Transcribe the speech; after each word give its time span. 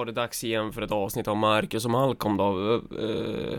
var 0.00 0.04
det 0.04 0.12
dags 0.12 0.44
igen 0.44 0.72
för 0.72 0.82
ett 0.82 0.92
avsnitt 0.92 1.28
av 1.28 1.36
Marcus 1.36 1.84
och 1.84 1.90
Malcolm 1.90 2.36
då. 2.36 2.52
Uh, 2.52 3.58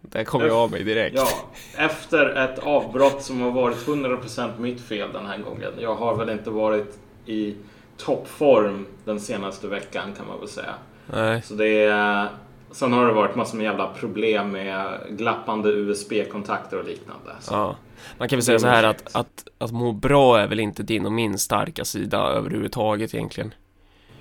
där 0.00 0.24
kom 0.24 0.40
jag 0.40 0.52
av 0.52 0.70
mig 0.70 0.84
direkt. 0.84 1.16
Ja, 1.16 1.28
efter 1.76 2.26
ett 2.26 2.58
avbrott 2.58 3.22
som 3.22 3.40
har 3.40 3.50
varit 3.50 3.76
100% 3.76 4.58
mitt 4.58 4.80
fel 4.80 5.12
den 5.12 5.26
här 5.26 5.38
gången. 5.38 5.72
Jag 5.80 5.94
har 5.94 6.16
väl 6.16 6.30
inte 6.30 6.50
varit 6.50 6.98
i 7.26 7.56
toppform 7.96 8.86
den 9.04 9.20
senaste 9.20 9.68
veckan 9.68 10.14
kan 10.16 10.26
man 10.26 10.38
väl 10.38 10.48
säga. 10.48 10.74
Nej. 11.06 11.42
Så 11.42 11.54
det 11.54 11.84
är... 11.84 12.28
Sen 12.70 12.92
har 12.92 13.06
det 13.06 13.12
varit 13.12 13.36
massor 13.36 13.56
med 13.56 13.64
jävla 13.64 13.86
problem 13.86 14.50
med 14.50 15.00
glappande 15.10 15.68
USB-kontakter 15.68 16.78
och 16.78 16.84
liknande. 16.84 17.30
Så. 17.40 17.54
Ja. 17.54 17.76
Man 18.18 18.28
kan 18.28 18.36
väl 18.36 18.44
säga 18.44 18.58
så 18.58 18.66
här 18.66 18.84
att, 18.84 19.14
att, 19.16 19.48
att 19.58 19.72
må 19.72 19.92
bra 19.92 20.38
är 20.38 20.46
väl 20.46 20.60
inte 20.60 20.82
din 20.82 21.06
och 21.06 21.12
min 21.12 21.38
starka 21.38 21.84
sida 21.84 22.18
överhuvudtaget 22.18 23.14
egentligen. 23.14 23.54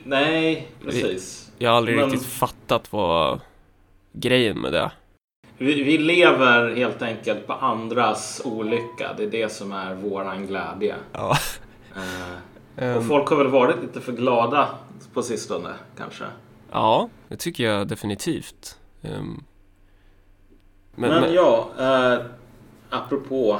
Nej, 0.08 0.72
precis. 0.84 1.52
Jag 1.58 1.70
har 1.70 1.78
aldrig 1.78 1.98
Men- 1.98 2.10
riktigt 2.10 2.28
fattat 2.30 2.94
vad 2.94 3.40
grejen 4.14 4.60
med 4.62 4.74
det. 4.74 4.92
Vi, 5.58 5.84
vi 5.84 5.98
lever 5.98 6.76
helt 6.76 7.02
enkelt 7.02 7.48
på 7.48 7.54
andras 7.54 8.42
olycka. 8.46 9.14
Det 9.18 9.24
är 9.24 9.28
det 9.28 9.50
som 9.52 9.72
är 9.72 9.96
våran 9.96 10.48
glädje. 10.48 10.96
Ja. 11.14 11.38
Eh, 12.78 12.98
och 12.98 13.06
folk 13.06 13.28
har 13.30 13.38
väl 13.38 13.48
varit 13.48 13.82
lite 13.82 14.02
för 14.02 14.12
glada 14.12 14.70
på 15.14 15.24
sistone 15.24 15.74
kanske. 15.98 16.24
ja, 16.72 17.10
det 17.28 17.36
tycker 17.38 17.64
jag 17.64 17.88
definitivt. 17.88 18.78
Ehm, 19.02 19.44
Men, 20.96 21.10
men, 21.10 21.22
men 21.22 21.34
ja, 21.34 21.70
eh, 21.80 22.26
apropå. 22.90 23.60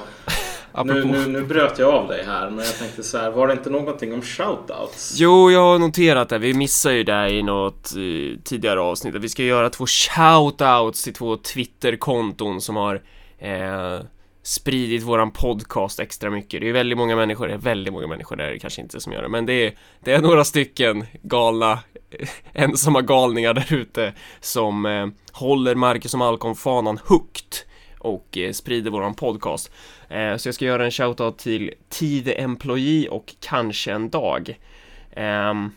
Apropå... 0.72 1.08
Nu, 1.08 1.12
nu, 1.12 1.28
nu 1.28 1.44
bröt 1.44 1.80
jag 1.80 1.94
av 1.94 2.08
dig 2.08 2.24
här, 2.26 2.50
men 2.50 2.66
jag 2.66 2.78
tänkte 2.78 3.04
så 3.04 3.18
här. 3.18 3.32
Var 3.32 3.48
det 3.48 3.54
inte 3.54 3.70
någonting 3.70 4.14
om 4.14 4.22
shoutouts? 4.22 5.14
Jo, 5.18 5.52
jag 5.52 5.60
har 5.60 5.80
noterat 5.80 6.30
det. 6.30 6.38
Vi 6.38 6.54
missade 6.54 6.96
ju 6.96 7.04
det 7.04 7.30
i 7.30 7.44
något 7.44 7.92
eh, 7.96 8.40
tidigare 8.44 8.80
avsnitt. 8.80 9.16
Vi 9.16 9.30
ska 9.30 9.44
göra 9.44 9.70
två 9.70 9.86
shoutouts 9.88 11.04
till 11.04 11.14
två 11.14 11.38
Twitterkonton 11.38 12.62
som 12.62 12.76
har 12.76 13.02
eh, 13.40 14.00
spridit 14.48 15.04
våran 15.04 15.32
podcast 15.32 16.00
extra 16.00 16.30
mycket. 16.30 16.62
Det 16.62 16.70
är 16.70 16.74
väldigt 16.74 16.98
många 16.98 17.16
människor, 17.16 17.48
det 17.48 17.54
är 17.54 17.58
väldigt 17.58 17.94
många 17.94 18.08
människor 18.08 18.36
där 18.36 18.52
det 18.52 18.60
kanske 18.60 18.82
inte 18.82 19.00
som 19.00 19.14
gör 19.14 19.22
det, 19.22 19.30
men 19.30 19.46
det 19.46 19.54
är, 19.54 19.74
det 20.00 20.14
är 20.14 20.22
några 20.22 20.44
stycken 20.44 21.06
galna, 21.22 21.72
eh, 22.12 22.28
ensamma 22.64 23.02
galningar 23.02 23.54
där 23.54 23.74
ute 23.74 24.14
som 24.40 24.86
eh, 24.86 25.08
håller 25.32 25.76
Marcus 25.76 26.14
och 26.14 26.20
Malcolm-fanan 26.20 27.00
högt 27.06 27.66
och 28.00 28.38
eh, 28.38 28.52
sprider 28.52 28.92
våran 28.92 29.14
podcast. 29.14 29.72
Eh, 30.10 30.38
så 30.38 30.48
jag 30.48 30.56
ska 30.56 30.66
göra 30.66 30.86
en 30.86 30.92
shoutout 30.92 31.38
till 31.38 31.74
Tide 31.90 32.34
Employee 32.34 33.10
och 33.10 33.36
Kanske 33.40 33.92
en 33.92 34.10
dag. 34.10 34.60
Ehm, 35.12 35.72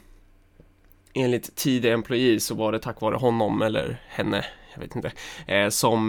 enligt 1.14 1.56
Tide 1.56 1.92
Employee 1.92 2.40
så 2.40 2.54
var 2.54 2.72
det 2.72 2.78
tack 2.78 3.00
vare 3.00 3.16
honom 3.16 3.62
eller 3.62 4.02
henne, 4.08 4.44
jag 4.74 4.80
vet 4.80 4.96
inte, 4.96 5.12
eh, 5.46 5.68
som 5.68 6.08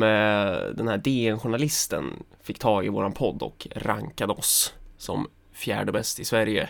den 0.76 0.88
här 0.88 0.98
DN-journalisten 0.98 2.24
fick 2.44 2.60
tag 2.60 2.86
i 2.86 2.90
våran 2.90 3.12
podd 3.12 3.42
och 3.42 3.68
rankade 3.76 4.34
oss 4.34 4.74
som 4.98 5.28
fjärde 5.54 5.92
bäst 5.92 6.20
i 6.20 6.26
Sverige. 6.26 6.70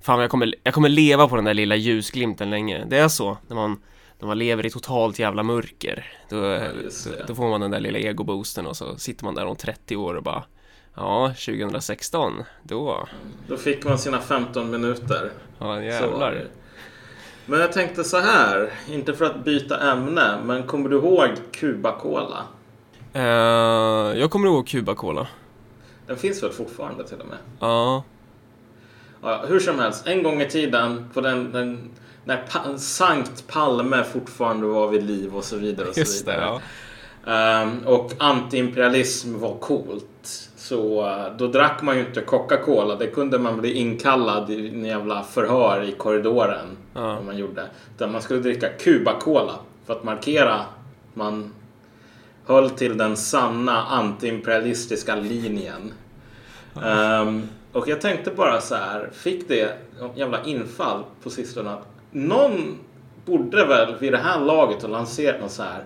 Fan, 0.00 0.20
jag 0.20 0.30
kommer, 0.30 0.54
jag 0.62 0.74
kommer 0.74 0.88
leva 0.88 1.28
på 1.28 1.36
den 1.36 1.44
där 1.44 1.54
lilla 1.54 1.76
ljusglimten 1.76 2.50
länge. 2.50 2.84
Det 2.84 2.98
är 2.98 3.08
så 3.08 3.38
när 3.48 3.56
man, 3.56 3.80
när 4.18 4.26
man 4.28 4.38
lever 4.38 4.66
i 4.66 4.70
totalt 4.70 5.18
jävla 5.18 5.42
mörker. 5.42 6.12
Då, 6.28 6.58
just 6.82 7.04
då, 7.04 7.10
då 7.26 7.34
får 7.34 7.48
man 7.48 7.60
den 7.60 7.70
där 7.70 7.80
lilla 7.80 7.98
egoboosten 7.98 8.66
och 8.66 8.76
så 8.76 8.96
sitter 8.96 9.24
man 9.24 9.34
där 9.34 9.46
om 9.46 9.56
30 9.56 9.96
år 9.96 10.14
och 10.14 10.22
bara 10.22 10.44
Ja, 10.98 11.28
2016, 11.46 12.44
då, 12.62 13.08
Då 13.48 13.56
fick 13.56 13.84
man 13.84 13.98
sina 13.98 14.20
15 14.20 14.70
minuter. 14.70 15.30
ja 15.58 15.82
jävlar. 15.82 16.44
Men 17.46 17.60
jag 17.60 17.72
tänkte 17.72 18.04
så 18.04 18.18
här, 18.18 18.70
inte 18.88 19.14
för 19.14 19.24
att 19.24 19.44
byta 19.44 19.92
ämne, 19.92 20.38
men 20.44 20.62
kommer 20.62 20.88
du 20.88 20.96
ihåg 20.96 21.28
Cuba 21.52 21.98
Cola? 22.00 22.42
Eh, 23.12 23.22
jag 24.20 24.30
kommer 24.30 24.46
ihåg 24.48 24.66
Cuba 24.68 24.94
Cola. 24.94 25.26
Den 26.06 26.16
finns 26.16 26.42
väl 26.42 26.52
fortfarande 26.52 27.08
till 27.08 27.20
och 27.20 27.26
med? 27.26 27.38
Ja, 27.60 28.04
Ja, 29.22 29.44
hur 29.48 29.60
som 29.60 29.78
helst, 29.78 30.06
en 30.06 30.22
gång 30.22 30.40
i 30.40 30.48
tiden 30.48 31.10
på 31.14 31.20
den, 31.20 31.52
den 31.52 31.90
när 32.26 32.36
pa 32.36 32.78
Sankt 32.78 33.46
Palme 33.46 34.04
fortfarande 34.04 34.66
var 34.66 34.88
vid 34.88 35.02
liv 35.02 35.36
och 35.36 35.44
så 35.44 35.56
vidare. 35.56 35.88
Och 35.88 35.94
så 35.94 36.00
just 36.00 36.26
det. 36.26 36.32
vidare. 36.32 36.46
Ja. 36.46 36.60
Ehm, 37.32 37.86
och 37.86 38.12
antiimperialism 38.18 39.38
var 39.38 39.54
coolt. 39.54 40.48
Så 40.56 41.06
eh, 41.08 41.36
då 41.38 41.46
drack 41.46 41.82
man 41.82 41.96
ju 41.96 42.06
inte 42.06 42.20
Coca-Cola. 42.20 42.96
Det 42.96 43.06
kunde 43.06 43.38
man 43.38 43.60
bli 43.60 43.72
inkallad 43.72 44.50
i 44.50 44.68
en 44.68 44.84
jävla 44.84 45.22
förhör 45.22 45.82
i 45.82 45.92
korridoren. 45.92 46.76
Ja. 46.94 47.20
Man 47.20 47.38
gjorde. 47.38 47.66
Utan 47.94 48.12
man 48.12 48.22
skulle 48.22 48.40
dricka 48.40 48.68
Cuba-Cola. 48.78 49.52
För 49.86 49.92
att 49.92 50.04
markera 50.04 50.60
man 51.14 51.54
höll 52.46 52.70
till 52.70 52.98
den 52.98 53.16
sanna 53.16 53.82
antiimperialistiska 53.82 55.16
linjen. 55.16 55.92
Ehm, 56.84 57.48
och 57.72 57.88
jag 57.88 58.00
tänkte 58.00 58.30
bara 58.30 58.60
så 58.60 58.74
här. 58.74 59.10
Fick 59.12 59.48
det 59.48 59.78
jävla 60.14 60.44
infall 60.44 61.02
på 61.22 61.30
sistone 61.30 61.70
att 61.70 61.95
någon 62.16 62.78
borde 63.24 63.64
väl 63.64 63.98
vid 63.98 64.12
det 64.12 64.18
här 64.18 64.40
laget 64.40 64.82
ha 64.82 64.88
lanserat 64.88 65.40
någon 65.40 65.50
så 65.50 65.62
här 65.62 65.84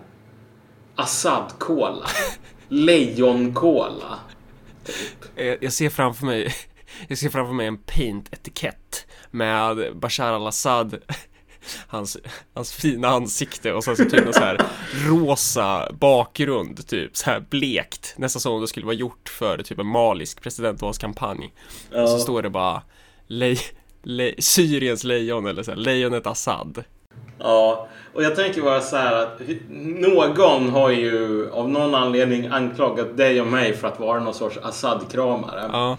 Assad-cola. 0.94 2.06
Lejon-cola. 2.68 4.18
Jag, 5.34 5.56
jag 5.60 5.72
ser 5.72 5.90
framför 5.90 6.26
mig 6.26 6.54
Jag 7.08 7.18
ser 7.18 7.28
framför 7.28 7.54
mig 7.54 7.66
en 7.66 7.78
paint-etikett 7.78 9.06
med 9.30 9.96
Bashar 9.96 10.32
al-Assad 10.32 10.98
Hans, 11.86 12.18
hans 12.54 12.72
fina 12.72 13.08
ansikte 13.08 13.72
och 13.72 13.84
sen 13.84 13.96
så 13.96 14.04
typ 14.04 14.24
någon 14.24 14.32
så 14.32 14.40
här 14.40 14.60
rosa 15.08 15.92
bakgrund 15.92 16.86
typ 16.86 17.16
så 17.16 17.30
här 17.30 17.40
blekt 17.40 18.14
Nästan 18.16 18.40
som 18.40 18.52
om 18.52 18.60
det 18.60 18.68
skulle 18.68 18.86
vara 18.86 18.96
gjort 18.96 19.28
för 19.28 19.62
typ 19.62 19.78
en 19.78 19.86
malisk 19.86 20.42
presidentvalskampanj 20.42 21.52
Och 21.92 22.08
så 22.08 22.18
står 22.18 22.42
det 22.42 22.50
bara 22.50 22.82
le, 23.26 23.56
le, 24.02 24.34
Syriens 24.38 25.04
lejon 25.04 25.46
eller 25.46 25.62
så 25.62 25.70
här, 25.70 25.78
lejonet 25.78 26.26
Assad 26.26 26.84
Ja, 27.38 27.88
och 28.14 28.22
jag 28.22 28.36
tänker 28.36 28.62
bara 28.62 28.80
så 28.80 28.96
här 28.96 29.12
att 29.12 29.40
någon 29.78 30.70
har 30.70 30.90
ju 30.90 31.50
av 31.50 31.68
någon 31.68 31.94
anledning 31.94 32.46
anklagat 32.46 33.16
dig 33.16 33.40
och 33.40 33.46
mig 33.46 33.76
för 33.76 33.88
att 33.88 34.00
vara 34.00 34.20
någon 34.20 34.34
sorts 34.34 34.58
Assad-kramare. 34.62 35.70
Ja, 35.72 35.96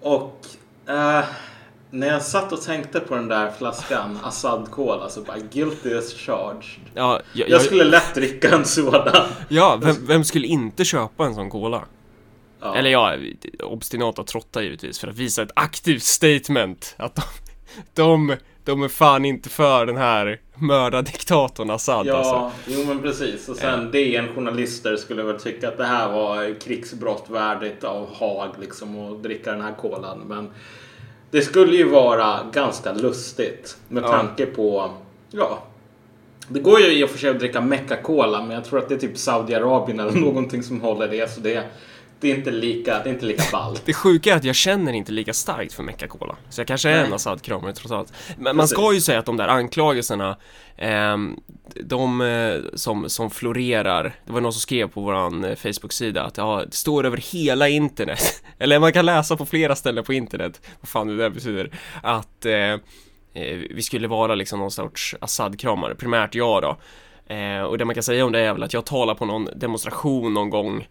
Och 0.00 0.46
eh, 0.88 1.24
när 1.90 2.06
jag 2.06 2.22
satt 2.22 2.52
och 2.52 2.62
tänkte 2.62 3.00
på 3.00 3.14
den 3.14 3.28
där 3.28 3.50
flaskan 3.58 4.18
Assad-cola 4.24 5.08
så 5.08 5.20
bara 5.20 5.38
guilty 5.52 5.94
as 5.94 6.12
charged. 6.12 6.80
ja, 6.94 7.20
jag, 7.32 7.48
Jag 7.50 7.62
skulle 7.62 7.84
lätt 7.84 8.14
dricka 8.14 8.54
en 8.54 8.64
sådan. 8.64 9.26
ja 9.48 9.78
vem, 9.82 10.06
vem 10.06 10.24
skulle 10.24 10.46
inte 10.46 10.84
köpa 10.84 11.24
en 11.24 11.34
sån 11.34 11.50
cola? 11.50 11.82
Ja. 12.62 12.74
Eller 12.76 12.90
ja, 12.90 13.16
obstinata 13.62 14.24
trottar 14.24 14.62
givetvis 14.62 14.98
för 14.98 15.08
att 15.08 15.16
visa 15.16 15.42
ett 15.42 15.50
aktivt 15.54 16.02
statement 16.02 16.94
att 16.98 17.14
de, 17.16 17.22
de, 17.94 18.36
de 18.64 18.82
är 18.82 18.88
fan 18.88 19.24
inte 19.24 19.48
för 19.48 19.86
den 19.86 19.96
här 19.96 20.40
mördardiktatorn 20.54 21.70
Assad 21.70 22.06
Ja, 22.06 22.16
alltså. 22.16 22.50
jo 22.66 22.84
men 22.86 23.02
precis. 23.02 23.48
Och 23.48 23.56
sen 23.56 23.90
DN-journalister 23.90 24.96
skulle 24.96 25.22
väl 25.22 25.40
tycka 25.40 25.68
att 25.68 25.76
det 25.76 25.84
här 25.84 26.12
var 26.12 26.60
krigsbrott 26.60 27.24
värdigt 27.28 27.84
av 27.84 28.14
Haag 28.14 28.50
liksom 28.60 28.98
att 29.12 29.22
dricka 29.22 29.52
den 29.52 29.60
här 29.60 29.74
kolan. 29.80 30.18
Men 30.26 30.50
det 31.30 31.42
skulle 31.42 31.76
ju 31.76 31.88
vara 31.88 32.40
ganska 32.52 32.92
lustigt 32.92 33.76
med 33.88 34.02
Ja. 34.04 34.08
tanke 34.08 34.46
på, 34.46 34.90
ja. 35.30 35.62
Det 36.48 36.60
går 36.60 36.80
ju 36.80 36.92
i 36.92 37.04
och 37.04 37.10
för 37.10 37.18
sig 37.18 37.30
att 37.30 37.38
dricka 37.38 37.60
Mecca-cola 37.60 38.42
men 38.42 38.50
jag 38.50 38.64
tror 38.64 38.78
att 38.78 38.88
det 38.88 38.94
är 38.94 38.98
typ 38.98 39.18
Saudiarabien 39.18 40.00
eller 40.00 40.12
någonting 40.12 40.62
som 40.62 40.80
håller 40.80 41.08
det. 41.08 41.30
Så 41.30 41.40
det, 41.40 41.64
det 42.22 42.32
är 42.32 42.36
inte 42.36 42.50
lika, 42.50 43.02
det 43.02 43.08
är 43.08 43.12
inte 43.12 43.26
lika 43.26 43.42
ballt. 43.52 43.82
Det 43.84 43.92
sjuka 43.92 44.32
är 44.32 44.36
att 44.36 44.44
jag 44.44 44.54
känner 44.54 44.92
inte 44.92 45.12
lika 45.12 45.32
starkt 45.32 45.72
för 45.72 45.82
Mecca 45.82 46.08
Cola. 46.08 46.36
Så 46.50 46.60
jag 46.60 46.68
kanske 46.68 46.90
är 46.90 46.96
Nej. 46.96 47.06
en 47.06 47.12
Assad-kramare 47.12 47.72
trots 47.72 47.92
allt. 47.92 48.12
Men 48.38 48.56
man 48.56 48.68
ska 48.68 48.92
ju 48.92 49.00
säga 49.00 49.18
att 49.18 49.26
de 49.26 49.36
där 49.36 49.48
anklagelserna, 49.48 50.36
ehm, 50.76 51.36
de 51.84 52.20
eh, 52.20 52.56
som, 52.74 53.08
som 53.08 53.30
florerar, 53.30 54.14
det 54.26 54.32
var 54.32 54.40
någon 54.40 54.52
som 54.52 54.60
skrev 54.60 54.88
på 54.88 55.00
våran 55.00 55.44
eh, 55.44 55.54
Facebook-sida 55.56 56.22
att 56.22 56.36
ja, 56.36 56.62
det 56.66 56.74
står 56.74 57.06
över 57.06 57.16
hela 57.32 57.68
internet, 57.68 58.42
eller 58.58 58.78
man 58.78 58.92
kan 58.92 59.06
läsa 59.06 59.36
på 59.36 59.46
flera 59.46 59.76
ställen 59.76 60.04
på 60.04 60.12
internet, 60.12 60.60
vad 60.80 60.88
fan 60.88 61.06
det 61.06 61.16
där 61.16 61.30
betyder, 61.30 61.70
att 62.02 62.46
eh, 62.46 62.54
eh, 62.54 62.78
vi 63.70 63.82
skulle 63.82 64.08
vara 64.08 64.34
liksom 64.34 64.58
någon 64.58 64.70
sorts 64.70 65.14
Assad-kramare, 65.20 65.94
primärt 65.94 66.34
jag 66.34 66.62
då. 66.62 66.76
Eh, 67.34 67.62
och 67.62 67.78
det 67.78 67.84
man 67.84 67.94
kan 67.94 68.02
säga 68.02 68.24
om 68.24 68.32
det 68.32 68.40
är 68.40 68.52
väl 68.52 68.62
att 68.62 68.72
jag 68.72 68.86
talar 68.86 69.14
på 69.14 69.24
någon 69.24 69.48
demonstration 69.56 70.34
någon 70.34 70.50
gång 70.50 70.86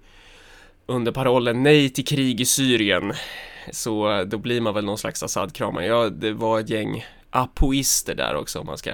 under 0.91 1.11
parollen 1.11 1.63
nej 1.63 1.89
till 1.89 2.05
krig 2.05 2.41
i 2.41 2.45
Syrien 2.45 3.13
så 3.71 4.23
då 4.23 4.37
blir 4.37 4.61
man 4.61 4.73
väl 4.73 4.85
någon 4.85 4.97
slags 4.97 5.23
Assad-kramare. 5.23 5.85
Ja, 5.85 6.09
det 6.09 6.33
var 6.33 6.59
ett 6.59 6.69
gäng 6.69 7.05
apoister 7.29 8.15
där 8.15 8.35
också 8.35 8.59
om 8.59 8.65
man 8.65 8.77
ska 8.77 8.91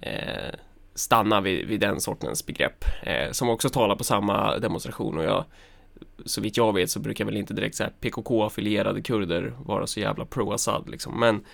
eh, 0.00 0.54
stanna 0.94 1.40
vid, 1.40 1.66
vid 1.66 1.80
den 1.80 2.00
sortens 2.00 2.46
begrepp 2.46 2.84
eh, 3.02 3.30
som 3.30 3.48
också 3.48 3.68
talar 3.68 3.96
på 3.96 4.04
samma 4.04 4.58
demonstration 4.58 5.18
och 5.18 5.24
jag 5.24 5.44
så 6.24 6.40
vitt 6.40 6.56
jag 6.56 6.72
vet 6.72 6.90
så 6.90 7.00
brukar 7.00 7.24
väl 7.24 7.36
inte 7.36 7.54
direkt 7.54 7.76
så 7.76 7.82
här 7.82 7.92
PKK-affilierade 8.00 9.02
kurder 9.02 9.52
vara 9.64 9.86
så 9.86 10.00
jävla 10.00 10.24
pro-Assad 10.24 10.88
liksom 10.88 11.20
men 11.20 11.44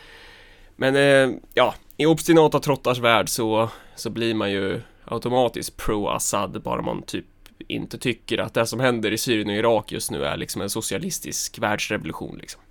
men 0.76 0.96
eh, 0.96 1.36
ja 1.54 1.74
i 1.96 2.06
obstinata 2.06 2.60
trottars 2.60 2.98
värld 2.98 3.28
så, 3.28 3.68
så 3.94 4.10
blir 4.10 4.34
man 4.34 4.50
ju 4.50 4.80
automatiskt 5.04 5.76
pro-Assad 5.76 6.62
bara 6.62 6.82
man 6.82 7.02
typ 7.02 7.26
inte 7.68 7.98
tycker 7.98 8.38
att 8.38 8.54
det 8.54 8.66
som 8.66 8.80
händer 8.80 9.12
i 9.12 9.18
Syrien 9.18 9.48
och 9.48 9.54
Irak 9.54 9.92
just 9.92 10.10
nu 10.10 10.24
är 10.24 10.36
liksom 10.36 10.62
en 10.62 10.70
socialistisk 10.70 11.58
världsrevolution 11.58 12.38
liksom. 12.38 12.62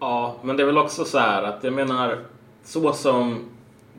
Ja, 0.00 0.36
men 0.42 0.56
det 0.56 0.62
är 0.62 0.66
väl 0.66 0.78
också 0.78 1.04
så 1.04 1.18
här 1.18 1.42
att 1.42 1.64
jag 1.64 1.72
menar 1.72 2.18
så 2.64 2.92
som 2.92 3.44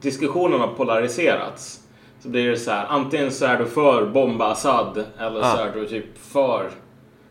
diskussionen 0.01 0.59
har 0.59 0.67
polariserats 0.67 1.81
så 2.19 2.29
blir 2.29 2.49
det 2.49 2.57
så 2.57 2.71
här 2.71 2.85
antingen 2.85 3.31
så 3.31 3.45
är 3.45 3.57
du 3.59 3.65
för 3.65 4.05
bomba 4.05 4.51
Assad 4.51 5.05
eller 5.19 5.41
så 5.41 5.47
Ja. 5.47 5.59
är 5.67 5.73
du 5.73 5.87
typ 5.87 6.17
för 6.17 6.71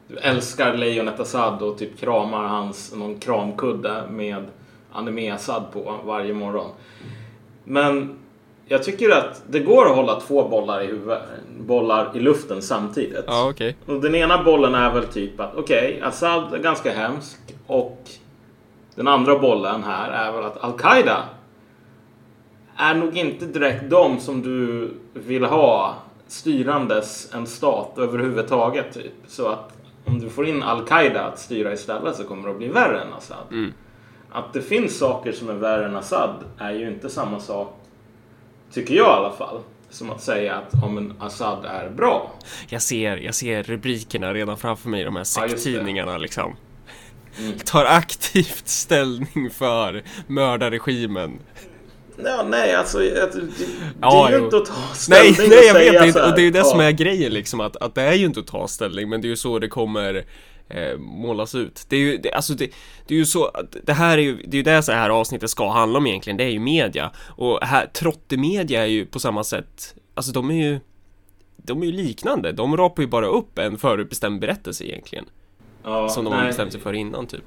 du 0.08 0.16
älskar 0.18 0.74
lejonet 0.74 1.20
Assad 1.20 1.62
och 1.62 1.78
typ 1.78 1.98
kramar 1.98 2.44
hans 2.44 2.94
någon 2.94 3.18
kramkudde 3.20 4.04
med 4.10 4.44
anime 4.92 5.30
Assad 5.30 5.62
på 5.72 6.00
varje 6.04 6.34
morgon. 6.34 6.70
Men 7.64 8.18
jag 8.66 8.82
tycker 8.82 9.10
att 9.10 9.42
det 9.48 9.60
går 9.60 9.86
att 9.86 9.96
hålla 9.96 10.20
två 10.20 10.48
bollar 10.48 10.82
i, 10.82 10.86
huvud, 10.86 11.18
bollar 11.58 12.10
i 12.14 12.20
luften 12.20 12.62
samtidigt. 12.62 13.24
Ja, 13.26 13.50
okej. 13.50 13.76
Och 13.86 14.00
den 14.00 14.14
ena 14.14 14.42
bollen 14.42 14.74
är 14.74 14.94
väl 14.94 15.06
typ 15.06 15.40
att 15.40 15.54
okej, 15.56 16.00
Assad 16.04 16.54
är 16.54 16.58
ganska 16.58 16.92
hemsk 16.92 17.38
och 17.66 18.02
den 18.94 19.08
andra 19.08 19.38
bollen 19.38 19.84
här 19.84 20.10
är 20.10 20.32
väl 20.32 20.44
att 20.44 20.64
Al-Qaida 20.64 21.22
är 22.76 22.94
nog 22.94 23.16
inte 23.16 23.46
direkt 23.46 23.90
de 23.90 24.20
som 24.20 24.42
du 24.42 24.90
vill 25.14 25.44
ha 25.44 25.94
styrandes 26.26 27.34
en 27.34 27.46
stat 27.46 27.98
överhuvudtaget. 27.98 28.94
Typ. 28.94 29.12
Så 29.26 29.48
att 29.48 29.72
om 30.04 30.20
du 30.20 30.28
får 30.28 30.46
in 30.46 30.62
Al-Qaida 30.62 31.22
att 31.22 31.38
styra 31.38 31.72
istället 31.72 32.16
så 32.16 32.24
kommer 32.24 32.44
det 32.44 32.50
att 32.50 32.58
bli 32.58 32.68
värre 32.68 33.00
än 33.00 33.12
Assad. 33.12 33.46
Mm. 33.50 33.72
Att 34.32 34.52
det 34.52 34.62
finns 34.62 34.98
saker 34.98 35.32
som 35.32 35.48
är 35.48 35.54
värre 35.54 35.86
än 35.86 35.96
Assad 35.96 36.34
är 36.58 36.72
ju 36.72 36.88
inte 36.88 37.08
samma 37.08 37.40
sak, 37.40 37.80
tycker 38.72 38.94
jag 38.94 39.06
i 39.06 39.10
alla 39.24 39.32
fall, 39.32 39.60
som 39.90 40.10
att 40.10 40.22
säga 40.22 40.54
att 40.54 40.84
om 40.84 40.98
en 40.98 41.14
Assad 41.18 41.64
är 41.64 41.90
bra. 41.90 42.32
Jag 42.68 42.82
ser, 42.82 43.16
jag 43.16 43.34
ser 43.34 43.62
rubrikerna 43.62 44.34
redan 44.34 44.58
framför 44.58 44.88
mig 44.88 45.04
de 45.04 45.16
här 45.16 45.20
Ja, 45.20 45.48
sekttidningarna 45.48 46.18
liksom. 46.18 46.56
Mm. 47.38 47.58
Tar 47.58 47.84
aktivt 47.84 48.68
ställning 48.68 49.50
för 49.52 50.02
mördarregimen. 50.26 51.38
Ja, 52.24 52.46
nej, 52.48 52.74
alltså 52.74 52.98
det, 52.98 53.32
det, 53.34 53.40
Ja, 54.00 54.28
är 54.28 54.32
ju 54.32 54.38
jo. 54.38 54.44
inte 54.44 54.56
att 54.56 54.64
ta 54.66 54.72
Nej, 55.08 55.34
ställning 55.34 55.48
nej 55.48 55.72
och 55.72 55.94
jag 55.94 56.02
vet 56.06 56.14
här, 56.14 56.28
och 56.28 56.34
det 56.34 56.40
är 56.40 56.44
ju 56.44 56.50
det 56.50 56.58
ja. 56.58 56.64
som 56.64 56.80
är 56.80 56.90
grejen 56.90 57.32
liksom 57.32 57.60
att, 57.60 57.76
att 57.76 57.94
det 57.94 58.02
är 58.02 58.12
ju 58.14 58.26
inte 58.26 58.40
att 58.40 58.46
ta 58.46 58.68
ställning 58.68 59.08
men 59.08 59.20
det 59.20 59.26
är 59.26 59.30
ju 59.30 59.36
så 59.36 59.58
det 59.58 59.68
kommer 59.68 60.24
eh, 60.68 60.98
målas 60.98 61.54
ut. 61.54 61.86
Det 61.88 61.96
är 61.96 62.00
ju, 62.00 62.16
det, 62.16 62.32
alltså 62.32 62.54
det, 62.54 62.70
det 63.06 63.14
är 63.14 63.18
ju 63.18 63.26
så, 63.26 63.50
det 63.82 63.92
här 63.92 64.18
är 64.18 64.22
ju, 64.22 64.36
det 64.36 64.54
är 64.56 64.58
ju 64.58 64.62
det 64.62 64.82
så 64.82 64.92
här 64.92 65.10
avsnittet 65.10 65.50
ska 65.50 65.70
handla 65.70 65.98
om 65.98 66.06
egentligen, 66.06 66.36
det 66.36 66.44
är 66.44 66.50
ju 66.50 66.58
media. 66.58 67.10
Och 67.28 67.58
här, 67.62 67.86
trottemedia 67.86 68.82
är 68.82 68.86
ju 68.86 69.06
på 69.06 69.18
samma 69.18 69.44
sätt, 69.44 69.94
alltså 70.14 70.32
de 70.32 70.50
är 70.50 70.54
ju 70.54 70.80
de 71.56 71.82
är 71.82 71.86
ju 71.86 71.92
liknande, 71.92 72.52
de 72.52 72.76
rapar 72.76 73.02
ju 73.02 73.08
bara 73.08 73.26
upp 73.26 73.58
en 73.58 73.78
förutbestämd 73.78 74.40
berättelse 74.40 74.84
egentligen. 74.84 75.24
Ja, 75.82 76.08
Som 76.08 76.24
de 76.24 76.32
har 76.32 76.40
nej. 76.40 76.48
bestämt 76.48 76.72
sig 76.72 76.80
för 76.80 76.92
innan 76.92 77.26
typ. 77.26 77.44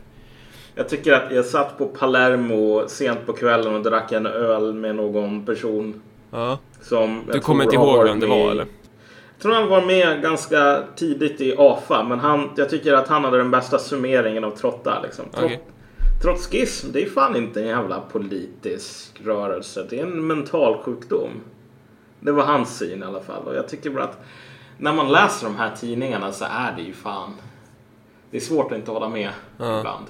Jag 0.76 0.90
tycker 0.90 1.14
att 1.14 1.32
jag 1.32 1.46
satt 1.46 1.78
på 1.78 1.86
Palermo 1.86 2.84
sent 2.88 3.26
på 3.26 3.34
kvällen 3.34 3.76
och 3.76 3.84
drack 3.84 4.12
en 4.12 4.26
öl 4.26 4.74
med 4.74 4.96
någon 4.96 5.46
person 5.46 6.02
som... 6.32 6.40
Ja. 6.40 6.60
jag 7.28 7.36
Du 7.36 7.40
kommer 7.40 7.64
inte 7.64 7.78
har 7.78 7.98
ihåg 7.98 8.08
vem 8.08 8.20
det 8.20 8.28
var 8.28 8.52
eller? 8.52 8.66
Tror 9.42 9.54
han 9.54 9.68
var 9.68 9.82
med 9.86 10.22
ganska 10.22 10.84
tidigt 10.96 11.42
i 11.42 11.56
AFA, 11.58 12.04
men 12.04 12.20
han, 12.20 12.50
jag 12.58 12.70
tycker 12.70 12.94
att 12.94 13.08
han 13.08 13.24
hade 13.24 13.38
den 13.38 13.52
bästa 13.52 13.80
summeringen 13.80 14.44
av 14.44 14.52
Trotta. 14.52 15.02
Liksom. 15.02 15.26
Trot, 15.26 15.44
Okej. 15.46 15.64
Trotskism, 16.22 16.92
det 16.92 17.04
är 17.04 17.10
fan 17.10 17.36
inte 17.36 17.62
en 17.62 17.68
jävla 17.68 18.00
politisk 18.00 19.22
rörelse. 19.26 19.86
Det 19.90 20.00
är 20.00 20.04
en 20.04 20.28
mental 20.28 20.78
sjukdom. 20.84 21.30
Det 22.20 22.32
var 22.32 22.44
hans 22.44 22.78
syn 22.78 23.04
i 23.04 23.06
alla 23.06 23.22
fall. 23.22 23.44
Och 23.48 23.56
jag 23.56 23.68
tycker 23.68 23.90
bara 23.90 24.04
att 24.04 24.20
när 24.78 24.94
man 24.94 25.12
läser 25.12 25.46
de 25.48 25.56
här 25.56 25.72
tidningarna 25.76 26.32
så 26.32 26.46
är 26.46 26.74
det 26.78 26.82
ju 26.82 26.94
fan... 26.94 27.34
Det 28.32 28.38
är 28.38 28.42
svårt 28.42 28.72
att 28.72 28.78
inte 28.78 28.92
hålla 28.92 29.10
med 29.10 29.30
Ja. 29.58 29.80
ibland. 29.80 30.06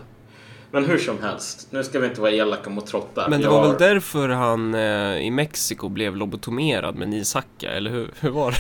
Men 0.71 0.85
hur 0.85 0.97
som 0.97 1.21
helst, 1.21 1.68
nu 1.71 1.83
ska 1.83 2.00
vi 2.00 2.07
inte 2.07 2.21
vara 2.21 2.31
elaka 2.31 2.69
mot 2.69 2.88
Trotta. 2.88 3.27
Men 3.30 3.39
det 3.39 3.44
Jag 3.45 3.51
var 3.51 3.59
har- 3.59 3.68
väl 3.68 3.77
därför 3.77 4.30
han 4.30 4.75
eh, 4.75 5.18
i 5.18 5.31
Mexiko 5.31 5.89
blev 5.89 6.15
lobotomerad 6.15 6.95
med 6.95 7.09
Nisaka, 7.09 7.71
eller 7.71 7.91
hur, 7.91 8.12
hur 8.19 8.30
var 8.30 8.51
det? 8.51 8.57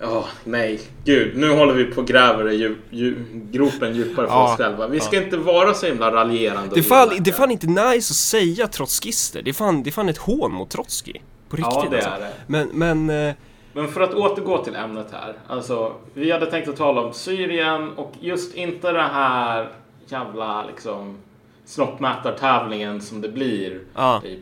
Ja, 0.00 0.24
nej. 0.44 0.80
Gud, 1.04 1.36
nu 1.36 1.50
håller 1.56 1.74
vi 1.74 1.84
på 1.84 2.00
och 2.00 2.06
gräver 2.06 2.50
i 2.50 2.56
djup, 2.56 2.78
djup, 2.90 3.18
gropen 3.32 3.94
djupare 3.96 4.26
för 4.26 4.34
Ja, 4.34 4.52
oss 4.52 4.56
själva. 4.56 4.88
Vi 4.88 5.00
ska 5.00 5.16
ja. 5.16 5.22
inte 5.22 5.36
vara 5.36 5.74
så 5.74 5.86
himla 5.86 6.12
raljerande. 6.12 6.74
Det 6.74 6.80
är 6.80 6.82
fan, 6.82 7.10
det 7.20 7.32
fan 7.32 7.50
inte 7.50 7.66
nice 7.66 7.96
att 8.12 8.16
säga 8.16 8.66
trotskister. 8.68 9.42
Det 9.42 9.50
är 9.50 9.54
fan, 9.54 9.82
det 9.82 9.90
är 9.90 9.92
fan 9.92 10.08
ett 10.08 10.18
hån 10.18 10.52
mot 10.52 10.70
Trotskij. 10.70 11.22
På 11.48 11.56
riktigt 11.56 11.74
Ja, 11.74 11.86
det 11.90 11.96
alltså. 11.96 12.10
är 12.10 12.18
det. 12.20 12.32
Men, 12.46 12.68
men... 13.06 13.28
Eh, 13.28 13.34
Men 13.72 13.88
för 13.88 14.00
att 14.00 14.14
återgå 14.14 14.64
till 14.64 14.74
ämnet 14.76 15.06
här. 15.12 15.34
Alltså, 15.48 15.92
vi 16.14 16.30
hade 16.32 16.46
tänkt 16.46 16.68
att 16.68 16.76
tala 16.76 17.00
om 17.00 17.12
Syrien 17.12 17.90
och 17.96 18.12
just 18.20 18.54
inte 18.54 18.92
det 18.92 19.02
här 19.02 19.68
jävla 20.06 20.64
liksom 20.66 21.16
snoppmätartävlingen 21.64 23.00
som 23.00 23.20
det 23.20 23.28
blir. 23.28 23.80
ja. 23.94 24.20
Typ. 24.24 24.38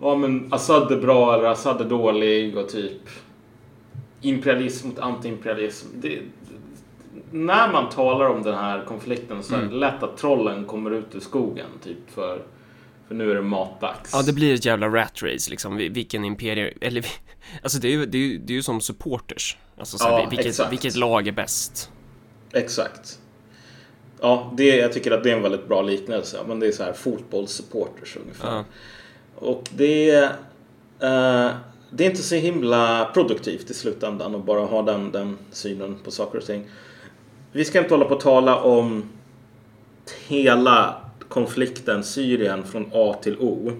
Ja 0.00 0.14
men 0.14 0.48
Assad 0.52 0.92
är 0.92 0.96
bra 0.96 1.34
eller 1.34 1.44
Assad 1.48 1.80
är 1.80 1.84
dålig 1.84 2.56
och 2.56 2.68
typ 2.68 2.92
imperialism 4.28 4.88
mot 4.88 4.98
antiimperialism. 4.98 5.86
Det, 6.00 6.18
när 7.30 7.72
man 7.72 7.88
talar 7.90 8.26
om 8.28 8.42
den 8.42 8.54
här 8.54 8.84
konflikten 8.84 9.42
så 9.42 9.54
är 9.54 9.62
det 9.62 9.74
lätt 9.74 10.02
att 10.02 10.16
trollen 10.16 10.64
kommer 10.64 10.90
ut 10.90 11.14
ur 11.14 11.20
skogen 11.20 11.66
typ 11.84 12.10
för, 12.14 12.42
för 13.08 13.14
nu 13.14 13.30
är 13.30 13.34
det 13.34 13.42
matdags. 13.42 14.10
ja, 14.12 14.22
det 14.22 14.32
blir 14.32 14.54
ett 14.54 14.64
jävla 14.64 14.88
rat 14.88 15.22
race 15.22 15.50
liksom. 15.50 15.76
Vi- 15.76 15.88
Vilken 15.88 16.24
imperie... 16.24 16.72
Eller... 16.80 17.06
Alltså 17.62 17.78
det 17.78 17.88
är 17.88 17.92
ju, 17.92 18.06
det 18.06 18.18
är 18.18 18.22
ju, 18.22 18.38
det 18.38 18.52
är 18.52 18.54
ju 18.54 18.62
som 18.62 18.80
supporters. 18.80 19.56
Alltså 19.78 19.98
så 19.98 20.04
här, 20.04 20.18
Ja, 20.20 20.26
vilket, 20.30 20.46
exakt. 20.46 20.72
vilket 20.72 20.96
lag 20.96 21.28
är 21.28 21.32
bäst? 21.32 21.90
Exakt. 22.52 23.18
Ja, 24.20 24.52
det, 24.56 24.76
jag 24.76 24.92
tycker 24.92 25.10
att 25.10 25.24
det 25.24 25.30
är 25.30 25.36
en 25.36 25.42
väldigt 25.42 25.68
bra 25.68 25.82
liknelse. 25.82 26.38
Men 26.48 26.60
det 26.60 26.66
är 26.66 26.72
så 26.72 26.82
här 26.82 26.92
fotbollssupporters 26.92 28.16
ungefär. 28.16 28.48
Ja. 28.56 28.64
Och 29.34 29.62
det, 29.76 30.10
eh, 31.00 31.50
det 31.90 32.06
är 32.06 32.10
inte 32.10 32.22
så 32.22 32.34
himla 32.34 33.10
produktivt 33.14 33.70
i 33.70 33.74
slutändan 33.74 34.34
att 34.34 34.44
bara 34.44 34.60
ha 34.60 34.82
den, 34.82 35.12
den 35.12 35.38
synen 35.50 35.96
på 36.04 36.10
saker 36.10 36.38
och 36.38 36.44
ting. 36.44 36.66
Vi 37.52 37.64
ska 37.64 37.78
inte 37.78 37.94
hålla 37.94 38.04
på 38.04 38.14
att 38.14 38.20
tala 38.20 38.56
om 38.56 39.04
hela 40.28 40.94
konflikten 41.28 42.04
Syrien 42.04 42.64
från 42.64 42.90
A 42.92 43.16
till 43.22 43.36
O. 43.38 43.72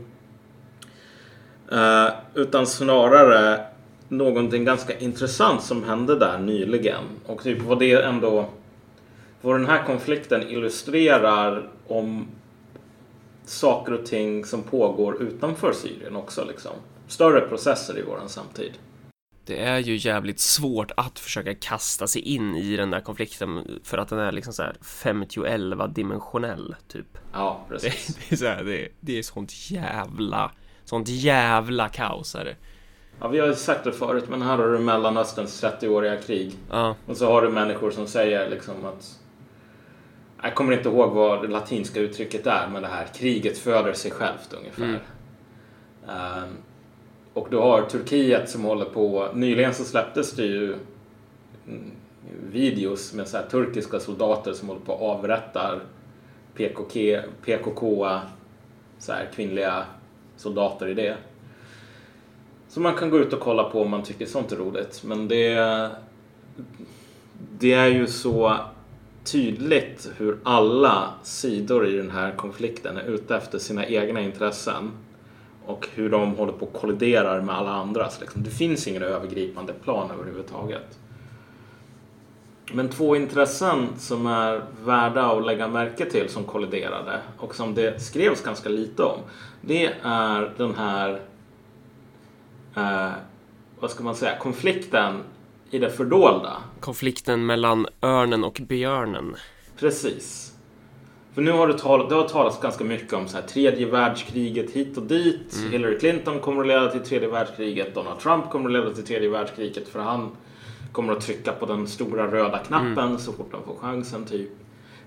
Eh, 1.73 2.09
utan 2.35 2.67
snarare 2.67 3.67
någonting 4.09 4.65
ganska 4.65 4.99
intressant 4.99 5.63
som 5.63 5.85
hände 5.85 6.19
där 6.19 6.39
nyligen. 6.39 7.05
Och 7.27 7.43
typ 7.43 7.63
vad 7.63 7.79
det 7.79 7.93
ändå 7.93 8.49
vad 9.41 9.61
den 9.61 9.67
här 9.67 9.85
konflikten 9.85 10.49
illustrerar 10.49 11.69
om 11.87 12.27
saker 13.45 13.93
och 13.93 14.07
ting 14.07 14.45
som 14.45 14.63
pågår 14.63 15.23
utanför 15.23 15.73
Syrien 15.73 16.17
också. 16.17 16.45
Liksom. 16.45 16.73
Större 17.09 17.41
processer 17.41 17.99
i 17.99 18.03
våran 18.03 18.29
samtid. 18.29 18.73
Det 19.45 19.63
är 19.63 19.79
ju 19.79 19.97
jävligt 19.97 20.41
svårt 20.41 20.91
att 20.97 21.19
försöka 21.19 21.55
kasta 21.55 22.07
sig 22.07 22.23
in 22.23 22.57
i 22.57 22.77
den 22.77 22.91
där 22.91 23.01
konflikten 23.01 23.81
för 23.85 23.99
att 23.99 24.09
den 24.09 24.19
är 24.19 24.33
liksom 24.33 24.53
så 24.53 24.63
här 24.63 24.77
50-11 24.83 25.89
dimensionell 25.89 26.77
typ. 26.89 27.19
Ja, 27.33 27.67
Det, 27.69 27.75
precis. 27.75 28.07
det 28.29 28.35
är 28.35 28.37
så 28.37 28.47
här, 28.47 28.65
det, 28.65 28.89
det 29.01 29.19
är 29.19 29.23
sånt 29.23 29.71
jävla, 29.71 30.51
sånt 30.85 31.09
jävla 31.09 31.89
kaos 31.89 32.35
är 32.35 32.45
det. 32.45 32.57
Ja, 33.21 33.29
vi 33.29 33.39
har 33.39 33.47
ju 33.47 33.55
sagt 33.55 33.85
det 33.85 33.93
förut, 33.93 34.25
men 34.29 34.43
här 34.43 34.59
har 34.59 34.69
du 34.69 34.79
Mellanösterns 34.79 35.65
30-åriga 35.65 36.17
krig. 36.17 36.53
Ja, 36.71 36.97
Och 37.07 37.17
så 37.17 37.27
har 37.33 37.43
du 37.43 37.49
människor 37.49 37.91
som 37.91 38.07
säger 38.07 38.51
liksom 38.51 38.85
att 38.85 39.21
jag 40.43 40.55
kommer 40.55 40.73
inte 40.73 40.89
ihåg 40.89 41.13
vad 41.13 41.43
det 41.43 41.49
latinska 41.49 42.01
uttrycket 42.01 42.47
är, 42.47 42.69
men 42.69 42.83
det 42.83 42.89
här 42.89 43.07
kriget 43.15 43.59
föder 43.59 43.93
sig 43.93 44.11
självt 44.11 44.53
ungefär. 44.59 44.85
Mm. 44.85 45.01
Ehm, 46.09 46.57
och 47.37 47.49
du 47.51 47.57
har 47.57 47.83
Turkiet 47.83 48.51
som 48.51 48.65
håller 48.65 48.85
på, 48.85 49.29
nyligen 49.35 49.75
så 49.75 49.85
släpptes 49.85 50.33
det 50.33 50.45
ju 50.45 50.77
videos 52.51 53.15
med 53.15 53.29
så 53.29 53.37
här 53.37 53.47
turkiska 53.47 54.01
soldater 54.01 54.53
som 54.53 54.69
håller 54.69 54.81
på 54.81 54.93
och 54.93 55.11
avrättar 55.11 55.81
PKK, 56.55 57.21
PKK 57.45 58.09
så 58.99 59.13
här 59.13 59.29
kvinnliga 59.35 59.85
soldater 60.37 60.87
i 60.87 60.95
det. 60.95 61.17
Så 62.69 62.81
man 62.81 62.95
kan 62.95 63.11
gå 63.11 63.19
ut 63.19 63.33
och 63.33 63.41
kolla 63.41 63.65
på 63.65 63.83
om 63.83 63.91
man 63.91 64.03
tycker 64.03 64.27
sånt 64.27 64.53
är 64.53 64.57
roligt. 64.57 65.03
Men 65.05 65.29
det, 65.29 65.91
det 67.59 67.73
är 67.73 67.89
ju 67.89 68.07
så 68.07 68.57
tydligt 69.25 70.11
hur 70.17 70.39
alla 70.43 71.15
sidor 71.23 71.87
i 71.87 71.97
den 71.97 72.11
här 72.11 72.33
konflikten 72.33 72.97
är 72.97 73.05
ute 73.05 73.37
efter 73.37 73.59
sina 73.59 73.87
egna 73.87 74.21
intressen. 74.21 74.91
Och 75.67 75.89
hur 75.95 76.11
de 76.11 76.35
håller 76.35 76.53
på 76.53 76.67
och 76.67 76.73
kolliderar 76.73 77.41
med 77.41 77.55
alla 77.55 77.71
andras. 77.71 78.21
Liksom. 78.21 78.43
Det 78.43 78.51
finns 78.51 78.87
ingen 78.87 79.03
övergripande 79.03 79.73
plan 79.73 80.11
överhuvudtaget. 80.11 80.99
Men 82.73 82.89
två 82.89 83.17
intressen 83.17 83.89
som 83.99 84.27
är 84.27 84.63
värda 84.85 85.27
att 85.27 85.47
lägga 85.47 85.69
märke 85.69 86.11
till 86.11 86.29
som 86.29 86.45
kolliderade 86.45 87.21
och 87.39 87.55
som 87.55 87.75
det 87.75 88.03
skrevs 88.03 88.43
ganska 88.43 88.69
lite 88.69 89.03
om. 89.03 89.19
Det 89.61 89.93
är 90.03 90.53
den 90.57 90.75
här 90.75 91.21
eh, 92.77 93.11
vad 93.81 93.91
ska 93.91 94.05
man 94.05 94.17
säga, 94.17 94.39
konflikten 94.39 95.23
i 95.71 95.79
det 95.79 95.91
fördolda. 95.91 96.57
Konflikten 96.81 97.47
mellan 97.47 97.87
örnen 98.03 98.45
och 98.45 98.61
björnen. 98.69 99.37
Precis. 99.79 100.56
För 101.37 101.43
nu 101.43 101.53
har 101.53 101.69
det, 101.69 101.79
tal 101.79 102.09
det 102.09 102.15
har 102.15 102.29
talats 102.29 102.61
ganska 102.61 102.85
mycket 102.85 103.13
om 103.13 103.29
så 103.29 103.37
här, 103.37 103.45
tredje 103.47 103.87
världskriget 103.87 104.71
hit 104.71 104.97
och 104.97 105.03
dit. 105.03 105.59
Hillary 105.71 105.99
Clinton 105.99 106.41
kommer 106.41 106.61
att 106.61 106.67
leda 106.67 106.91
till 106.91 107.01
tredje 107.01 107.29
världskriget. 107.29 107.95
Donald 107.95 108.21
Trump 108.21 108.51
kommer 108.51 108.67
att 108.67 108.73
leda 108.73 108.95
till 108.95 109.05
tredje 109.05 109.29
världskriget 109.29 109.89
för 109.89 110.01
han 110.01 110.31
kommer 110.93 111.13
att 111.13 111.21
trycka 111.21 111.53
på 111.53 111.67
den 111.67 111.87
stora 111.87 112.31
röda 112.31 112.59
knappen 112.59 113.19
så 113.19 113.33
fort 113.33 113.49
han 113.53 113.63
får 113.65 113.77
chansen 113.77 114.25
typ. 114.25 114.51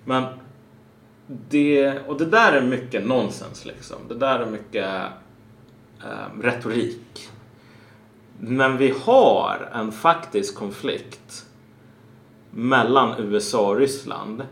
Men 0.06 0.24
det, 1.28 2.00
och 2.08 2.18
det 2.18 2.26
där 2.26 2.54
är 2.54 2.62
mycket 2.62 3.08
nonsens 3.08 3.66
liksom. 3.66 3.98
Det 4.08 4.16
där 4.16 4.40
är 4.40 4.46
mycket 4.46 4.86
eh, 6.04 6.42
retorik. 6.42 7.30
Men 8.40 8.78
vi 8.78 8.94
har 9.04 9.70
en 9.74 9.92
faktisk 9.92 10.56
konflikt 10.56 11.46
mellan 12.52 13.20
USA 13.20 13.70
och 13.70 13.78
Ryssland. 13.78 14.44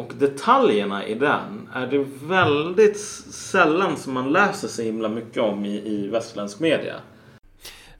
Och 0.00 0.12
detaljerna 0.14 1.06
i 1.06 1.14
den 1.14 1.68
är 1.74 1.86
det 1.86 2.06
väldigt 2.22 3.00
sällan 3.30 3.96
som 3.96 4.14
man 4.14 4.32
läser 4.32 4.68
så 4.68 4.82
himla 4.82 5.08
mycket 5.08 5.42
om 5.42 5.64
i, 5.64 5.76
i 5.86 6.08
västerländsk 6.08 6.60
media. 6.60 6.94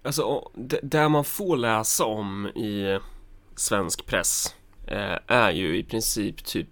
Alltså, 0.02 0.50
det, 0.82 1.08
man 1.08 1.24
får 1.24 1.56
läsa 1.56 2.04
om 2.04 2.46
i 2.46 2.98
svensk 3.56 4.06
press 4.06 4.54
eh, 4.86 5.18
är 5.26 5.50
ju 5.50 5.78
i 5.78 5.84
princip 5.84 6.44
typ 6.44 6.68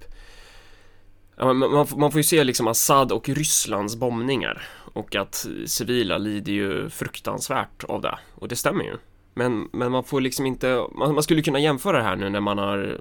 man, 1.37 1.57
man, 1.59 1.87
får- 1.87 1.99
man 1.99 2.13
får 2.13 2.19
ju 2.19 2.25
se 2.25 2.45
liksom 2.45 2.69
Assad 2.69 3.13
och 3.13 3.29
Rysslands 3.29 3.97
bombningar 3.97 4.63
och 4.95 5.17
att 5.17 5.47
civila 5.67 6.19
lider 6.19 6.53
ju 6.53 6.91
fruktansvärt 6.91 7.85
av 7.85 8.01
det 8.01 8.19
och 8.35 8.49
det 8.49 8.57
stämmer 8.57 8.85
ju. 8.85 8.97
Men, 9.35 9.69
men 9.73 9.93
man 9.93 10.05
får 10.05 10.21
liksom 10.21 10.47
inte, 10.47 10.87
man, 10.95 11.15
man 11.15 11.23
skulle 11.23 11.43
kunna 11.43 11.59
jämföra 11.59 11.97
det 11.99 12.05
här 12.05 12.17
nu 12.17 12.31
när 12.31 12.41
man 12.41 12.59
har 12.59 13.01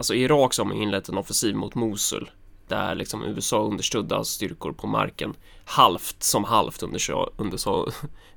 Alltså 0.00 0.14
i 0.14 0.22
Irak 0.22 0.54
så 0.54 0.62
har 0.62 0.68
man 0.68 0.76
inlett 0.76 1.08
en 1.08 1.18
offensiv 1.18 1.56
mot 1.56 1.74
Mosul 1.74 2.30
där 2.68 2.94
liksom 2.94 3.24
USA 3.24 3.62
understödda 3.62 4.24
styrkor 4.24 4.72
på 4.72 4.86
marken 4.86 5.34
halvt 5.64 6.22
som 6.22 6.44
halvt 6.44 6.82
under, 6.82 7.00
under 7.36 7.56
så, 7.56 7.90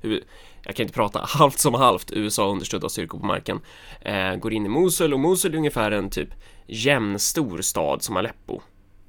jag 0.62 0.76
kan 0.76 0.84
inte 0.84 0.94
prata, 0.94 1.20
halvt 1.28 1.58
som 1.58 1.74
halvt 1.74 2.12
USA 2.12 2.50
understödda 2.50 2.88
styrkor 2.88 3.18
på 3.18 3.26
marken 3.26 3.60
eh, 4.00 4.34
går 4.36 4.52
in 4.52 4.66
i 4.66 4.68
Mosul 4.68 5.14
och 5.14 5.20
Mosul 5.20 5.54
är 5.54 5.58
ungefär 5.58 5.90
en 5.90 6.10
typ 6.10 6.28
jämnstor 6.66 7.60
stad 7.60 8.02
som 8.02 8.16
Aleppo 8.16 8.60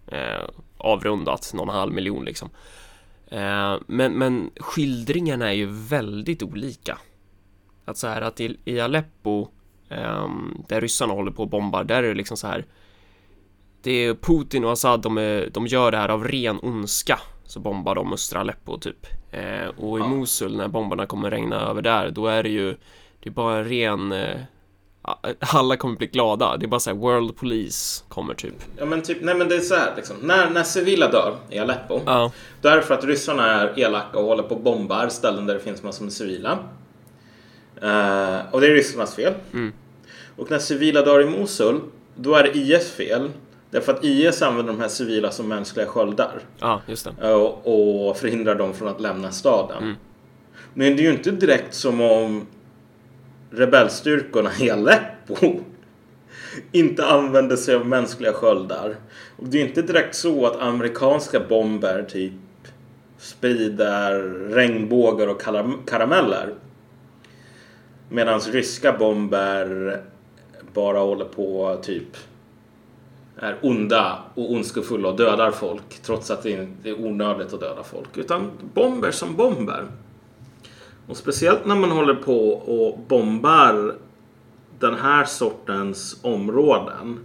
eh, 0.07 0.49
avrundat 0.77 1.51
någon 1.53 1.69
halv 1.69 1.93
miljon 1.93 2.25
liksom. 2.25 2.49
Eh, 3.27 3.75
men, 3.87 4.13
men 4.13 4.51
skildringarna 4.57 5.49
är 5.49 5.55
ju 5.55 5.67
väldigt 5.71 6.43
olika. 6.43 6.97
Att 7.85 7.97
så 7.97 8.07
här 8.07 8.21
att 8.21 8.39
i, 8.39 8.57
i 8.65 8.79
Aleppo 8.79 9.47
där 10.67 10.81
ryssarna 10.81 11.13
håller 11.13 11.31
på 11.31 11.43
och 11.43 11.49
bombar 11.49 11.83
där 11.83 12.03
är 12.03 12.07
det 12.07 12.13
liksom 12.13 12.37
så 12.37 12.47
här 12.47 12.65
det 13.81 13.91
är 14.05 14.13
Putin 14.13 14.65
och 14.65 14.71
Assad, 14.71 15.01
de, 15.01 15.17
är, 15.17 15.49
de 15.53 15.67
gör 15.67 15.91
det 15.91 15.97
här 15.97 16.09
av 16.09 16.23
ren 16.23 16.59
ondska. 16.61 17.19
Så 17.43 17.59
bombar 17.59 17.95
de 17.95 18.13
östra 18.13 18.39
Aleppo 18.39 18.77
typ. 18.77 19.07
Eh, 19.31 19.67
och 19.77 19.97
i 19.99 20.01
Ja. 20.01 20.07
Mosul 20.07 20.57
när 20.57 20.67
bombarna 20.67 21.05
kommer 21.05 21.31
regna 21.31 21.61
över 21.61 21.81
där, 21.81 22.09
då 22.11 22.27
är 22.27 22.43
det 22.43 22.49
ju 22.49 22.75
Det 23.23 23.29
är 23.29 23.31
bara 23.31 23.57
en 23.57 23.63
ren 23.69 24.11
eh, 24.11 24.37
Alla 25.39 25.77
kommer 25.77 25.95
bli 25.95 26.07
glada. 26.07 26.57
Det 26.57 26.65
är 26.65 26.67
bara 26.67 26.79
så 26.79 26.89
här 26.89 26.97
World 26.97 27.35
Police 27.37 28.03
kommer 28.07 28.33
typ. 28.33 28.55
Ja 28.77 28.85
men 28.85 29.01
typ, 29.01 29.17
nej 29.21 29.35
men 29.35 29.49
det 29.49 29.55
är 29.55 29.59
så 29.59 29.75
här 29.75 29.93
liksom. 29.95 30.15
När, 30.21 30.49
när 30.49 30.63
civila 30.63 31.11
dör 31.11 31.35
i 31.49 31.59
Aleppo. 31.59 32.01
Ja, 32.05 32.31
Då 32.61 32.69
är 32.69 32.75
det 32.75 32.81
för 32.81 32.93
att 32.93 33.03
ryssarna 33.03 33.51
är 33.61 33.79
elaka 33.79 34.19
och 34.19 34.25
håller 34.25 34.43
på 34.43 34.55
och 34.55 34.61
bombar 34.61 35.07
ställen 35.09 35.45
där 35.45 35.53
det 35.53 35.59
finns 35.59 35.83
massor 35.83 36.03
med 36.03 36.13
civila. 36.13 36.59
Eh, 37.81 38.39
och 38.51 38.61
det 38.61 38.67
är 38.67 38.71
ryssarnas 38.73 39.15
fel. 39.15 39.33
Mm. 39.53 39.73
Och 40.35 40.51
när 40.51 40.59
civila 40.59 41.01
dör 41.01 41.21
i 41.21 41.25
Mosul, 41.25 41.79
då 42.15 42.35
är 42.35 42.43
det 42.43 42.57
IS 42.57 42.91
fel. 42.91 43.29
Därför 43.71 43.93
att 43.93 44.03
IS 44.03 44.41
använder 44.41 44.73
de 44.73 44.79
här 44.79 44.87
civila 44.87 45.31
som 45.31 45.47
mänskliga 45.47 45.85
sköldar. 45.85 46.39
ja 46.59 46.81
just 46.87 47.07
eh, 47.21 47.29
Och, 47.31 48.09
och 48.09 48.17
förhindrar 48.17 48.55
dem 48.55 48.73
från 48.73 48.87
att 48.87 49.01
lämna 49.01 49.31
staden. 49.31 49.83
Mm. 49.83 49.95
Men 50.73 50.95
det 50.95 51.01
är 51.01 51.05
ju 51.05 51.11
inte 51.13 51.31
direkt 51.31 51.73
som 51.73 52.01
om 52.01 52.47
rebellstyrkorna 53.51 54.49
i 54.59 54.69
Aleppo 54.69 55.35
inte 56.71 57.05
använder 57.05 57.55
sig 57.55 57.75
av 57.75 57.85
mänskliga 57.85 58.33
sköldar. 58.33 58.95
Och 59.37 59.47
det 59.47 59.61
är 59.61 59.65
inte 59.65 59.81
direkt 59.81 60.15
så 60.15 60.45
att 60.45 60.59
amerikanska 60.61 61.39
bomber 61.39 62.05
typ 62.09 62.33
sprider 63.17 64.19
regnbågar 64.49 65.27
och 65.27 65.41
karam- 65.41 65.85
karameller. 65.85 66.53
Medan 68.09 68.39
ryska 68.39 68.97
bomber 68.97 70.01
bara 70.73 70.99
håller 70.99 71.25
på 71.25 71.77
typ 71.81 72.17
är 73.37 73.57
onda 73.61 74.19
och 74.33 74.51
ondskefulla 74.51 75.09
och 75.09 75.17
dödar 75.17 75.51
folk 75.51 75.99
trots 76.01 76.31
att 76.31 76.43
det 76.43 76.53
är 76.83 77.05
onödigt 77.05 77.53
att 77.53 77.59
döda 77.59 77.83
folk. 77.83 78.17
Utan 78.17 78.51
bomber 78.73 79.11
som 79.11 79.35
bomber. 79.35 79.85
Och 81.07 81.17
speciellt 81.17 81.65
när 81.65 81.75
man 81.75 81.91
håller 81.91 82.15
på 82.15 82.49
och 82.49 82.99
bombar 83.07 83.95
den 84.79 84.95
här 84.95 85.25
sortens 85.25 86.19
områden 86.21 87.19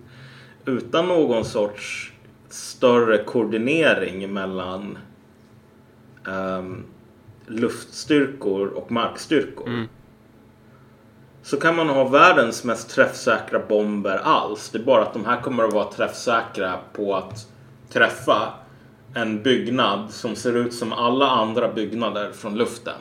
utan 0.64 1.08
någon 1.08 1.44
sorts 1.44 2.12
större 2.48 3.24
koordinering 3.24 4.32
mellan 4.32 4.98
um, 6.24 6.84
luftstyrkor 7.46 8.68
och 8.68 8.92
markstyrkor. 8.92 9.68
Mm. 9.68 9.88
Så 11.42 11.56
kan 11.60 11.76
man 11.76 11.88
ha 11.88 12.08
världens 12.08 12.64
mest 12.64 12.90
träffsäkra 12.90 13.58
bomber 13.68 14.16
alls. 14.24 14.70
Det 14.70 14.78
är 14.78 14.82
bara 14.82 15.02
att 15.02 15.12
de 15.12 15.24
här 15.24 15.40
kommer 15.40 15.64
att 15.64 15.72
vara 15.72 15.92
träffsäkra 15.92 16.74
på 16.92 17.16
att 17.16 17.46
träffa 17.88 18.52
en 19.14 19.42
byggnad 19.42 20.10
som 20.10 20.36
ser 20.36 20.56
ut 20.56 20.74
som 20.74 20.92
alla 20.92 21.26
andra 21.30 21.72
byggnader 21.72 22.32
från 22.32 22.54
luften. 22.56 22.94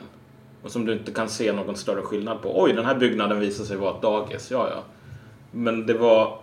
Och 0.62 0.70
som 0.70 0.86
du 0.86 0.92
inte 0.92 1.12
kan 1.12 1.28
se 1.28 1.52
någon 1.52 1.76
större 1.76 2.02
skillnad 2.02 2.42
på. 2.42 2.62
Oj, 2.62 2.72
den 2.72 2.84
här 2.84 2.94
byggnaden 2.94 3.40
visar 3.40 3.64
sig 3.64 3.76
vara 3.76 3.94
ett 3.96 4.02
dagis. 4.02 4.50
Ja, 4.50 4.68
ja. 4.74 4.82
Men 5.50 5.86
det 5.86 5.94
var 5.94 6.38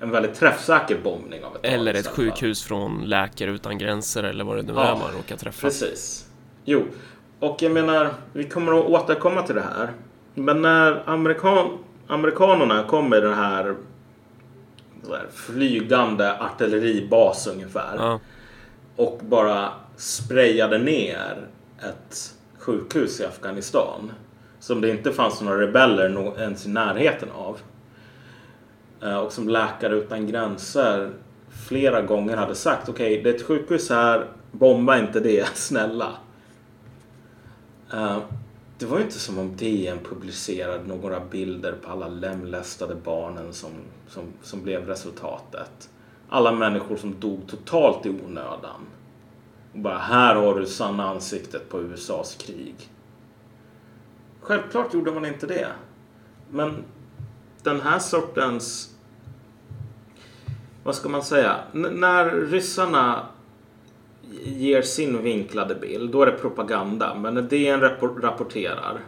en 0.00 0.10
väldigt 0.10 0.34
träffsäker 0.34 0.98
bombning 1.04 1.44
av 1.44 1.56
ett 1.56 1.60
Eller 1.64 1.92
dagis 1.92 2.06
ett 2.06 2.06
alla 2.06 2.16
fall. 2.16 2.24
sjukhus 2.24 2.62
från 2.64 3.02
Läkare 3.04 3.50
Utan 3.50 3.78
Gränser 3.78 4.22
eller 4.22 4.44
vad 4.44 4.56
det 4.56 4.62
nu 4.62 4.72
Ja, 4.76 4.84
är 4.84 4.98
man 4.98 5.12
råkar 5.16 5.36
träffa. 5.36 5.66
Precis. 5.66 6.26
Jo, 6.64 6.84
och 7.40 7.62
jag 7.62 7.72
menar, 7.72 8.10
vi 8.32 8.44
kommer 8.44 8.78
att 8.80 8.84
återkomma 8.86 9.42
till 9.42 9.54
det 9.54 9.64
här. 9.78 9.90
Men 10.38 10.62
när 10.62 11.02
amerikan, 11.06 11.78
amerikanerna 12.06 12.82
kom 12.82 13.08
med 13.08 13.22
den 13.22 13.34
här, 13.34 13.74
här 15.08 15.26
flygande 15.32 16.38
artilleribas 16.40 17.46
ungefär 17.46 17.96
Ja, 17.96 18.20
och 18.96 19.20
bara 19.22 19.72
sprayade 19.96 20.78
ner 20.78 21.46
ett 21.78 22.34
sjukhus 22.58 23.20
i 23.20 23.24
Afghanistan 23.24 24.12
som 24.60 24.80
det 24.80 24.90
inte 24.90 25.12
fanns 25.12 25.40
några 25.40 25.60
rebeller 25.60 26.40
ens 26.40 26.66
i 26.66 26.68
närheten 26.68 27.28
av. 27.30 27.58
Eh, 29.02 29.18
Och 29.18 29.32
som 29.32 29.48
Läkare 29.48 29.94
Utan 29.94 30.26
Gränser 30.26 31.10
flera 31.68 32.02
gånger 32.02 32.36
hade 32.36 32.54
sagt 32.54 32.88
okej, 32.88 33.22
det 33.22 33.30
är 33.30 33.34
ett 33.34 33.46
sjukhus 33.46 33.90
här, 33.90 34.24
bomba 34.52 34.98
inte 34.98 35.20
det, 35.20 35.46
snälla. 35.54 36.12
Det 38.78 38.86
var 38.86 38.98
ju 38.98 39.04
inte 39.04 39.18
som 39.18 39.38
om 39.38 39.56
DN 39.56 39.98
publicerade 39.98 40.84
några 40.84 41.20
bilder 41.20 41.72
på 41.72 41.90
alla 41.90 42.08
lemlästade 42.08 42.94
barnen 42.94 43.52
som, 43.52 43.70
som, 44.08 44.24
som 44.42 44.62
blev 44.62 44.86
resultatet. 44.86 45.90
Alla 46.28 46.52
människor 46.52 46.96
som 46.96 47.20
dog 47.20 47.46
totalt 47.46 48.06
i 48.06 48.10
onödan. 48.10 48.80
Och 49.72 49.78
bara 49.78 49.98
här 49.98 50.34
har 50.34 50.60
du 50.60 50.66
sanna 50.66 51.08
ansiktet 51.08 51.68
på 51.68 51.80
USAs 51.80 52.34
krig. 52.34 52.74
Självklart 54.40 54.94
gjorde 54.94 55.10
man 55.12 55.26
inte 55.26 55.46
det. 55.46 55.68
Men 56.50 56.84
den 57.62 57.80
här 57.80 57.98
sortens... 57.98 58.94
Vad 60.84 60.94
ska 60.94 61.08
man 61.08 61.22
säga? 61.22 61.56
N- 61.74 61.88
när 61.92 62.30
ryssarna 62.30 63.26
ger 64.44 64.82
sin 64.82 65.22
vinklade 65.22 65.74
bild, 65.74 66.10
då 66.10 66.22
är 66.22 66.26
det 66.26 66.32
propaganda. 66.32 67.14
Men 67.14 67.34
när 67.34 67.42
DN 67.42 67.80
rapporterar, 68.22 69.00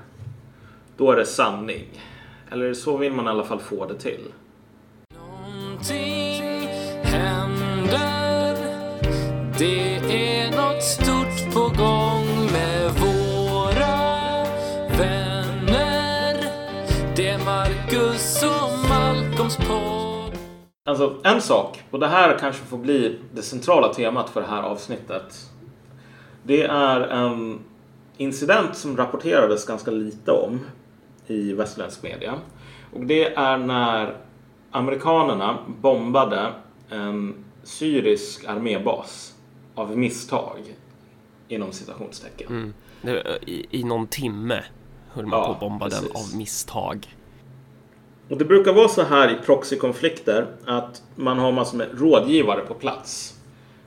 då 0.96 1.12
är 1.12 1.16
det 1.16 1.26
sanning. 1.26 1.84
Eller 2.50 2.75
så 2.75 2.96
vill 2.96 3.12
man 3.12 3.26
i 3.26 3.28
alla 3.28 3.44
fall 3.44 3.60
få 3.60 3.87
det 3.87 3.98
till. 3.98 4.25
Någonting 5.14 6.68
händer 7.02 8.56
Det 9.58 9.96
är 9.96 10.50
något 10.56 10.82
stort 10.82 11.54
på 11.54 11.60
gång 11.60 12.52
med 12.52 12.90
våra 12.92 13.96
vänner 14.98 16.44
Det 17.16 17.28
är 17.28 17.38
Marcus 17.44 18.42
och 18.42 18.88
Malcolms 18.88 19.56
podd 19.56 20.08
Alltså 20.88 21.16
en 21.25 21.40
sak, 21.42 21.83
och 21.90 22.00
det 22.00 22.07
här 22.07 22.38
kanske 22.38 22.64
får 22.64 22.78
bli 22.78 23.18
det 23.35 23.42
centrala 23.42 23.95
temat 23.95 24.30
för 24.30 24.40
det 24.40 24.47
här 24.47 24.62
avsnittet. 24.62 25.50
Det 26.42 26.62
är 26.62 27.00
en 27.00 27.61
incident 28.16 28.76
som 28.76 28.97
rapporterades 28.97 29.66
ganska 29.66 29.90
lite 29.90 30.30
om 30.33 30.61
i 31.26 31.52
västerländsk 31.52 32.02
media. 32.02 32.35
Och 32.95 33.07
det 33.07 33.35
är 33.35 33.59
när 33.59 34.16
amerikanerna 34.71 35.59
bombade 35.66 36.52
en 36.90 37.45
syrisk 37.62 38.45
armébas 38.45 39.35
av 39.75 39.99
misstag 39.99 40.59
inom 41.49 41.73
citationstecken. 41.73 42.75
Mm. 43.02 43.23
I, 43.47 43.66
I 43.71 43.85
någon 43.85 44.07
timme 44.07 44.64
höll 45.12 45.26
man 45.26 45.38
Ja, 45.38 45.47
på 45.47 45.52
att 45.52 45.61
bomba 45.61 45.88
den 45.88 46.04
av 46.04 46.37
misstag. 46.37 47.16
Och 48.28 48.38
det 48.38 48.44
brukar 48.44 48.73
vara 48.73 48.88
så 48.88 49.02
här 49.02 49.30
i 49.30 49.35
proxykonflikter 49.35 50.47
att 50.64 51.02
man 51.16 51.38
har 51.38 51.52
massor 51.52 51.78
med 51.78 51.88
rådgivare 52.00 52.61
på 52.61 52.75
plats 52.75 53.35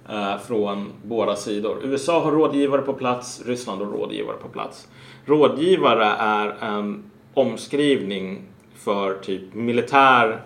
eh, 0.10 0.38
från 0.38 0.92
båda 1.04 1.36
sidor. 1.36 1.78
USA 1.84 2.24
har 2.24 2.32
rådgivare 2.32 2.82
på 2.82 2.94
plats, 2.94 3.42
Ryssland 3.46 3.82
har 3.82 3.92
rådgivare 3.92 4.38
på 4.38 4.48
plats. 4.48 4.88
Rådgivare 5.26 6.06
är 6.06 6.56
en 6.62 7.04
omskrivning 7.34 8.42
för 8.76 9.14
typ 9.14 9.54
militär 9.54 10.42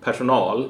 personal 0.00 0.68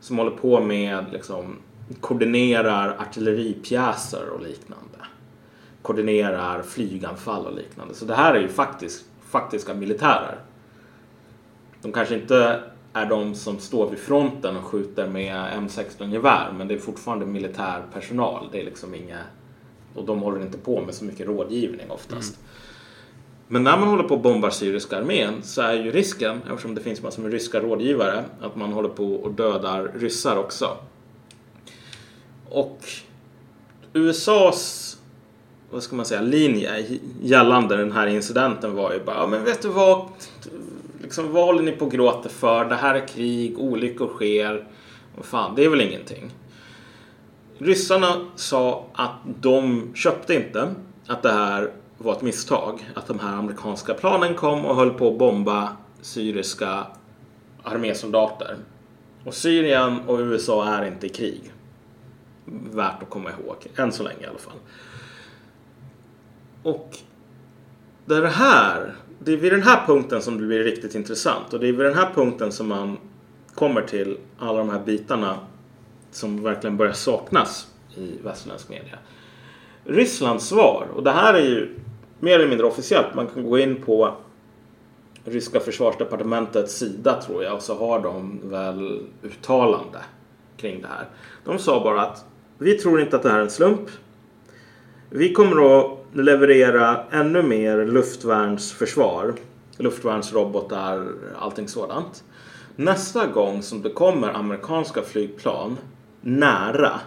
som 0.00 0.18
håller 0.18 0.30
på 0.30 0.60
med 0.60 1.04
liksom 1.12 1.56
koordinerar 2.00 2.96
artilleripjäser 2.98 4.28
och 4.28 4.42
liknande. 4.42 4.98
Koordinerar 5.82 6.62
flyganfall 6.62 7.46
och 7.46 7.54
liknande. 7.54 7.94
Så 7.94 8.04
det 8.04 8.14
här 8.14 8.34
är 8.34 8.40
ju 8.40 8.48
faktiskt, 8.48 9.04
faktiska 9.30 9.74
militärer. 9.74 10.38
De 11.82 11.92
kanske 11.92 12.14
inte 12.14 12.60
är 12.92 13.06
de 13.06 13.34
som 13.34 13.58
står 13.58 13.90
vid 13.90 13.98
fronten 13.98 14.56
och 14.56 14.64
skjuter 14.64 15.08
med 15.08 15.34
M16-gevär 15.34 16.52
men 16.58 16.68
det 16.68 16.74
är 16.74 16.78
fortfarande 16.78 17.26
militär 17.26 17.82
personal. 17.92 18.48
Det 18.52 18.60
är 18.60 18.64
liksom 18.64 18.94
inga... 18.94 19.18
Och 19.94 20.04
de 20.04 20.20
håller 20.20 20.42
inte 20.42 20.58
på 20.58 20.80
med 20.80 20.94
så 20.94 21.04
mycket 21.04 21.26
rådgivning 21.26 21.90
oftast. 21.90 22.38
Men 23.48 23.64
när 23.64 23.78
man 23.78 23.88
håller 23.88 24.02
på 24.02 24.14
och 24.14 24.20
bombar 24.20 24.50
syriska 24.50 24.98
armén 24.98 25.42
så 25.42 25.62
är 25.62 25.72
ju 25.72 25.90
risken, 25.90 26.40
eftersom 26.48 26.74
det 26.74 26.80
finns 26.80 27.02
massor 27.02 27.22
med 27.22 27.32
ryska 27.32 27.60
rådgivare, 27.60 28.24
att 28.40 28.56
man 28.56 28.72
håller 28.72 28.88
på 28.88 29.14
och 29.14 29.32
dödar 29.32 29.92
ryssar 29.94 30.36
också. 30.36 30.76
Och 32.48 32.78
USAs 33.92 34.90
vad 35.70 35.82
ska 35.82 35.96
man 35.96 36.06
säga, 36.06 36.20
linje 36.20 36.98
gällande 37.22 37.76
den 37.76 37.92
här 37.92 38.06
incidenten 38.06 38.74
var 38.74 38.92
ju 38.92 39.04
bara, 39.04 39.16
ja, 39.16 39.26
men 39.26 39.44
vet 39.44 39.62
du 39.62 39.68
vad, 39.68 40.08
liksom, 41.02 41.32
vad 41.32 41.44
håller 41.44 41.62
ni 41.62 41.72
på 41.72 41.84
och 41.84 41.92
gråter 41.92 42.30
för? 42.30 42.64
Det 42.64 42.74
här 42.74 42.94
är 42.94 43.08
krig, 43.08 43.58
olyckor 43.58 44.08
sker. 44.08 44.68
Och 45.18 45.26
fan, 45.26 45.54
det 45.54 45.64
är 45.64 45.68
väl 45.68 45.80
ingenting. 45.80 46.30
Ryssarna 47.58 48.26
sa 48.36 48.86
att 48.94 49.14
de 49.40 49.90
köpte 49.94 50.34
inte 50.34 50.74
att 51.06 51.22
det 51.22 51.32
här 51.32 51.72
var 51.98 52.12
ett 52.12 52.22
misstag. 52.22 52.90
Att 52.94 53.06
de 53.06 53.18
här 53.18 53.36
amerikanska 53.36 53.94
planen 53.94 54.34
kom 54.34 54.64
och 54.64 54.76
höll 54.76 54.90
på 54.90 55.08
att 55.08 55.18
bomba 55.18 55.76
syriska 56.00 56.86
armésoldater. 57.62 58.56
Och 59.24 59.34
Syrien 59.34 60.00
och 60.06 60.18
USA 60.18 60.68
är 60.68 60.86
inte 60.86 61.06
i 61.06 61.08
krig. 61.08 61.52
Värt 62.72 63.02
att 63.02 63.10
komma 63.10 63.30
ihåg, 63.30 63.56
än 63.76 63.92
så 63.92 64.02
länge 64.02 64.22
i 64.22 64.26
alla 64.26 64.38
fall. 64.38 64.58
Och 66.62 66.98
det 68.06 68.14
är 68.14 68.22
det 68.22 68.28
här, 68.28 68.94
det 69.24 69.32
är 69.32 69.36
vid 69.36 69.52
den 69.52 69.62
här 69.62 69.86
punkten 69.86 70.22
som 70.22 70.40
det 70.40 70.46
blir 70.46 70.64
riktigt 70.64 70.94
intressant 70.94 71.52
och 71.52 71.60
det 71.60 71.68
är 71.68 71.72
vid 71.72 71.86
den 71.86 71.94
här 71.94 72.10
punkten 72.14 72.52
som 72.52 72.68
man 72.68 72.98
kommer 73.54 73.82
till 73.82 74.18
alla 74.38 74.58
de 74.58 74.70
här 74.70 74.80
bitarna 74.84 75.38
som 76.10 76.42
verkligen 76.42 76.76
börjar 76.76 76.92
saknas 76.92 77.66
i 77.96 78.12
västerländsk 78.24 78.68
media. 78.68 78.98
Rysslands 79.84 80.46
svar, 80.46 80.86
och 80.94 81.02
det 81.02 81.10
här 81.10 81.34
är 81.34 81.42
ju 81.42 81.76
mer 82.20 82.34
eller 82.34 82.48
mindre 82.48 82.66
officiellt, 82.66 83.14
man 83.14 83.26
kan 83.26 83.48
gå 83.48 83.58
in 83.58 83.82
på 83.82 84.14
ryska 85.24 85.60
försvarsdepartementets 85.60 86.74
sida 86.74 87.22
tror 87.22 87.44
jag 87.44 87.54
och 87.54 87.62
så 87.62 87.78
har 87.78 88.00
de 88.00 88.40
väl 88.44 89.02
uttalande 89.22 89.98
kring 90.56 90.82
det 90.82 90.88
här. 90.88 91.08
De 91.44 91.58
sa 91.58 91.84
bara 91.84 92.02
att 92.02 92.24
vi 92.58 92.74
tror 92.74 93.00
inte 93.00 93.16
att 93.16 93.22
det 93.22 93.30
här 93.30 93.38
är 93.38 93.42
en 93.42 93.50
slump. 93.50 93.90
Vi 95.12 95.32
kommer 95.32 95.80
att 95.80 95.98
leverera 96.12 97.00
ännu 97.10 97.42
mer 97.42 97.86
luftvärnsförsvar, 97.86 99.34
luftvärnsrobotar, 99.76 101.06
allting 101.38 101.68
sådant. 101.68 102.24
Nästa 102.76 103.26
gång 103.26 103.62
som 103.62 103.82
det 103.82 103.90
kommer 103.90 104.28
amerikanska 104.28 105.02
flygplan 105.02 105.78
nära 106.20 107.00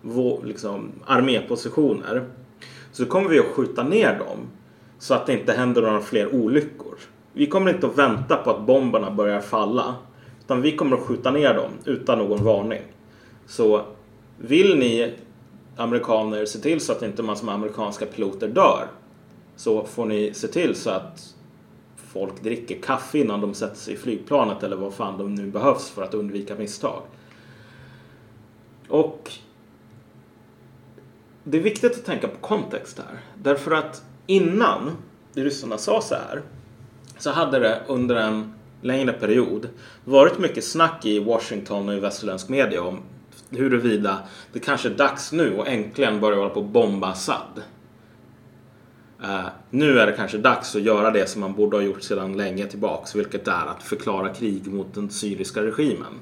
vår, 0.00 0.40
liksom, 0.44 0.92
armépositioner 1.06 2.24
så 2.92 3.06
kommer 3.06 3.28
vi 3.28 3.38
att 3.38 3.46
skjuta 3.46 3.82
ner 3.82 4.18
dem 4.18 4.38
så 4.98 5.14
att 5.14 5.26
det 5.26 5.32
inte 5.32 5.52
händer 5.52 5.82
några 5.82 6.00
fler 6.00 6.34
olyckor. 6.34 6.94
Vi 7.32 7.46
kommer 7.46 7.74
inte 7.74 7.86
att 7.86 7.98
vänta 7.98 8.36
på 8.36 8.50
att 8.50 8.66
bomberna 8.66 9.10
börjar 9.10 9.40
falla 9.40 9.94
utan 10.44 10.62
vi 10.62 10.76
kommer 10.76 10.96
att 10.96 11.02
skjuta 11.02 11.30
ner 11.30 11.54
dem 11.54 11.70
utan 11.84 12.18
någon 12.18 12.44
varning. 12.44 12.82
Så 13.46 13.82
vill 14.38 14.78
ni 14.78 15.14
amerikaner 15.80 16.44
se 16.44 16.58
till 16.58 16.80
så 16.80 16.92
att 16.92 17.02
inte 17.02 17.22
massor 17.22 17.46
med 17.46 17.54
amerikanska 17.54 18.06
piloter 18.06 18.48
dör 18.48 18.86
så 19.56 19.84
får 19.84 20.06
ni 20.06 20.34
se 20.34 20.48
till 20.48 20.74
så 20.74 20.90
att 20.90 21.34
folk 21.96 22.42
dricker 22.42 22.82
kaffe 22.82 23.18
innan 23.18 23.40
de 23.40 23.54
sätter 23.54 23.76
sig 23.76 23.94
i 23.94 23.96
flygplanet 23.96 24.62
eller 24.62 24.76
vad 24.76 24.94
fan 24.94 25.18
de 25.18 25.34
nu 25.34 25.46
behövs 25.46 25.90
för 25.90 26.02
att 26.02 26.14
undvika 26.14 26.54
misstag. 26.54 27.02
Och 28.88 29.32
det 31.44 31.58
är 31.58 31.62
viktigt 31.62 31.92
att 31.92 32.04
tänka 32.04 32.28
på 32.28 32.36
kontext 32.36 32.98
här. 32.98 33.20
Därför 33.34 33.70
att 33.70 34.02
innan 34.26 34.90
ryssarna 35.34 35.78
sa 35.78 36.00
så 36.00 36.14
här 36.14 36.42
så 37.18 37.30
hade 37.30 37.58
det 37.58 37.82
under 37.86 38.16
en 38.16 38.54
längre 38.80 39.12
period 39.12 39.68
varit 40.04 40.38
mycket 40.38 40.64
snack 40.64 41.06
i 41.06 41.18
Washington 41.18 41.88
och 41.88 41.94
i 41.94 42.00
västerländsk 42.00 42.48
media 42.48 42.82
om 42.82 43.02
huruvida 43.50 44.18
det 44.52 44.58
kanske 44.58 44.88
är 44.88 44.94
dags 44.94 45.32
nu 45.32 45.56
och 45.56 45.68
äntligen 45.68 46.20
börja 46.20 46.38
hålla 46.38 46.50
på 46.50 46.60
att 46.60 46.66
bomba 46.66 47.10
Assad. 47.10 47.62
Uh, 49.22 49.46
nu 49.70 49.98
är 49.98 50.06
det 50.06 50.12
kanske 50.12 50.38
dags 50.38 50.76
att 50.76 50.82
göra 50.82 51.10
det 51.10 51.28
som 51.28 51.40
man 51.40 51.52
borde 51.52 51.76
ha 51.76 51.82
gjort 51.82 52.02
sedan 52.02 52.36
länge 52.36 52.66
tillbaks, 52.66 53.14
vilket 53.14 53.48
är 53.48 53.66
att 53.66 53.82
förklara 53.82 54.34
krig 54.34 54.66
mot 54.66 54.94
den 54.94 55.10
syriska 55.10 55.62
regimen. 55.62 56.12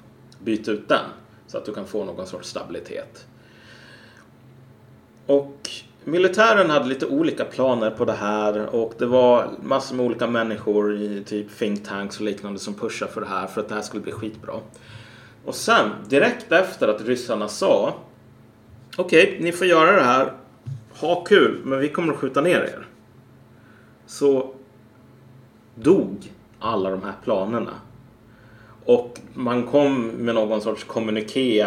Byt 0.45 0.69
ut 0.69 0.89
den 0.89 1.05
så 1.47 1.59
att 1.59 1.65
du 1.65 1.75
kan 1.75 1.87
få 1.87 2.05
någon 2.05 2.27
sorts 2.27 2.49
stabilitet. 2.49 3.27
Och 5.27 5.71
militären 6.05 6.71
hade 6.71 6.89
lite 6.89 7.07
olika 7.07 7.45
planer 7.45 7.91
på 7.91 8.05
det 8.05 8.13
här 8.13 8.67
och 8.67 8.95
det 8.99 9.07
var 9.07 9.51
massor 9.63 9.97
med 9.97 10.07
olika 10.07 10.27
människor 10.27 10.97
i 10.97 11.25
typ 11.27 11.59
think 11.59 11.89
tanks 11.89 12.17
och 12.17 12.25
liknande 12.25 12.59
som 12.59 12.75
pushade 12.75 13.13
för 13.13 13.21
det 13.21 13.27
här 13.27 13.47
för 13.47 13.61
att 13.61 13.69
det 13.69 13.75
här 13.75 13.83
skulle 13.83 14.03
bli 14.03 14.13
skitbra. 14.13 14.55
Och 15.45 15.55
sen 15.55 15.91
direkt 16.09 16.53
efter 16.53 16.89
att 16.89 17.01
ryssarna 17.01 17.49
sa 17.49 17.95
okej, 18.97 19.23
okay, 19.23 19.45
ni 19.45 19.53
får 19.53 19.67
göra 19.67 19.93
det 19.93 20.03
här, 20.03 20.33
ha 21.01 21.25
kul, 21.25 21.61
men 21.65 21.79
vi 21.79 21.89
kommer 21.89 22.13
att 22.13 22.19
skjuta 22.19 22.41
ner 22.41 22.61
er. 22.61 22.87
Så 24.07 24.55
dog 25.75 26.33
alla 26.59 26.91
de 26.91 27.03
här 27.03 27.15
planerna. 27.25 27.75
Och 28.85 29.21
man 29.35 29.63
kom 29.63 30.07
med 30.07 30.35
någon 30.35 30.61
sorts 30.61 30.85
kommuniké 30.85 31.67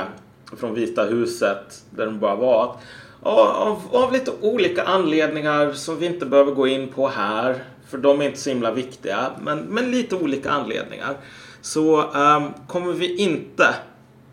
från 0.58 0.74
Vita 0.74 1.04
huset 1.04 1.84
där 1.90 2.06
de 2.06 2.20
bara 2.20 2.36
var 2.36 2.64
att 2.64 2.78
av, 3.24 3.82
av 3.92 4.14
lite 4.14 4.32
olika 4.42 4.84
anledningar 4.84 5.74
som 5.74 6.00
vi 6.00 6.06
inte 6.06 6.26
behöver 6.26 6.52
gå 6.52 6.68
in 6.68 6.88
på 6.88 7.08
här, 7.08 7.64
för 7.88 7.98
de 7.98 8.22
är 8.22 8.26
inte 8.26 8.40
så 8.40 8.50
himla 8.50 8.72
viktiga, 8.72 9.32
men, 9.42 9.60
men 9.60 9.92
lite 9.92 10.16
olika 10.16 10.52
anledningar, 10.52 11.18
så 11.62 12.12
um, 12.12 12.54
kommer 12.68 12.94
vi 12.94 13.16
inte 13.16 13.76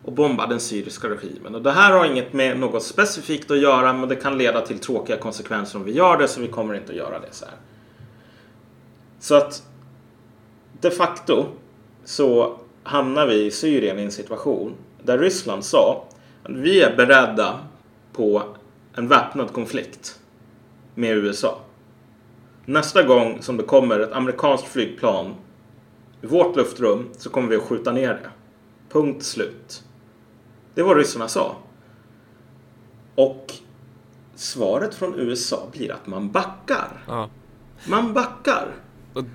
att 0.07 0.13
bomba 0.13 0.47
den 0.47 0.59
syriska 0.59 1.09
regimen. 1.09 1.55
Och 1.55 1.61
det 1.61 1.71
här 1.71 1.91
har 1.91 2.05
inget 2.05 2.33
med 2.33 2.59
något 2.59 2.83
specifikt 2.83 3.51
att 3.51 3.59
göra, 3.59 3.93
men 3.93 4.09
det 4.09 4.15
kan 4.15 4.37
leda 4.37 4.61
till 4.61 4.79
tråkiga 4.79 5.17
konsekvenser 5.17 5.79
om 5.79 5.85
vi 5.85 5.91
gör 5.91 6.17
det, 6.17 6.27
så 6.27 6.41
vi 6.41 6.47
kommer 6.47 6.73
inte 6.73 6.91
att 6.91 6.97
göra 6.97 7.19
det 7.19 7.31
så 7.31 7.45
här. 7.45 7.55
Så 9.19 9.35
att 9.35 9.63
de 10.81 10.91
facto 10.91 11.45
så 12.05 12.59
hamnar 12.83 13.27
vi 13.27 13.45
i 13.45 13.51
Syrien 13.51 13.99
i 13.99 14.03
en 14.03 14.11
situation 14.11 14.73
där 15.03 15.17
Ryssland 15.17 15.65
sa 15.65 16.05
att 16.43 16.51
vi 16.51 16.81
är 16.81 16.95
beredda 16.95 17.59
på 18.13 18.43
en 18.95 19.07
väpnad 19.07 19.53
konflikt 19.53 20.19
med 20.95 21.17
USA. 21.17 21.59
Nästa 22.65 23.03
gång 23.03 23.37
som 23.41 23.57
det 23.57 23.63
kommer 23.63 23.99
ett 23.99 24.11
amerikanskt 24.11 24.67
flygplan 24.67 25.35
i 26.21 26.27
vårt 26.27 26.55
luftrum 26.55 27.09
så 27.17 27.29
kommer 27.29 27.47
vi 27.49 27.55
att 27.55 27.61
skjuta 27.63 27.91
ner 27.91 28.07
det. 28.13 28.29
Punkt 28.89 29.23
slut. 29.23 29.83
Det 30.75 30.83
var 30.83 30.95
ryssarna 30.95 31.27
sa. 31.27 31.57
Och 33.15 33.53
svaret 34.35 34.95
från 34.95 35.19
USA 35.19 35.67
blir 35.71 35.91
att 35.91 36.07
man 36.07 36.31
backar. 36.31 37.03
Ja. 37.07 37.29
Man 37.89 38.13
backar. 38.13 38.67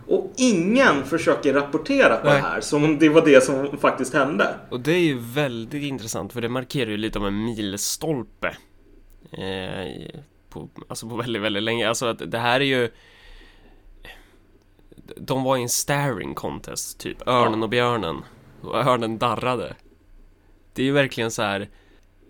Och- 0.07 0.33
ingen 0.37 1.05
försöker 1.05 1.55
rapportera 1.55 2.17
på 2.17 2.27
Nej. 2.27 2.35
det 2.37 2.43
här 2.43 2.61
som 2.61 2.85
om 2.85 2.99
det 2.99 3.09
var 3.09 3.25
det 3.25 3.45
som 3.45 3.79
faktiskt 3.79 4.15
hände. 4.15 4.55
Och 4.71 4.81
det 4.81 4.93
är 4.93 4.99
ju 5.05 5.19
väldigt 5.19 5.83
intressant 5.83 6.33
för 6.33 6.41
det 6.41 6.49
markerar 6.49 6.91
ju 6.91 6.97
lite 6.97 7.19
av 7.19 7.27
en 7.27 7.45
milstolpe 7.45 8.57
eh, 9.31 10.21
på, 10.51 10.69
alltså 10.89 11.09
på 11.09 11.17
väldigt, 11.17 11.43
väldigt 11.43 11.63
länge. 11.63 11.89
Alltså 11.89 12.07
att 12.07 12.31
det 12.31 12.39
här 12.39 12.61
är 12.61 12.65
ju 12.65 12.91
de 15.17 15.45
var 15.45 15.57
i 15.57 15.63
en 15.63 15.69
staring 15.69 16.35
contest, 16.35 17.01
typ 17.01 17.29
Örnen 17.29 17.63
och 17.63 17.69
björnen. 17.69 18.23
Och 18.61 18.77
örnen 18.77 19.19
darrade. 19.19 19.77
Det 20.73 20.83
är 20.83 20.87
ju 20.87 20.93
verkligen 20.93 21.31
så 21.31 21.43
här 21.43 21.69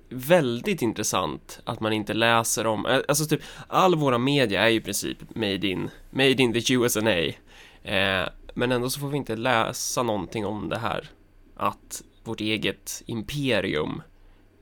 väldigt 0.09 0.83
intressant 0.83 1.61
att 1.65 1.81
man 1.81 1.93
inte 1.93 2.15
läser 2.15 2.67
om, 2.67 2.87
eh, 2.87 3.01
alltså 3.09 3.27
typ 3.27 3.41
all 3.69 3.95
våra 3.95 4.19
media 4.19 4.63
är 4.63 4.69
ju 4.69 4.77
i 4.77 4.81
princip 4.81 5.35
made 5.35 5.67
in, 5.67 5.91
made 6.11 6.43
in 6.43 6.53
the 6.53 6.75
USA. 6.75 7.01
Eh, 7.01 8.29
men 8.55 8.73
ändå 8.73 8.91
så 8.91 9.01
får 9.01 9.09
vi 9.09 9.17
inte 9.17 9.37
läsa 9.37 10.03
någonting 10.03 10.47
om 10.47 10.69
det 10.69 10.79
här. 10.79 11.11
Att 11.57 12.03
vårt 12.25 12.41
eget 12.41 13.03
imperium 13.07 14.03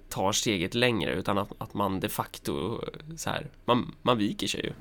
tar 0.08 0.32
steget 0.32 0.74
längre 0.74 1.12
utan 1.12 1.38
att, 1.38 1.48
att 1.58 1.74
man 1.74 2.00
de 2.00 2.08
facto 2.08 2.82
eh, 2.82 3.16
så 3.16 3.30
här, 3.30 3.50
man, 3.64 3.94
man 4.02 4.18
viker 4.18 4.46
sig 4.46 4.60
ju. 4.64 4.72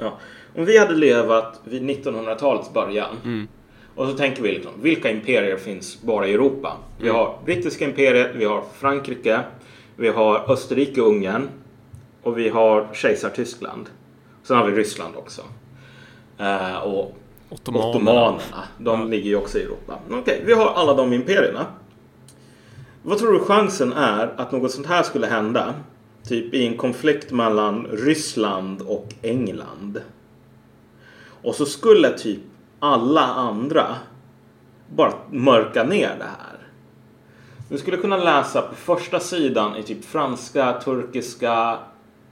Ja. 0.00 0.12
Om 0.56 0.64
vi 0.64 0.78
hade 0.78 0.94
levat 0.94 1.60
vid 1.64 1.82
1900-talets 1.82 2.72
början 2.72 3.16
Mm. 3.24 3.48
och 3.94 4.06
så 4.06 4.12
tänker 4.16 4.42
vi 4.42 4.52
liksom, 4.52 4.72
vilka 4.82 5.10
imperier 5.10 5.56
finns 5.56 6.02
bara 6.02 6.26
i 6.26 6.34
Europa? 6.34 6.76
Vi 6.98 7.08
Mm. 7.08 7.16
har 7.20 7.38
brittiska 7.44 7.84
imperiet, 7.84 8.30
vi 8.34 8.44
har 8.44 8.62
Frankrike, 8.78 9.40
vi 9.96 10.08
har 10.08 10.50
Österrike 10.52 11.00
och 11.00 11.08
Ungern 11.08 11.48
och 12.22 12.38
vi 12.38 12.48
har 12.48 12.86
Kejsartyskland. 12.92 13.86
Sen 14.42 14.56
har 14.56 14.66
vi 14.66 14.76
Ryssland 14.76 15.16
också. 15.16 15.42
Eh, 16.38 16.76
och 16.78 17.16
Ottomanerna. 17.50 17.88
Ottomanerna, 17.90 18.64
de 18.78 19.10
ligger 19.10 19.30
ju 19.30 19.36
också 19.36 19.58
i 19.58 19.62
Europa. 19.62 19.98
Okej, 20.10 20.42
vi 20.46 20.52
har 20.52 20.72
alla 20.72 20.94
de 20.94 21.12
imperierna. 21.12 21.66
Vad 23.02 23.18
tror 23.18 23.32
du 23.32 23.38
chansen 23.38 23.92
är 23.92 24.32
att 24.36 24.52
något 24.52 24.70
sånt 24.70 24.86
här 24.86 25.02
skulle 25.02 25.26
hända? 25.26 25.74
Typ 26.24 26.54
i 26.54 26.66
en 26.66 26.76
konflikt 26.76 27.32
mellan 27.32 27.86
Ryssland 27.86 28.82
och 28.82 29.14
England. 29.22 30.00
Och 31.42 31.54
så 31.54 31.66
skulle 31.66 32.10
typ 32.10 32.40
alla 32.78 33.26
andra 33.26 33.86
bara 34.96 35.12
mörka 35.30 35.84
ner 35.84 36.16
det 36.18 36.24
här. 36.24 36.58
Du 37.68 37.78
skulle 37.78 37.96
kunna 37.96 38.16
läsa 38.16 38.62
på 38.62 38.74
första 38.74 39.20
sidan 39.20 39.76
i 39.76 39.82
typ 39.82 40.04
franska, 40.04 40.80
turkiska, 40.84 41.78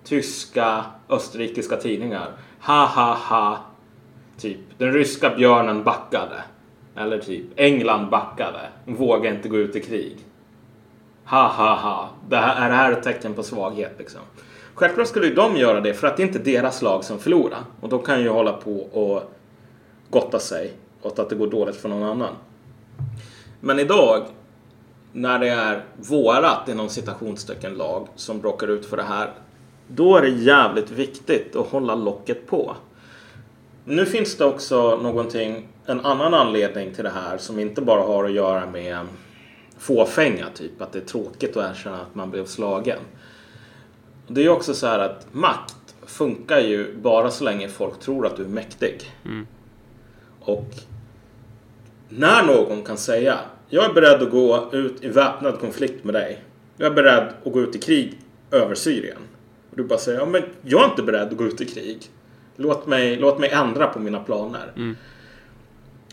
tyska, 0.05 0.85
österrikiska 1.09 1.77
tidningar. 1.77 2.33
Ha 2.61 2.87
ha 2.87 3.15
ha. 3.15 3.65
Typ 4.39 4.59
den 4.79 4.93
ryska 4.93 5.31
björnen 5.31 5.85
backade. 5.85 6.43
Eller 6.97 7.19
typ 7.19 7.45
England 7.57 8.11
backade. 8.11 8.69
Vågade 8.85 9.37
inte 9.37 9.49
gå 9.49 9.57
ut 9.57 9.77
i 9.77 9.81
krig. 9.81 10.17
Ha 11.31 11.49
ha 11.49 11.75
ha. 11.75 12.11
Det 12.29 12.37
här, 12.37 12.67
är 12.67 12.71
det 12.71 12.77
här 12.77 12.93
ett 12.93 13.03
tecken 13.03 13.35
på 13.35 13.43
svaghet 13.43 13.95
liksom? 13.99 14.21
Självklart 14.75 15.09
skulle 15.09 15.27
ju 15.27 15.35
de 15.35 15.57
göra 15.57 15.81
det 15.81 15.95
för 15.95 16.07
att 16.07 16.17
det 16.17 16.23
är 16.23 16.27
inte 16.27 16.39
deras 16.39 16.83
lag 16.83 17.05
som 17.05 17.19
förlorar. 17.19 17.61
Och 17.81 17.89
de 17.89 18.03
kan 18.03 18.23
ju 18.23 18.29
hålla 18.29 18.53
på 18.53 18.81
och 18.81 19.33
gotta 20.11 20.39
sig 20.39 20.73
åt 21.03 21.19
att 21.19 21.31
det 21.31 21.37
går 21.37 21.47
dåligt 21.47 21.77
för 21.77 21.89
någon 21.89 22.03
annan. 22.03 22.35
Men 23.61 23.79
idag 23.79 24.23
när 25.13 25.39
det 25.39 25.49
är 25.49 25.85
vårat 25.97 26.69
inom 26.69 26.89
citationstecken 26.89 27.75
lag 27.75 28.09
som 28.15 28.43
råkar 28.43 28.69
ut 28.69 28.87
för 28.87 28.97
det 28.97 29.03
här. 29.03 29.31
Då 29.89 30.17
är 30.17 30.23
det 30.23 30.29
jävligt 30.29 30.91
viktigt 30.91 31.57
att 31.57 31.67
hålla 31.67 31.95
locket 31.95 32.47
på. 32.47 32.77
Nu 33.85 34.07
finns 34.07 34.37
det 34.37 34.45
också 34.45 34.97
någonting, 34.97 35.69
en 35.87 36.01
annan 36.01 36.35
anledning 36.35 36.95
till 36.95 37.05
det 37.05 37.11
här 37.11 37.39
som 37.39 37.59
inte 37.59 37.81
bara 37.81 38.03
har 38.03 38.25
att 38.25 38.33
göra 38.33 38.67
med 38.67 38.99
fåfänga, 39.79 40.47
typ 40.55 40.83
att 40.83 40.93
det 40.93 40.99
är 40.99 41.05
tråkigt 41.05 41.57
att 41.57 41.71
erkänna 41.71 42.01
att 42.01 42.15
man 42.15 42.31
blev 42.31 42.45
slagen. 42.45 42.99
Det 44.27 44.41
är 44.41 44.45
ju 44.45 44.51
också 44.51 44.75
så 44.75 44.87
här 44.87 44.99
att 44.99 45.27
makt 45.35 45.95
funkar 46.07 46.59
ju 46.59 46.97
bara 46.97 47.31
så 47.31 47.45
länge 47.45 47.69
folk 47.69 48.01
tror 48.01 48.27
att 48.27 48.37
du 48.37 48.45
är 48.45 48.49
mäktig. 48.49 49.13
Och 50.41 50.75
när 52.09 52.43
någon 52.43 52.83
kan 52.83 52.97
säga 52.97 53.39
jag 53.69 53.85
är 53.85 53.93
beredd 53.93 54.23
att 54.23 54.31
gå 54.31 54.71
ut 54.73 55.05
i 55.05 55.09
väpnad 55.09 55.61
konflikt 55.61 56.05
med 56.05 56.15
dig. 56.15 56.43
Jag 56.77 56.87
är 56.87 56.95
beredd 56.95 57.29
att 57.45 57.53
gå 57.53 57.61
ut 57.61 57.77
i 57.77 57.79
krig 57.79 58.19
över 58.51 58.75
Syrien. 58.75 59.19
Och 59.71 59.77
du 59.77 59.85
bara 59.85 59.99
säger 59.99 60.19
ja, 60.19 60.27
men 60.27 60.43
jag 60.63 60.85
är 60.85 60.91
inte 60.91 61.03
beredd 61.03 61.29
att 61.29 61.37
gå 61.37 61.45
ut 61.45 61.61
i 61.61 61.65
krig. 61.65 61.99
Låt 62.57 62.87
mig, 62.87 63.17
låt 63.17 63.39
mig 63.39 63.51
ändra 63.51 63.87
på 63.87 63.99
mina 63.99 64.21
planer. 64.21 64.73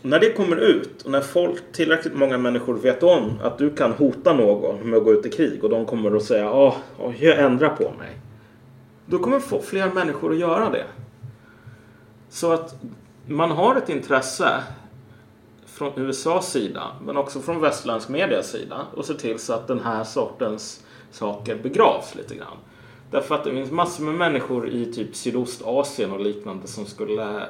När 0.06 0.20
det 0.20 0.32
kommer 0.32 0.56
ut 0.56 1.02
och 1.02 1.10
när 1.10 1.20
folk, 1.20 1.72
tillräckligt 1.72 2.14
många 2.14 2.38
människor 2.38 2.74
vet 2.74 3.02
om 3.02 3.38
att 3.42 3.58
du 3.58 3.74
kan 3.74 3.92
hota 3.92 4.32
någon 4.32 4.90
med 4.90 4.98
att 4.98 5.04
gå 5.04 5.12
ut 5.12 5.26
i 5.26 5.30
krig 5.30 5.64
och 5.64 5.70
de 5.70 5.86
kommer 5.86 6.16
att 6.16 6.22
säga 6.22 6.44
ja, 6.44 6.76
jag 7.18 7.38
ändrar 7.38 7.68
på 7.68 7.82
mig. 7.82 8.20
Då 9.06 9.18
kommer 9.18 9.40
få 9.40 9.62
fler 9.62 9.90
människor 9.90 10.32
att 10.32 10.38
göra 10.38 10.70
det. 10.70 10.84
Så 12.28 12.52
att 12.52 12.74
man 13.26 13.50
har 13.50 13.76
ett 13.76 13.88
intresse 13.88 14.62
från 15.66 15.92
USAs 15.96 16.52
sida 16.52 16.82
men 17.04 17.16
också 17.16 17.40
från 17.40 17.60
västerländsk 17.60 18.08
medias 18.08 18.50
sida 18.50 18.80
och 18.94 19.04
se 19.04 19.14
till 19.14 19.38
så 19.38 19.52
att 19.52 19.66
den 19.66 19.80
här 19.80 20.04
sortens 20.04 20.84
saker 21.10 21.58
begravs 21.62 22.14
lite 22.14 22.34
grann. 22.34 22.56
Därför 23.10 23.34
att 23.34 23.44
det 23.44 23.50
finns 23.50 23.70
massor 23.70 24.04
med 24.04 24.14
människor 24.14 24.68
i 24.68 24.92
typ 24.92 25.16
Sydostasien 25.16 26.12
och 26.12 26.20
liknande 26.20 26.66
som 26.66 26.86
skulle 26.86 27.46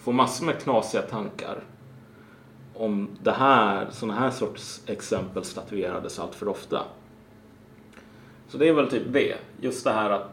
får 0.00 0.12
massor 0.12 0.46
med 0.46 0.62
knasiga 0.62 1.02
tankar 1.02 1.64
om 2.74 3.08
det 3.22 3.32
här, 3.32 3.86
sådana 3.90 4.20
här 4.20 4.30
sorts 4.30 4.82
exempel 4.86 5.44
statuerades 5.44 6.18
allt 6.18 6.34
för 6.34 6.48
ofta. 6.48 6.82
Så 8.48 8.58
det 8.58 8.68
är 8.68 8.72
väl 8.72 8.90
typ 8.90 9.12
det. 9.12 9.36
Just 9.60 9.84
det 9.84 9.92
här 9.92 10.10
att 10.10 10.30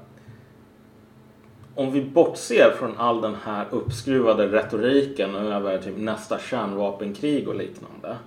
om 1.75 1.91
vi 1.91 2.01
bortser 2.01 2.75
från 2.79 2.97
all 2.97 3.21
den 3.21 3.35
här 3.43 3.65
uppskruvade 3.71 4.47
retoriken 4.47 5.35
över 5.35 5.77
typ 5.77 5.97
nästa 5.97 6.39
kärnvapenkrig 6.39 7.47
och 7.47 7.55
liknande. 7.55 8.17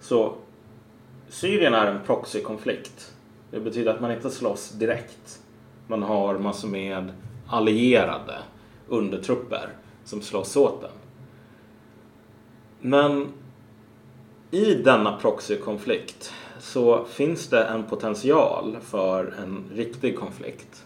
Så 0.00 0.34
Syrien 1.28 1.74
är 1.74 1.86
en 1.86 2.00
proxykonflikt. 2.06 3.14
Det 3.50 3.60
betyder 3.60 3.94
att 3.94 4.00
man 4.00 4.12
inte 4.12 4.30
slåss 4.30 4.70
direkt. 4.70 5.42
Man 5.86 6.02
har 6.02 6.38
massor 6.38 6.68
med 6.68 7.12
allierade 7.46 8.38
undertrupper 8.88 9.68
som 10.04 10.22
slåss 10.22 10.56
åt 10.56 10.80
den. 10.80 10.90
Men 12.80 13.32
i 14.50 14.74
denna 14.74 15.16
proxykonflikt 15.16 16.32
så 16.58 17.04
finns 17.04 17.48
det 17.48 17.64
en 17.64 17.84
potential 17.84 18.76
för 18.80 19.34
en 19.38 19.64
riktig 19.74 20.18
konflikt. 20.18 20.84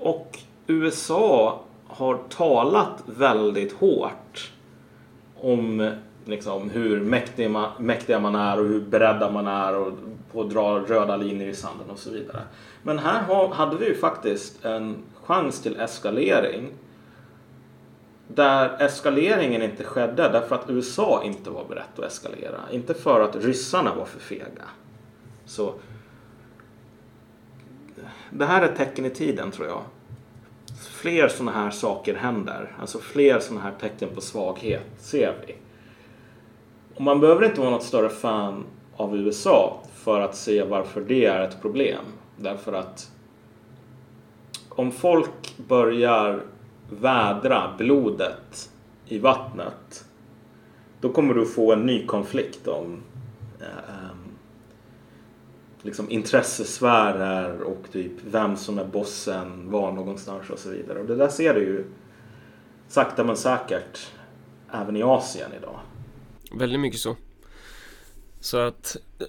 Och 0.00 0.38
USA 0.66 1.60
har 1.86 2.18
talat 2.28 3.02
väldigt 3.06 3.72
hårt 3.72 4.52
om 5.40 5.90
liksom, 6.24 6.70
hur 6.70 7.00
mäktig 7.00 7.50
man, 7.50 7.70
mäktiga 7.78 8.20
man 8.20 8.34
är 8.34 8.60
och 8.60 8.66
hur 8.66 8.80
beredda 8.80 9.30
man 9.30 9.46
är 9.46 9.76
och 9.76 9.92
på 10.32 10.40
att 10.40 10.50
dra 10.50 10.78
röda 10.78 11.16
linjer 11.16 11.48
i 11.48 11.54
sanden 11.54 11.90
och 11.90 11.98
så 11.98 12.10
vidare. 12.10 12.42
Men 12.82 12.98
här 12.98 13.22
har, 13.22 13.48
hade 13.48 13.76
vi 13.76 13.86
ju 13.86 13.94
faktiskt 13.94 14.64
en 14.64 14.96
chans 15.22 15.62
till 15.62 15.80
eskalering 15.80 16.70
där 18.28 18.82
eskaleringen 18.82 19.62
inte 19.62 19.84
skedde 19.84 20.28
därför 20.28 20.54
att 20.54 20.70
USA 20.70 21.22
inte 21.24 21.50
var 21.50 21.64
berett 21.64 21.98
att 21.98 22.04
eskalera. 22.04 22.60
Inte 22.70 22.94
för 22.94 23.20
att 23.20 23.36
ryssarna 23.36 23.94
var 23.94 24.04
för 24.04 24.20
fega. 24.20 24.64
Så 25.44 25.74
det 28.30 28.44
här 28.44 28.62
är 28.62 28.68
ett 28.68 28.76
tecken 28.76 29.04
i 29.04 29.10
tiden 29.10 29.50
tror 29.50 29.68
jag. 29.68 29.82
Fler 30.90 31.28
sådana 31.28 31.52
här 31.52 31.70
saker 31.70 32.14
händer. 32.14 32.76
Alltså 32.80 32.98
fler 32.98 33.38
sådana 33.38 33.64
här 33.64 33.72
tecken 33.80 34.08
på 34.14 34.20
svaghet 34.20 34.86
ser 34.98 35.34
vi. 35.46 35.54
Och 36.94 37.00
man 37.00 37.20
behöver 37.20 37.44
inte 37.44 37.60
vara 37.60 37.70
något 37.70 37.82
större 37.82 38.08
fan 38.08 38.64
av 38.96 39.16
USA 39.16 39.82
för 39.94 40.20
att 40.20 40.36
se 40.36 40.62
varför 40.62 41.00
det 41.00 41.24
är 41.24 41.40
ett 41.40 41.62
problem. 41.62 42.04
Därför 42.36 42.72
att 42.72 43.10
om 44.68 44.92
folk 44.92 45.56
börjar 45.56 46.42
vädra 46.90 47.74
blodet 47.78 48.70
i 49.06 49.18
vattnet 49.18 50.04
då 51.04 51.12
kommer 51.12 51.34
du 51.34 51.46
få 51.46 51.72
en 51.72 51.86
ny 51.86 52.06
konflikt 52.06 52.68
om 52.68 53.02
eh, 53.60 54.16
liksom 55.82 56.10
intressesfärer 56.10 57.60
och 57.60 57.86
typ 57.92 58.12
vem 58.24 58.56
som 58.56 58.78
är 58.78 58.84
bossen, 58.84 59.70
var 59.70 59.92
någonstans 59.92 60.50
och 60.50 60.58
så 60.58 60.70
vidare. 60.70 60.98
Och 60.98 61.06
det 61.06 61.16
där 61.16 61.28
ser 61.28 61.54
du 61.54 61.60
ju 61.60 61.84
sakta 62.88 63.24
men 63.24 63.36
säkert 63.36 64.10
även 64.72 64.96
i 64.96 65.02
Asien 65.02 65.50
idag. 65.58 65.80
Väldigt 66.52 66.80
mycket 66.80 67.00
så. 67.00 67.16
Så 68.40 68.58
att 68.58 68.96
eh, 69.18 69.26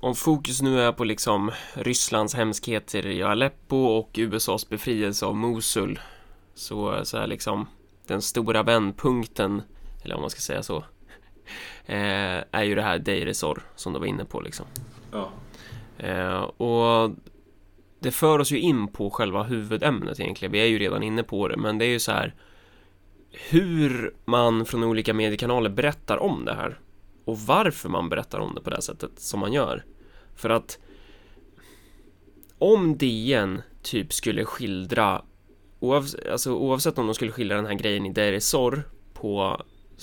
om 0.00 0.14
fokus 0.14 0.62
nu 0.62 0.80
är 0.80 0.92
på 0.92 1.04
liksom 1.04 1.50
Rysslands 1.74 2.34
hemskheter 2.34 3.06
i 3.06 3.22
Aleppo 3.22 3.76
och 3.76 4.10
USAs 4.14 4.68
befrielse 4.68 5.26
av 5.26 5.36
Mosul 5.36 6.00
så, 6.58 7.04
så 7.04 7.16
är 7.16 7.26
liksom 7.26 7.66
den 8.06 8.22
stora 8.22 8.62
vändpunkten, 8.62 9.62
eller 10.04 10.14
om 10.14 10.20
man 10.20 10.30
ska 10.30 10.40
säga 10.40 10.62
så, 10.62 10.76
eh, 11.86 12.44
är 12.50 12.62
ju 12.62 12.74
det 12.74 12.82
här 12.82 12.98
Deir 12.98 13.26
ez-Zor 13.26 13.62
som 13.76 13.92
du 13.92 13.98
var 13.98 14.06
inne 14.06 14.24
på 14.24 14.40
liksom. 14.40 14.66
Ja. 15.12 15.30
Eh, 15.98 16.40
och 16.40 17.10
det 18.00 18.10
för 18.10 18.38
oss 18.38 18.50
ju 18.50 18.58
in 18.58 18.88
på 18.88 19.10
själva 19.10 19.42
huvudämnet 19.42 20.20
egentligen. 20.20 20.52
Vi 20.52 20.60
är 20.60 20.66
ju 20.66 20.78
redan 20.78 21.02
inne 21.02 21.22
på 21.22 21.48
det, 21.48 21.56
men 21.56 21.78
det 21.78 21.84
är 21.84 21.90
ju 21.90 21.98
så 21.98 22.12
här 22.12 22.34
hur 23.50 24.14
man 24.24 24.64
från 24.64 24.84
olika 24.84 25.14
mediekanaler 25.14 25.70
berättar 25.70 26.16
om 26.16 26.44
det 26.44 26.54
här 26.54 26.78
och 27.24 27.38
varför 27.38 27.88
man 27.88 28.08
berättar 28.08 28.38
om 28.38 28.54
det 28.54 28.60
på 28.60 28.70
det 28.70 28.82
sättet 28.82 29.10
som 29.16 29.40
man 29.40 29.52
gör. 29.52 29.84
För 30.36 30.50
att 30.50 30.78
om 32.58 32.98
DN 32.98 33.62
typ 33.82 34.12
skulle 34.12 34.44
skildra 34.44 35.22
oavsett, 35.80 36.28
alltså, 36.28 36.52
oavsett 36.52 36.98
om 36.98 37.06
de 37.06 37.14
skulle 37.14 37.32
skildra 37.32 37.56
den 37.56 37.66
här 37.66 37.74
grejen 37.74 38.06
i 38.06 38.12
Deresor 38.12 38.82
på 39.14 39.62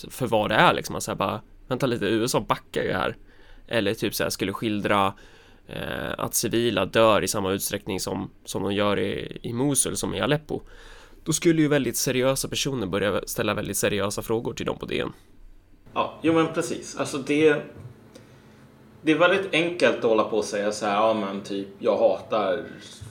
för 0.10 0.28
vad 0.28 0.50
det 0.50 0.56
är 0.56 0.74
liksom, 0.74 0.96
alltså 0.96 1.16
bara 1.16 1.42
vänta 1.68 1.86
lite, 1.86 2.06
USA 2.06 2.40
backar 2.40 2.84
ju 2.84 2.92
här. 2.92 3.18
Eller 3.68 3.94
typ 3.94 4.16
så 4.16 4.24
här 4.24 4.30
skulle 4.30 4.54
skildra 4.54 5.14
eh, 5.68 6.14
att 6.18 6.36
civila 6.36 6.86
dör 6.86 7.24
i 7.24 7.28
samma 7.28 7.52
utsträckning 7.52 8.00
som, 8.00 8.32
som 8.46 8.64
de 8.64 8.74
gör 8.74 9.00
i, 9.00 9.40
i 9.42 9.54
Mosul 9.54 9.98
som 9.98 10.16
i 10.16 10.22
Aleppo. 10.22 10.62
Då 11.24 11.34
skulle 11.34 11.62
ju 11.62 11.68
väldigt 11.68 11.98
seriösa 11.98 12.48
personer 12.48 12.88
börja 12.88 13.22
ställa 13.26 13.54
väldigt 13.54 13.78
seriösa 13.78 14.22
frågor 14.22 14.54
till 14.54 14.66
dem 14.66 14.78
på 14.78 14.86
DN. 14.86 15.14
Ja, 15.94 16.20
jo 16.22 16.34
men 16.34 16.54
precis. 16.54 16.96
Alltså 16.96 17.18
det... 17.18 17.62
Det 19.02 19.12
är 19.12 19.18
väldigt 19.18 19.54
enkelt 19.54 19.98
att 19.98 20.04
hålla 20.04 20.24
på 20.24 20.38
och 20.38 20.46
säga 20.46 20.72
så 20.72 20.86
här, 20.86 20.94
ja 20.94 21.14
men 21.14 21.42
typ, 21.42 21.68
jag 21.80 21.98
hatar 21.98 22.64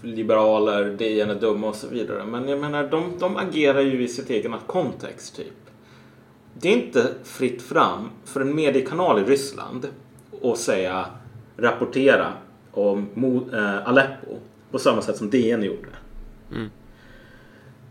liberaler, 0.05 0.85
DN 0.85 1.31
är 1.31 1.35
dumma 1.35 1.69
och 1.69 1.75
så 1.75 1.89
vidare. 1.89 2.25
Men 2.25 2.49
jag 2.49 2.61
menar, 2.61 2.89
de, 2.89 3.13
de 3.19 3.37
agerar 3.37 3.81
ju 3.81 4.03
i 4.03 4.09
sitt 4.09 4.31
egna 4.31 4.59
kontext 4.67 5.37
typ. 5.37 5.71
Det 6.55 6.69
är 6.69 6.77
inte 6.77 7.07
fritt 7.25 7.63
fram 7.63 8.11
för 8.25 8.41
en 8.41 8.55
mediekanal 8.55 9.21
i 9.21 9.25
Ryssland 9.25 9.89
att 10.43 10.59
säga, 10.59 11.07
rapportera 11.57 12.33
om 12.71 13.09
äh, 13.53 13.89
Aleppo 13.89 14.37
på 14.71 14.79
samma 14.79 15.03
sätt 15.03 15.17
som 15.17 15.31
DN 15.31 15.63
gjorde. 15.63 15.89
Mm. 16.53 16.71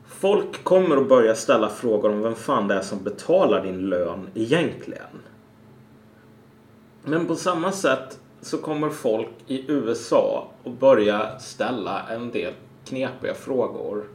Folk 0.05 0.63
kommer 0.63 0.97
att 0.97 1.09
börja 1.09 1.35
ställa 1.35 1.69
frågor 1.69 2.11
om 2.11 2.21
vem 2.21 2.35
fan 2.35 2.67
det 2.67 2.75
är 2.75 2.81
som 2.81 3.03
betalar 3.03 3.63
din 3.63 3.89
lön 3.89 4.27
egentligen. 4.33 5.19
Men 7.03 7.25
på 7.25 7.35
samma 7.35 7.71
sätt 7.71 8.19
så 8.43 8.57
kommer 8.57 8.89
folk 8.89 9.29
i 9.47 9.71
USA 9.71 10.51
att 10.63 10.79
börja 10.79 11.39
ställa 11.39 12.07
en 12.09 12.31
del 12.31 12.53
knepiga 12.85 13.33
frågor. 13.33 14.05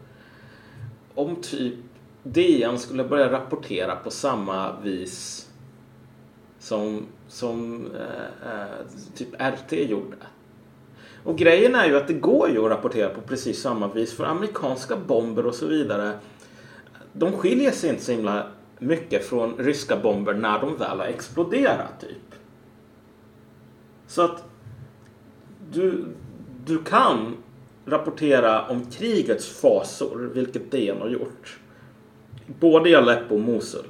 Om 1.15 1.37
typ 1.37 1.75
DN 2.23 2.79
skulle 2.79 3.05
börja 3.05 3.33
rapportera 3.33 3.97
på 3.97 4.11
samma 4.11 4.81
vis 4.81 5.49
som, 6.59 7.07
som 7.29 7.87
eh, 7.95 8.53
eh, 8.53 8.87
typ 9.15 9.29
RT 9.39 9.73
gjorde. 9.73 10.17
Och 11.25 11.39
grejen 11.39 11.75
är 11.75 11.87
ju 11.87 11.97
att 11.97 12.09
det 12.09 12.15
går 12.15 12.51
ju 12.51 12.65
att 12.65 12.71
rapportera 12.71 13.09
på 13.09 13.21
precis 13.21 13.63
samma 13.63 13.89
vis 13.89 14.17
för 14.17 14.25
amerikanska 14.25 14.97
bomber 14.97 15.47
och 15.47 15.55
så 15.55 15.67
vidare. 15.67 16.13
De 17.13 17.33
skiljer 17.33 17.71
sig 17.71 17.91
inte 17.91 18.05
så 18.05 18.13
himla 18.13 18.47
mycket 18.79 19.25
från 19.25 19.57
ryska 19.59 19.97
bomber 19.97 20.35
när 20.35 20.61
de 20.61 20.77
väl 20.77 20.99
har 20.99 21.07
exploderat 21.07 22.01
typ. 22.01 22.28
Så 24.09 24.23
att 24.23 24.45
du, 25.73 26.05
du 26.67 26.85
kan 26.85 27.37
rapportera 27.87 28.67
om 28.69 28.87
krigets 28.91 29.61
fasor, 29.61 30.31
vilket 30.35 30.71
DN 30.71 31.01
har 31.01 31.09
gjort. 31.09 31.59
Både 32.47 32.91
i 32.91 32.95
Aleppo 32.95 33.35
och 33.35 33.41
Mosul. 33.41 33.87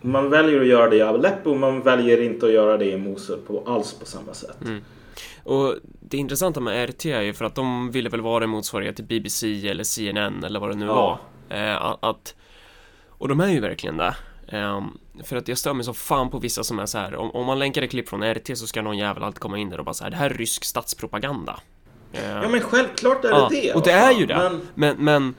Man 0.00 0.30
väljer 0.30 0.60
att 0.60 0.66
göra 0.66 0.90
det 0.90 0.96
i 0.96 1.02
Aleppo, 1.02 1.54
man 1.54 1.82
väljer 1.82 2.22
inte 2.22 2.46
att 2.46 2.52
göra 2.52 2.76
det 2.76 2.90
i 2.90 2.96
Mosul 2.96 3.38
på, 3.46 3.62
alls 3.66 3.94
på 3.94 4.06
samma 4.06 4.34
sätt. 4.34 4.56
Mm. 4.64 4.80
Och 5.44 5.74
det 6.00 6.16
intressanta 6.16 6.60
med 6.60 6.90
RT 6.90 7.06
är 7.06 7.20
ju 7.20 7.32
för 7.32 7.44
att 7.44 7.54
de 7.54 7.90
ville 7.90 8.08
väl 8.08 8.20
vara 8.20 8.44
en 8.44 8.50
motsvarighet 8.50 8.96
till 8.96 9.04
BBC 9.04 9.68
eller 9.68 9.84
CNN 9.84 10.44
eller 10.44 10.60
vad 10.60 10.70
det 10.70 10.76
nu 10.76 10.86
Ja. 10.86 11.18
var. 11.48 11.56
Eh, 11.58 11.96
att, 12.00 12.34
och 13.08 13.28
de 13.28 13.40
är 13.40 13.48
ju 13.48 13.60
verkligen 13.60 13.96
det. 13.96 14.14
Eh, 14.48 14.82
för 15.24 15.36
att 15.36 15.48
jag 15.48 15.58
stör 15.58 15.74
mig 15.74 15.84
så 15.84 15.94
fan 15.94 16.30
på 16.30 16.38
vissa 16.38 16.64
som 16.64 16.78
är 16.78 16.86
så 16.86 16.98
här, 16.98 17.14
om, 17.14 17.30
om 17.30 17.46
man 17.46 17.58
länkar 17.58 17.82
ett 17.82 17.90
klipp 17.90 18.08
från 18.08 18.34
RT 18.34 18.58
så 18.58 18.66
ska 18.66 18.82
någon 18.82 18.98
jävel 18.98 19.22
alltid 19.22 19.40
komma 19.40 19.58
in 19.58 19.70
där 19.70 19.78
och 19.78 19.84
bara 19.84 19.94
så 19.94 20.04
här, 20.04 20.10
det 20.10 20.16
här 20.16 20.30
är 20.30 20.34
rysk 20.34 20.64
statspropaganda. 20.64 21.60
Eh, 22.12 22.28
Ja 22.28 22.48
men 22.48 22.60
självklart 22.60 23.24
är 23.24 23.28
det 23.28 23.36
ja, 23.36 23.48
det. 23.50 23.74
och 23.74 23.82
det 23.82 23.92
är 23.92 24.12
ju 24.12 24.26
det. 24.26 24.36
Men, 24.36 24.60
Men, 24.74 24.96
men, 25.04 25.34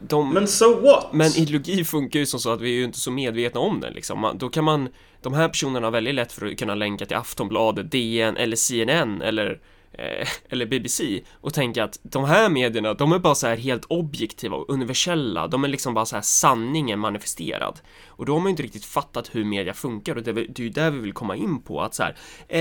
de, 0.00 0.34
men 0.34 0.48
so 0.48 0.80
what? 0.80 1.12
men 1.12 1.30
ideologi 1.36 1.84
funkar 1.84 2.20
ju 2.20 2.26
som 2.26 2.40
så 2.40 2.50
att 2.50 2.60
vi 2.60 2.70
är 2.70 2.74
ju 2.74 2.84
inte 2.84 2.98
så 2.98 3.10
medvetna 3.10 3.60
om 3.60 3.80
den 3.80 3.92
liksom. 3.92 4.20
Man, 4.20 4.38
då 4.38 4.48
kan 4.48 4.64
man, 4.64 4.88
de 5.22 5.34
här 5.34 5.48
personerna 5.48 5.86
har 5.86 5.92
väldigt 5.92 6.14
lätt 6.14 6.32
för 6.32 6.46
att 6.46 6.58
kunna 6.58 6.74
länka 6.74 7.06
till 7.06 7.16
Aftonbladet, 7.16 7.90
DN 7.90 8.36
eller 8.36 8.56
CNN 8.56 9.22
eller 9.22 9.60
eh, 9.92 10.28
eller 10.48 10.66
BBC 10.66 11.20
och 11.32 11.54
tänka 11.54 11.84
att 11.84 11.98
de 12.02 12.24
här 12.24 12.48
medierna, 12.48 12.94
de 12.94 13.12
är 13.12 13.18
bara 13.18 13.34
så 13.34 13.46
här 13.46 13.56
helt 13.56 13.84
objektiva 13.84 14.56
och 14.56 14.70
universella. 14.70 15.46
De 15.46 15.64
är 15.64 15.68
liksom 15.68 15.94
bara 15.94 16.06
så 16.06 16.16
här 16.16 16.22
sanningen 16.22 16.98
manifesterad. 16.98 17.80
Och 18.06 18.26
då 18.26 18.32
har 18.32 18.40
man 18.40 18.46
ju 18.46 18.50
inte 18.50 18.62
riktigt 18.62 18.84
fattat 18.84 19.34
hur 19.34 19.44
media 19.44 19.74
funkar 19.74 20.16
och 20.16 20.22
det, 20.22 20.30
är 20.30 20.34
det 20.34 20.58
är 20.58 20.64
ju 20.64 20.70
där 20.70 20.90
vi 20.90 20.98
vill 20.98 21.12
komma 21.12 21.36
in 21.36 21.62
på 21.62 21.82
att 21.82 21.94
så 21.94 22.02
här, 22.02 22.16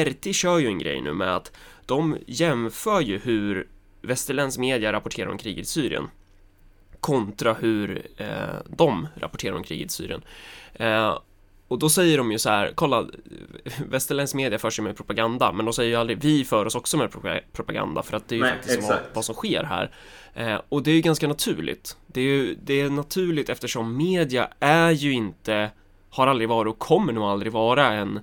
RT 0.05 0.35
kör 0.35 0.57
ju 0.57 0.67
en 0.67 0.79
grej 0.79 1.01
nu 1.01 1.13
med 1.13 1.35
att 1.35 1.51
de 1.85 2.17
jämför 2.27 3.01
ju 3.01 3.17
hur 3.19 3.67
västerländsk 4.01 4.59
media 4.59 4.93
rapporterar 4.93 5.29
om 5.29 5.37
kriget 5.37 5.63
i 5.63 5.67
Syrien 5.67 6.09
kontra 6.99 7.53
hur 7.53 8.07
eh, 8.17 8.27
de 8.65 9.07
rapporterar 9.15 9.55
om 9.55 9.63
kriget 9.63 9.87
i 9.87 9.93
Syrien. 9.93 10.21
Eh, 10.73 11.19
och 11.67 11.79
då 11.79 11.89
säger 11.89 12.17
de 12.17 12.31
ju 12.31 12.39
så 12.39 12.49
här, 12.49 12.71
kolla, 12.75 13.07
västerländsk 13.89 14.35
media 14.35 14.59
för 14.59 14.69
sig 14.69 14.83
med 14.83 14.97
propaganda, 14.97 15.51
men 15.51 15.65
de 15.65 15.73
säger 15.73 15.89
ju 15.89 15.95
aldrig 15.95 16.21
vi 16.21 16.45
för 16.45 16.65
oss 16.65 16.75
också 16.75 16.97
med 16.97 17.09
propa- 17.09 17.41
propaganda, 17.53 18.03
för 18.03 18.17
att 18.17 18.27
det 18.27 18.35
är 18.35 18.37
ju 18.37 18.43
Nej, 18.43 18.51
faktiskt 18.51 18.89
vad, 18.89 18.99
vad 19.13 19.25
som 19.25 19.35
sker 19.35 19.63
här. 19.63 19.91
Eh, 20.33 20.61
och 20.69 20.83
det 20.83 20.91
är 20.91 20.95
ju 20.95 21.01
ganska 21.01 21.27
naturligt. 21.27 21.97
Det 22.07 22.21
är 22.21 22.25
ju 22.25 22.57
det 22.63 22.81
är 22.81 22.89
naturligt 22.89 23.49
eftersom 23.49 23.97
media 23.97 24.49
är 24.59 24.91
ju 24.91 25.11
inte, 25.11 25.71
har 26.09 26.27
aldrig 26.27 26.49
varit 26.49 26.73
och 26.73 26.79
kommer 26.79 27.13
nog 27.13 27.23
aldrig 27.23 27.51
vara 27.51 27.87
en 27.93 28.19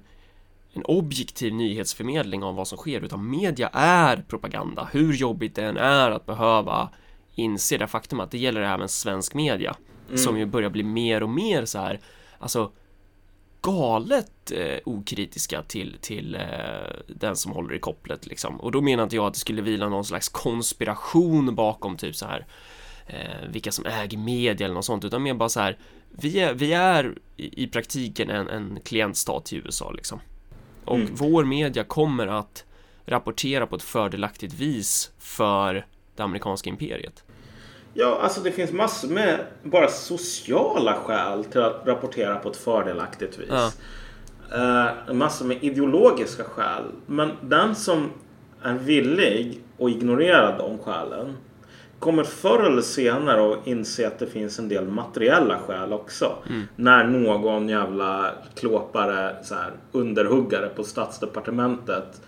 en 0.77 0.83
objektiv 0.85 1.55
nyhetsförmedling 1.55 2.45
av 2.45 2.55
vad 2.55 2.69
som 2.69 2.79
sker, 2.79 3.01
utan 3.01 3.31
media 3.31 3.69
är 3.73 4.25
propaganda. 4.29 4.89
Hur 4.93 5.13
jobbigt 5.13 5.55
det 5.55 5.65
än 5.65 5.77
är 5.77 6.11
att 6.11 6.27
behöva 6.27 6.89
inse 7.35 7.79
det 7.79 7.87
faktum 7.87 8.21
att 8.21 8.31
det 8.31 8.39
gäller 8.39 8.61
även 8.61 8.89
svensk 8.89 9.35
media, 9.35 9.77
som 10.15 10.39
ju 10.39 10.47
börjar 10.47 10.71
bli 10.71 10.83
mer 10.83 11.23
och 11.23 11.29
mer 11.29 11.65
så 11.65 11.79
här, 11.79 12.01
alltså 12.39 12.71
galet 13.64 14.50
eh, 14.50 14.79
okritiska 14.85 15.62
till, 15.62 15.96
till 16.00 16.35
eh, 16.35 16.40
den 17.07 17.37
som 17.37 17.53
håller 17.53 17.74
i 17.74 17.79
kopplet 17.79 18.27
liksom. 18.27 18.61
Och 18.61 18.72
då 18.72 18.81
menar 18.81 19.03
inte 19.03 19.16
jag 19.16 19.27
att 19.27 19.33
det 19.35 19.40
skulle 19.40 19.62
vila 19.62 19.88
någon 19.88 20.05
slags 20.05 20.29
konspiration 20.29 21.55
bakom 21.55 21.96
typ 21.96 22.16
så 22.16 22.27
här 22.27 22.46
eh, 23.07 23.48
vilka 23.48 23.72
som 23.72 23.87
äger 23.87 24.18
media 24.18 24.64
eller 24.64 24.74
något 24.74 24.85
sånt, 24.85 25.05
utan 25.05 25.22
mer 25.22 25.35
bara 25.35 25.48
så 25.48 25.61
här 25.61 25.79
vi 26.11 26.40
är, 26.40 26.55
vi 26.55 26.72
är 26.72 27.18
i, 27.37 27.64
i 27.64 27.66
praktiken 27.66 28.31
en, 28.31 28.48
en 28.48 28.79
klientstat 28.85 29.44
till 29.44 29.59
USA 29.59 29.90
liksom. 29.90 30.20
Och 30.85 30.96
Mm. 30.96 31.09
vår 31.14 31.44
media 31.44 31.85
kommer 31.85 32.27
att 32.27 32.64
rapportera 33.07 33.66
på 33.66 33.77
ett 33.77 33.83
fördelaktigt 33.83 34.55
vis 34.55 35.11
för 35.18 35.87
det 36.16 36.22
amerikanska 36.22 36.70
imperiet. 36.70 37.24
Ja, 37.95 38.19
alltså 38.23 38.41
det 38.41 38.53
finns 38.53 38.73
massor 38.73 39.09
med 39.09 39.39
bara 39.63 39.89
sociala 39.89 40.95
skäl 40.95 41.45
till 41.45 41.61
att 41.61 41.83
rapportera 41.87 42.37
på 42.37 42.49
ett 42.49 42.57
fördelaktigt 42.57 43.39
vis. 43.39 43.49
Ja. 43.51 43.71
Eh, 45.07 45.15
massor 45.15 45.47
med 45.47 45.65
ideologiska 45.65 46.45
skäl. 46.45 46.83
Men 47.07 47.31
den 47.41 47.75
som 47.75 48.11
är 48.63 48.75
villig 48.75 49.61
att 49.79 49.91
ignorera 49.91 50.59
de 50.59 50.79
skälen 50.79 51.37
kommer 51.99 52.25
förr 52.25 52.63
eller 52.63 52.83
senare 52.83 53.53
att 53.53 53.67
inse 53.67 54.07
att 54.07 54.19
det 54.19 54.27
finns 54.27 54.59
en 54.59 54.69
del 54.69 54.89
materiella 54.89 55.59
skäl 55.59 55.93
också. 55.93 56.33
När 56.77 57.05
någon 57.05 57.69
jävla 57.69 58.31
klåpare, 58.55 59.37
så 59.43 59.55
här, 59.55 59.71
underhuggare 59.93 60.69
på 60.69 60.85
statsdepartementet 60.85 62.21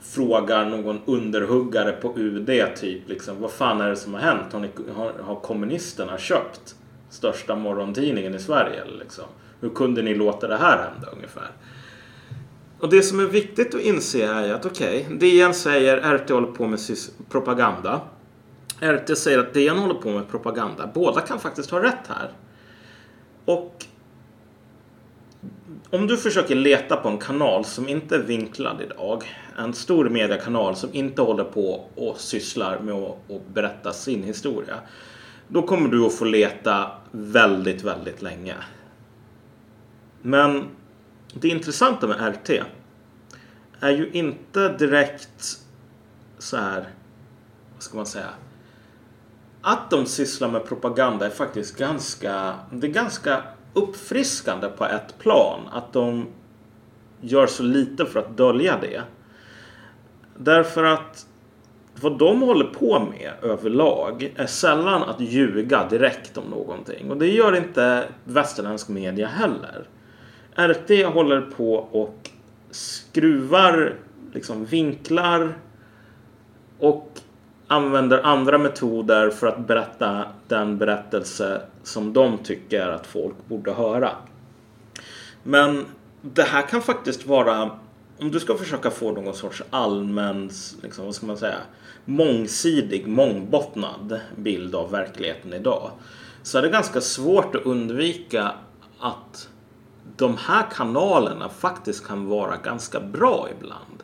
frågar 0.00 0.64
någon 0.64 1.00
underhuggare 1.06 1.92
på 1.92 2.18
UD 2.18 2.76
typ 2.76 3.08
liksom 3.08 3.40
vad 3.40 3.50
fan 3.50 3.80
är 3.80 3.90
det 3.90 3.96
som 3.96 4.14
har 4.14 4.20
hänt? 4.20 4.52
Har, 4.52 4.60
ni, 4.60 4.70
har, 4.96 5.12
har 5.22 5.36
kommunisterna 5.40 6.18
köpt 6.18 6.74
största 7.10 7.56
morgontidningen 7.56 8.34
i 8.34 8.38
Sverige? 8.38 8.84
Liksom? 8.98 9.24
Hur 9.60 9.70
kunde 9.70 10.02
ni 10.02 10.14
låta 10.14 10.48
det 10.48 10.56
här 10.56 10.90
hända 10.90 11.08
ungefär? 11.12 11.50
Och 12.80 12.90
det 12.90 13.02
som 13.02 13.20
är 13.20 13.24
viktigt 13.24 13.74
att 13.74 13.80
inse 13.80 14.26
är 14.26 14.52
att 14.52 14.66
okej, 14.66 15.06
DN 15.10 15.54
säger 15.54 16.18
RT 16.18 16.30
håller 16.30 16.46
på 16.46 16.66
med 16.66 16.80
propaganda. 17.28 18.00
RT 18.80 19.18
säger 19.18 19.38
att 19.38 19.54
DN 19.54 19.78
håller 19.78 19.94
på 19.94 20.10
med 20.10 20.28
propaganda. 20.30 20.90
Båda 20.94 21.20
kan 21.20 21.40
faktiskt 21.40 21.70
ha 21.70 21.82
rätt 21.82 22.06
här. 22.08 22.30
Och 23.44 23.84
om 25.90 26.06
du 26.06 26.16
försöker 26.16 26.54
leta 26.54 26.96
på 26.96 27.08
en 27.08 27.18
kanal 27.18 27.64
som 27.64 27.88
inte 27.88 28.14
är 28.14 28.22
vinklad 28.22 28.80
idag, 28.80 29.24
en 29.58 29.74
stor 29.74 30.08
mediekanal 30.08 30.76
som 30.76 30.90
inte 30.92 31.22
håller 31.22 31.44
på 31.44 31.84
och 31.94 32.20
sysslar 32.20 32.78
med 32.78 32.94
att, 32.94 33.46
berätta 33.54 33.92
sin 33.92 34.22
historia, 34.22 34.74
då 35.48 35.62
kommer 35.62 35.88
du 35.88 36.06
att 36.06 36.14
få 36.14 36.24
leta 36.24 36.90
väldigt, 37.10 37.84
väldigt 37.84 38.22
länge. 38.22 38.54
Men 40.22 40.64
det 41.34 41.48
intressanta 41.48 42.06
med 42.06 42.34
RT 42.34 42.50
är 43.80 43.90
ju 43.90 44.10
inte 44.12 44.68
direkt 44.68 45.58
så 46.38 46.56
här 46.56 46.88
vad 47.74 47.82
ska 47.82 47.96
man 47.96 48.06
säga, 48.06 48.30
att 49.62 49.90
de 49.90 50.06
sysslar 50.06 50.48
med 50.48 50.64
propaganda 50.64 51.26
är 51.26 51.30
faktiskt 51.30 51.78
ganska, 51.78 52.54
det 52.72 52.86
är 52.86 52.90
ganska 52.90 53.42
uppfriskande 53.82 54.68
på 54.68 54.84
ett 54.84 55.18
plan. 55.18 55.60
Att 55.72 55.92
de 55.92 56.26
gör 57.20 57.46
så 57.46 57.62
lite 57.62 58.06
för 58.06 58.20
att 58.20 58.36
dölja 58.36 58.78
det. 58.80 59.02
Därför 60.36 60.84
att 60.84 61.26
vad 62.00 62.18
de 62.18 62.42
håller 62.42 62.64
på 62.64 63.00
med 63.10 63.32
överlag 63.42 64.32
är 64.36 64.46
sällan 64.46 65.02
att 65.02 65.20
ljuga 65.20 65.88
direkt 65.88 66.38
om 66.38 66.44
någonting. 66.44 67.10
Och 67.10 67.16
det 67.16 67.26
gör 67.26 67.56
inte 67.56 68.08
västerländsk 68.24 68.88
media 68.88 69.26
heller. 69.26 69.88
RT 70.54 71.14
håller 71.14 71.40
på 71.40 71.74
och 71.74 72.30
skruvar 72.70 73.94
liksom 74.32 74.64
vinklar 74.64 75.58
och 76.78 77.20
använder 77.68 78.22
andra 78.22 78.58
metoder 78.58 79.30
för 79.30 79.46
att 79.46 79.66
berätta 79.66 80.24
den 80.48 80.78
berättelse 80.78 81.62
som 81.82 82.12
de 82.12 82.38
tycker 82.38 82.88
att 82.88 83.06
folk 83.06 83.34
borde 83.48 83.72
höra. 83.72 84.10
Men 85.42 85.86
det 86.22 86.42
här 86.42 86.62
kan 86.62 86.82
faktiskt 86.82 87.26
vara, 87.26 87.70
om 88.18 88.30
du 88.30 88.40
ska 88.40 88.54
försöka 88.54 88.90
få 88.90 89.12
någon 89.12 89.34
sorts 89.34 89.62
allmän, 89.70 90.50
liksom, 90.82 91.04
vad 91.04 91.14
ska 91.14 91.26
man 91.26 91.36
säga, 91.36 91.58
mångsidig, 92.04 93.06
mångbottnad 93.06 94.20
bild 94.36 94.74
av 94.74 94.90
verkligheten 94.90 95.52
idag. 95.52 95.90
Så 96.42 96.58
är 96.58 96.62
det 96.62 96.68
ganska 96.68 97.00
svårt 97.00 97.54
att 97.54 97.62
undvika 97.62 98.52
att 99.00 99.48
de 100.16 100.36
här 100.36 100.66
kanalerna 100.72 101.48
faktiskt 101.48 102.06
kan 102.06 102.26
vara 102.26 102.56
ganska 102.56 103.00
bra 103.00 103.48
ibland. 103.58 104.02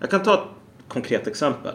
Jag 0.00 0.10
kan 0.10 0.22
ta 0.22 0.34
ett 0.34 0.48
konkret 0.88 1.26
exempel. 1.26 1.74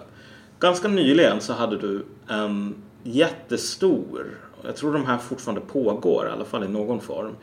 Ganska 0.60 0.88
nyligen 0.88 1.42
så 1.42 1.54
hade 1.54 1.78
du 1.78 2.06
en 2.28 2.76
jättestor, 3.04 4.26
jag 4.64 4.76
tror 4.76 4.94
de 4.94 5.06
här 5.06 5.18
fortfarande 5.18 5.62
pågår, 5.62 6.28
i 6.28 6.32
alla 6.32 6.46
fall 6.46 6.64
i 6.64 6.68
någon 6.68 7.02
form. 7.02 7.36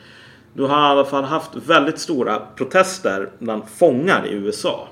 Du 0.54 0.62
har 0.62 0.68
i 0.68 0.90
alla 0.90 1.04
fall 1.04 1.24
haft 1.24 1.56
väldigt 1.56 1.98
stora 1.98 2.42
protester 2.56 3.30
bland 3.38 3.68
fångar 3.68 4.26
i 4.26 4.32
USA. 4.32 4.88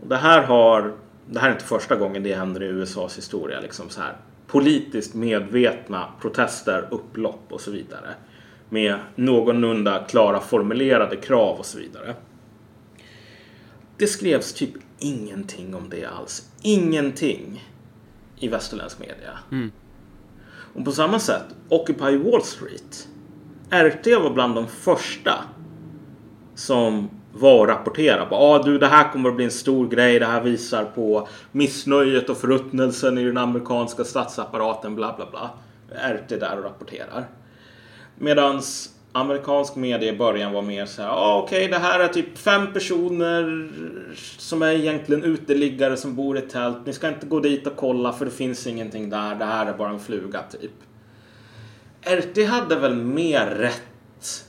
Och 0.00 0.08
det 0.08 0.16
här 0.16 0.42
har, 0.42 0.92
det 1.26 1.38
här 1.38 1.48
är 1.48 1.52
inte 1.52 1.64
första 1.64 1.96
gången 1.96 2.22
det 2.22 2.34
händer 2.34 2.62
i 2.62 2.66
USAs 2.66 3.18
historia. 3.18 3.60
Liksom 3.60 3.90
så 3.90 4.00
här, 4.00 4.16
politiskt 4.46 5.14
medvetna 5.14 6.08
protester, 6.20 6.88
upplopp 6.90 7.52
och 7.52 7.60
så 7.60 7.70
vidare. 7.70 8.14
Med 8.68 8.96
någorlunda 9.14 10.04
klara 10.08 10.40
formulerade 10.40 11.16
krav 11.16 11.58
och 11.58 11.66
så 11.66 11.78
vidare. 11.78 12.14
Det 13.96 14.06
skrevs 14.06 14.52
typ 14.52 14.74
ingenting 14.98 15.74
om 15.74 15.88
det 15.90 16.04
alls. 16.04 16.50
Ingenting 16.62 17.64
i 18.36 18.48
västerländsk 18.48 18.98
media. 18.98 19.38
Mm. 19.52 19.72
Och 20.74 20.84
på 20.84 20.92
samma 20.92 21.18
sätt, 21.18 21.44
Occupy 21.68 22.16
Wall 22.16 22.42
Street. 22.42 23.08
RT 23.70 24.06
var 24.06 24.30
bland 24.30 24.54
de 24.54 24.68
första 24.68 25.44
som 26.54 27.10
var 27.32 27.60
och 27.60 27.68
rapporterade 27.68 28.36
ah, 28.36 28.62
du 28.62 28.78
det 28.78 28.86
här 28.86 29.12
kommer 29.12 29.28
att 29.28 29.36
bli 29.36 29.44
en 29.44 29.50
stor 29.50 29.88
grej. 29.88 30.18
Det 30.18 30.26
här 30.26 30.40
visar 30.40 30.84
på 30.84 31.28
missnöjet 31.52 32.30
och 32.30 32.36
förruttnelsen 32.36 33.18
i 33.18 33.24
den 33.24 33.38
amerikanska 33.38 34.04
statsapparaten 34.04 34.94
bla 34.94 35.14
bla 35.16 35.30
bla. 35.30 35.50
RT 36.14 36.28
där 36.28 36.58
och 36.58 36.64
rapporterar. 36.64 37.28
Medans 38.18 38.93
amerikansk 39.16 39.76
media 39.76 40.12
i 40.12 40.16
början 40.16 40.52
var 40.52 40.62
mer 40.62 40.86
så 40.86 41.02
här, 41.02 41.08
ah, 41.08 41.38
okej 41.38 41.58
okay, 41.58 41.70
det 41.70 41.78
här 41.78 42.00
är 42.00 42.08
typ 42.08 42.38
fem 42.38 42.72
personer 42.72 43.68
som 44.38 44.62
är 44.62 44.72
egentligen 44.72 45.24
uteliggare 45.24 45.96
som 45.96 46.14
bor 46.14 46.38
i 46.38 46.40
tält. 46.40 46.86
Ni 46.86 46.92
ska 46.92 47.08
inte 47.08 47.26
gå 47.26 47.40
dit 47.40 47.66
och 47.66 47.76
kolla 47.76 48.12
för 48.12 48.24
det 48.24 48.30
finns 48.30 48.66
ingenting 48.66 49.10
där. 49.10 49.34
Det 49.34 49.44
här 49.44 49.66
är 49.66 49.74
bara 49.74 49.90
en 49.90 50.00
fluga 50.00 50.42
typ. 50.42 50.72
RT 52.02 52.48
hade 52.48 52.76
väl 52.76 52.94
mer 52.94 53.46
rätt 53.46 54.46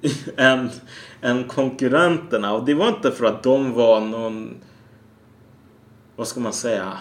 än, 0.36 0.70
än 1.20 1.44
konkurrenterna 1.44 2.52
och 2.52 2.64
det 2.64 2.74
var 2.74 2.88
inte 2.88 3.10
för 3.10 3.24
att 3.24 3.42
de 3.42 3.72
var 3.72 4.00
någon, 4.00 4.56
vad 6.16 6.28
ska 6.28 6.40
man 6.40 6.52
säga, 6.52 6.98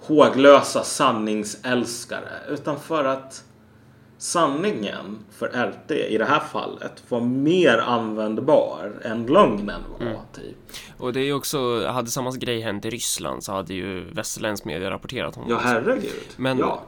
håglösa 0.00 0.82
sanningsälskare 0.82 2.32
utan 2.48 2.80
för 2.80 3.04
att 3.04 3.44
sanningen 4.20 5.18
för 5.30 5.46
RT 5.46 5.90
i 5.90 6.18
det 6.18 6.24
här 6.24 6.40
fallet 6.40 7.02
var 7.08 7.20
mer 7.20 7.78
användbar 7.78 8.92
än 9.04 9.26
lögnen 9.26 9.80
var. 9.98 10.06
Mm. 10.06 10.18
Typ. 10.32 10.56
Och 10.98 11.12
det 11.12 11.20
är 11.20 11.24
ju 11.24 11.32
också, 11.32 11.86
hade 11.86 12.10
samma 12.10 12.30
grej 12.30 12.60
hänt 12.60 12.84
i 12.84 12.90
Ryssland 12.90 13.44
så 13.44 13.52
hade 13.52 13.74
ju 13.74 14.04
västerländsk 14.10 14.64
media 14.64 14.90
rapporterat 14.90 15.36
om 15.36 15.44
det. 15.44 15.50
Ja, 15.50 15.60
herregud. 15.62 16.28
Men 16.36 16.58
ja. 16.58 16.82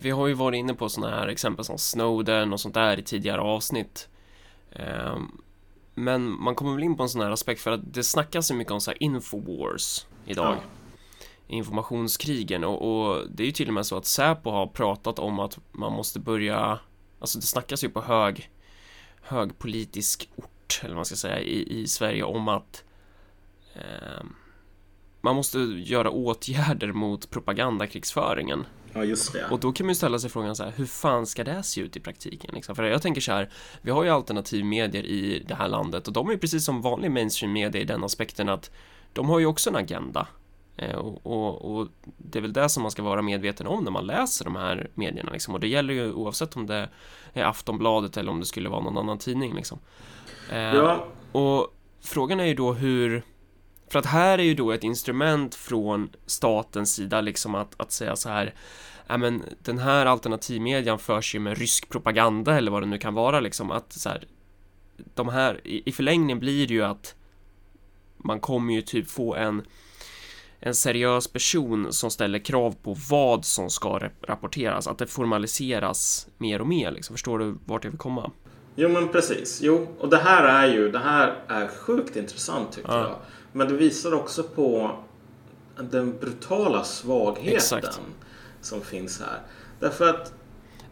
vi 0.00 0.10
har 0.10 0.26
ju 0.26 0.34
varit 0.34 0.58
inne 0.58 0.74
på 0.74 0.88
sådana 0.88 1.16
här 1.16 1.28
exempel 1.28 1.64
som 1.64 1.78
Snowden 1.78 2.52
och 2.52 2.60
sånt 2.60 2.74
där 2.74 2.98
i 2.98 3.02
tidigare 3.02 3.40
avsnitt. 3.40 4.08
Ehm, 4.72 5.40
men 5.94 6.42
man 6.42 6.54
kommer 6.54 6.74
väl 6.74 6.82
in 6.82 6.96
på 6.96 7.02
en 7.02 7.08
sån 7.08 7.20
här 7.20 7.30
aspekt 7.30 7.60
för 7.60 7.70
att 7.70 7.94
det 7.94 8.02
snackas 8.02 8.46
så 8.46 8.54
mycket 8.54 8.72
om 8.72 8.80
så 8.80 8.90
här 8.90 9.02
infowars 9.02 10.06
idag. 10.26 10.56
Ja 10.56 10.81
informationskrigen 11.52 12.64
och, 12.64 13.08
och, 13.08 13.26
det 13.30 13.42
är 13.42 13.46
ju 13.46 13.52
till 13.52 13.68
och 13.68 13.74
med 13.74 13.86
så 13.86 13.96
att 13.96 14.06
Säpo 14.06 14.50
har 14.50 14.66
pratat 14.66 15.18
om 15.18 15.38
att 15.38 15.58
man 15.72 15.92
måste 15.92 16.20
börja, 16.20 16.78
alltså 17.18 17.38
det 17.38 17.46
snackas 17.46 17.84
ju 17.84 17.88
på 17.88 18.02
hög, 18.02 18.50
hög 19.22 19.58
politisk 19.58 20.28
ort, 20.36 20.80
eller 20.80 20.90
vad 20.90 20.96
man 20.96 21.04
ska 21.04 21.16
säga, 21.16 21.40
i, 21.40 21.80
i 21.80 21.88
Sverige 21.88 22.22
om 22.22 22.48
att 22.48 22.84
eh, 23.74 24.24
man 25.20 25.36
måste 25.36 25.58
göra 25.58 26.10
åtgärder 26.10 26.92
mot 26.92 27.30
propagandakrigsföringen. 27.30 28.66
Ja, 28.92 29.04
just 29.04 29.32
det. 29.32 29.48
Och 29.50 29.60
då 29.60 29.72
kan 29.72 29.86
man 29.86 29.90
ju 29.90 29.94
ställa 29.94 30.18
sig 30.18 30.30
frågan 30.30 30.56
så 30.56 30.64
här, 30.64 30.72
hur 30.76 30.86
fan 30.86 31.26
ska 31.26 31.44
det 31.44 31.62
se 31.62 31.80
ut 31.80 31.96
i 31.96 32.00
praktiken? 32.00 32.54
Liksom? 32.54 32.76
För 32.76 32.82
jag 32.82 33.02
tänker 33.02 33.20
så 33.20 33.32
här, 33.32 33.50
vi 33.82 33.90
har 33.90 34.04
ju 34.04 34.10
alternativmedier 34.10 35.06
i 35.06 35.44
det 35.48 35.54
här 35.54 35.68
landet 35.68 36.06
och 36.06 36.12
de 36.12 36.28
är 36.28 36.32
ju 36.32 36.38
precis 36.38 36.64
som 36.64 36.82
vanlig 36.82 37.10
mainstream 37.10 37.52
media 37.52 37.82
i 37.82 37.84
den 37.84 38.04
aspekten 38.04 38.48
att 38.48 38.70
de 39.12 39.28
har 39.28 39.38
ju 39.38 39.46
också 39.46 39.70
en 39.70 39.76
agenda 39.76 40.26
och, 40.76 41.26
och, 41.26 41.76
och, 41.76 41.88
det 42.16 42.38
är 42.38 42.42
väl 42.42 42.52
det 42.52 42.68
som 42.68 42.82
man 42.82 42.90
ska 42.90 43.02
vara 43.02 43.22
medveten 43.22 43.66
om 43.66 43.84
när 43.84 43.90
man 43.90 44.06
läser 44.06 44.44
de 44.44 44.56
här 44.56 44.90
medierna 44.94 45.32
liksom. 45.32 45.54
och 45.54 45.60
det 45.60 45.68
gäller 45.68 45.94
ju 45.94 46.12
oavsett 46.12 46.56
om 46.56 46.66
det 46.66 46.88
är 47.32 47.44
Aftonbladet 47.44 48.16
eller 48.16 48.30
om 48.30 48.40
det 48.40 48.46
skulle 48.46 48.68
vara 48.68 48.80
någon 48.80 48.98
annan 48.98 49.18
tidning 49.18 49.54
liksom. 49.54 49.78
Eh, 50.50 50.58
ja. 50.58 51.06
Och 51.32 51.74
frågan 52.00 52.40
är 52.40 52.44
ju 52.44 52.54
då 52.54 52.72
hur 52.72 53.22
för 53.88 53.98
att 53.98 54.06
här 54.06 54.38
är 54.38 54.42
ju 54.42 54.54
då 54.54 54.72
ett 54.72 54.84
instrument 54.84 55.54
från 55.54 56.10
statens 56.26 56.94
sida 56.94 57.20
liksom 57.20 57.54
att, 57.54 57.80
att 57.80 57.92
säga 57.92 58.16
så 58.16 58.28
här 58.28 58.54
ja 59.06 59.16
men 59.16 59.44
den 59.62 59.78
här 59.78 60.06
alternativmedian 60.06 60.98
förs 60.98 61.34
ju 61.34 61.38
med 61.38 61.58
rysk 61.58 61.88
propaganda 61.88 62.56
eller 62.56 62.70
vad 62.70 62.82
det 62.82 62.86
nu 62.86 62.98
kan 62.98 63.14
vara 63.14 63.40
liksom 63.40 63.70
att 63.70 63.92
så 63.92 64.08
här 64.08 64.24
de 65.14 65.28
här 65.28 65.60
i, 65.66 65.82
i 65.88 65.92
förlängningen 65.92 66.38
blir 66.38 66.66
det 66.66 66.74
ju 66.74 66.84
att 66.84 67.14
man 68.16 68.40
kommer 68.40 68.74
ju 68.74 68.82
typ 68.82 69.10
få 69.10 69.34
en 69.34 69.62
en 70.64 70.74
seriös 70.74 71.28
person 71.28 71.92
som 71.92 72.10
ställer 72.10 72.38
krav 72.38 72.74
på 72.82 72.96
vad 73.10 73.44
som 73.44 73.70
ska 73.70 74.10
rapporteras, 74.22 74.86
att 74.86 74.98
det 74.98 75.06
formaliseras 75.06 76.26
mer 76.38 76.60
och 76.60 76.66
mer. 76.66 76.90
Liksom. 76.90 77.14
Förstår 77.14 77.38
du 77.38 77.54
vart 77.64 77.84
jag 77.84 77.90
vill 77.90 77.98
komma? 77.98 78.30
Jo, 78.74 78.88
men 78.88 79.08
precis. 79.08 79.60
Jo, 79.62 79.88
och 79.98 80.08
det 80.08 80.16
här 80.16 80.44
är 80.44 80.72
ju, 80.74 80.90
det 80.90 80.98
här 80.98 81.34
är 81.48 81.68
sjukt 81.68 82.16
intressant 82.16 82.72
tycker 82.72 82.92
ja. 82.92 82.98
jag. 82.98 83.16
Men 83.52 83.68
det 83.68 83.74
visar 83.74 84.14
också 84.14 84.42
på 84.42 84.96
den 85.80 86.18
brutala 86.20 86.84
svagheten 86.84 87.54
Exakt. 87.54 88.00
som 88.60 88.80
finns 88.80 89.20
här. 89.20 89.40
Därför 89.80 90.08
att 90.08 90.32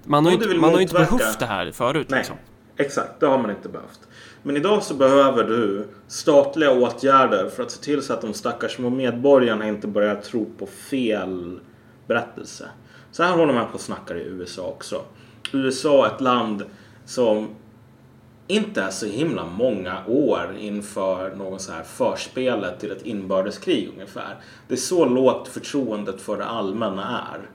man 0.05 0.25
har 0.25 0.33
inte, 0.33 0.49
man 0.49 0.75
har 0.75 0.81
inte 0.81 0.95
behövt 0.95 1.39
det 1.39 1.47
här 1.47 1.73
förut. 1.73 2.07
Nej, 2.11 2.19
liksom. 2.19 2.37
exakt. 2.77 3.21
Det 3.21 3.27
har 3.27 3.39
man 3.39 3.51
inte 3.51 3.69
behövt. 3.69 4.01
Men 4.43 4.57
idag 4.57 4.83
så 4.83 4.95
behöver 4.95 5.45
du 5.45 5.89
statliga 6.07 6.73
åtgärder 6.73 7.49
för 7.49 7.63
att 7.63 7.71
se 7.71 7.83
till 7.83 8.03
så 8.03 8.13
att 8.13 8.21
de 8.21 8.35
stackars 8.35 8.77
små 8.77 8.91
medborgarna 8.91 9.69
inte 9.69 9.87
börjar 9.87 10.15
tro 10.15 10.51
på 10.59 10.67
fel 10.67 11.61
berättelse. 12.07 12.69
Så 13.11 13.23
här 13.23 13.37
håller 13.37 13.53
man 13.53 13.67
på 13.67 13.75
och 13.75 13.81
snackar 13.81 14.15
i 14.15 14.23
USA 14.23 14.67
också. 14.67 15.03
USA 15.53 16.07
är 16.07 16.15
ett 16.15 16.21
land 16.21 16.65
som 17.05 17.49
inte 18.47 18.83
är 18.83 18.91
så 18.91 19.07
himla 19.07 19.47
många 19.47 20.07
år 20.07 20.57
inför 20.59 21.37
någon 21.37 21.59
så 21.59 21.73
här 21.73 21.83
förspelet 21.83 22.81
till 22.81 22.91
ett 22.91 23.07
inbördeskrig 23.07 23.91
ungefär. 23.93 24.37
Det 24.69 24.75
är 24.75 24.79
så 24.79 25.05
lågt 25.05 25.49
förtroendet 25.49 26.21
för 26.21 26.37
det 26.37 26.45
allmänna 26.45 27.25
är. 27.35 27.51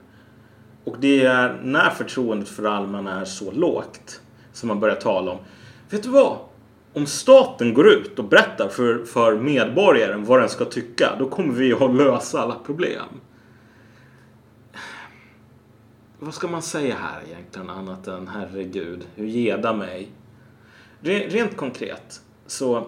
Och 0.84 0.96
det 1.00 1.24
är 1.24 1.60
när 1.62 1.90
förtroendet 1.90 2.48
för 2.48 2.62
det 2.62 2.70
allmänna 2.70 3.20
är 3.20 3.24
så 3.24 3.52
lågt 3.52 4.20
som 4.52 4.68
man 4.68 4.80
börjar 4.80 4.96
tala 4.96 5.30
om. 5.30 5.38
Vet 5.90 6.02
du 6.02 6.08
vad? 6.08 6.36
Om 6.96 7.06
staten 7.06 7.74
går 7.74 7.88
ut 7.88 8.18
och 8.18 8.24
berättar 8.24 8.68
för, 8.68 9.04
för 9.04 9.38
medborgaren 9.38 10.24
vad 10.24 10.40
den 10.40 10.48
ska 10.48 10.64
tycka, 10.64 11.16
då 11.18 11.28
kommer 11.28 11.54
vi 11.54 11.72
att 11.72 11.94
lösa 11.94 12.40
alla 12.40 12.54
problem. 12.54 13.08
Vad 16.18 16.34
ska 16.34 16.48
man 16.48 16.62
säga 16.62 16.94
här 16.94 17.22
egentligen 17.26 17.70
annat 17.70 18.06
än 18.06 18.28
herregud, 18.28 19.06
hur 19.14 19.26
geda 19.26 19.72
mig? 19.72 20.08
Rent 21.00 21.56
konkret 21.56 22.20
så 22.46 22.86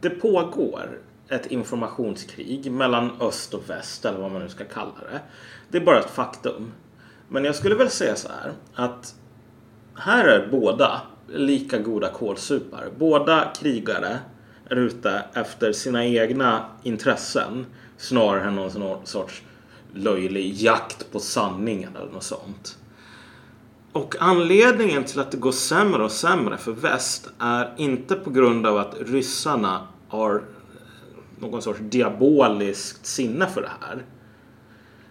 det 0.00 0.10
pågår 0.10 0.98
ett 1.28 1.46
informationskrig 1.46 2.72
mellan 2.72 3.10
öst 3.20 3.54
och 3.54 3.70
väst 3.70 4.04
eller 4.04 4.18
vad 4.18 4.32
man 4.32 4.42
nu 4.42 4.48
ska 4.48 4.64
kalla 4.64 4.92
det. 5.10 5.20
Det 5.68 5.78
är 5.78 5.84
bara 5.84 5.98
ett 5.98 6.10
faktum. 6.10 6.72
Men 7.28 7.44
jag 7.44 7.54
skulle 7.54 7.74
väl 7.74 7.90
säga 7.90 8.16
så 8.16 8.28
här 8.28 8.52
att 8.74 9.14
här 9.94 10.24
är 10.24 10.48
båda 10.50 11.02
lika 11.28 11.78
goda 11.78 12.08
kålsupare. 12.08 12.90
Båda 12.98 13.52
krigare 13.60 14.18
är 14.70 14.76
ute 14.76 15.24
efter 15.34 15.72
sina 15.72 16.04
egna 16.04 16.64
intressen 16.82 17.66
snarare 17.96 18.44
än 18.48 18.54
någon 18.54 19.06
sorts 19.06 19.42
löjlig 19.94 20.54
jakt 20.54 21.12
på 21.12 21.20
sanningen 21.20 21.96
eller 21.96 22.12
något 22.12 22.22
sånt. 22.22 22.78
Och 23.92 24.14
anledningen 24.20 25.04
till 25.04 25.20
att 25.20 25.30
det 25.30 25.36
går 25.36 25.52
sämre 25.52 26.04
och 26.04 26.12
sämre 26.12 26.56
för 26.56 26.72
väst 26.72 27.30
är 27.38 27.74
inte 27.76 28.14
på 28.14 28.30
grund 28.30 28.66
av 28.66 28.76
att 28.76 28.94
ryssarna 29.00 29.86
har 30.08 30.42
någon 31.38 31.62
sorts 31.62 31.80
diaboliskt 31.82 33.06
sinne 33.06 33.46
för 33.46 33.62
det 33.62 33.70
här. 33.80 34.04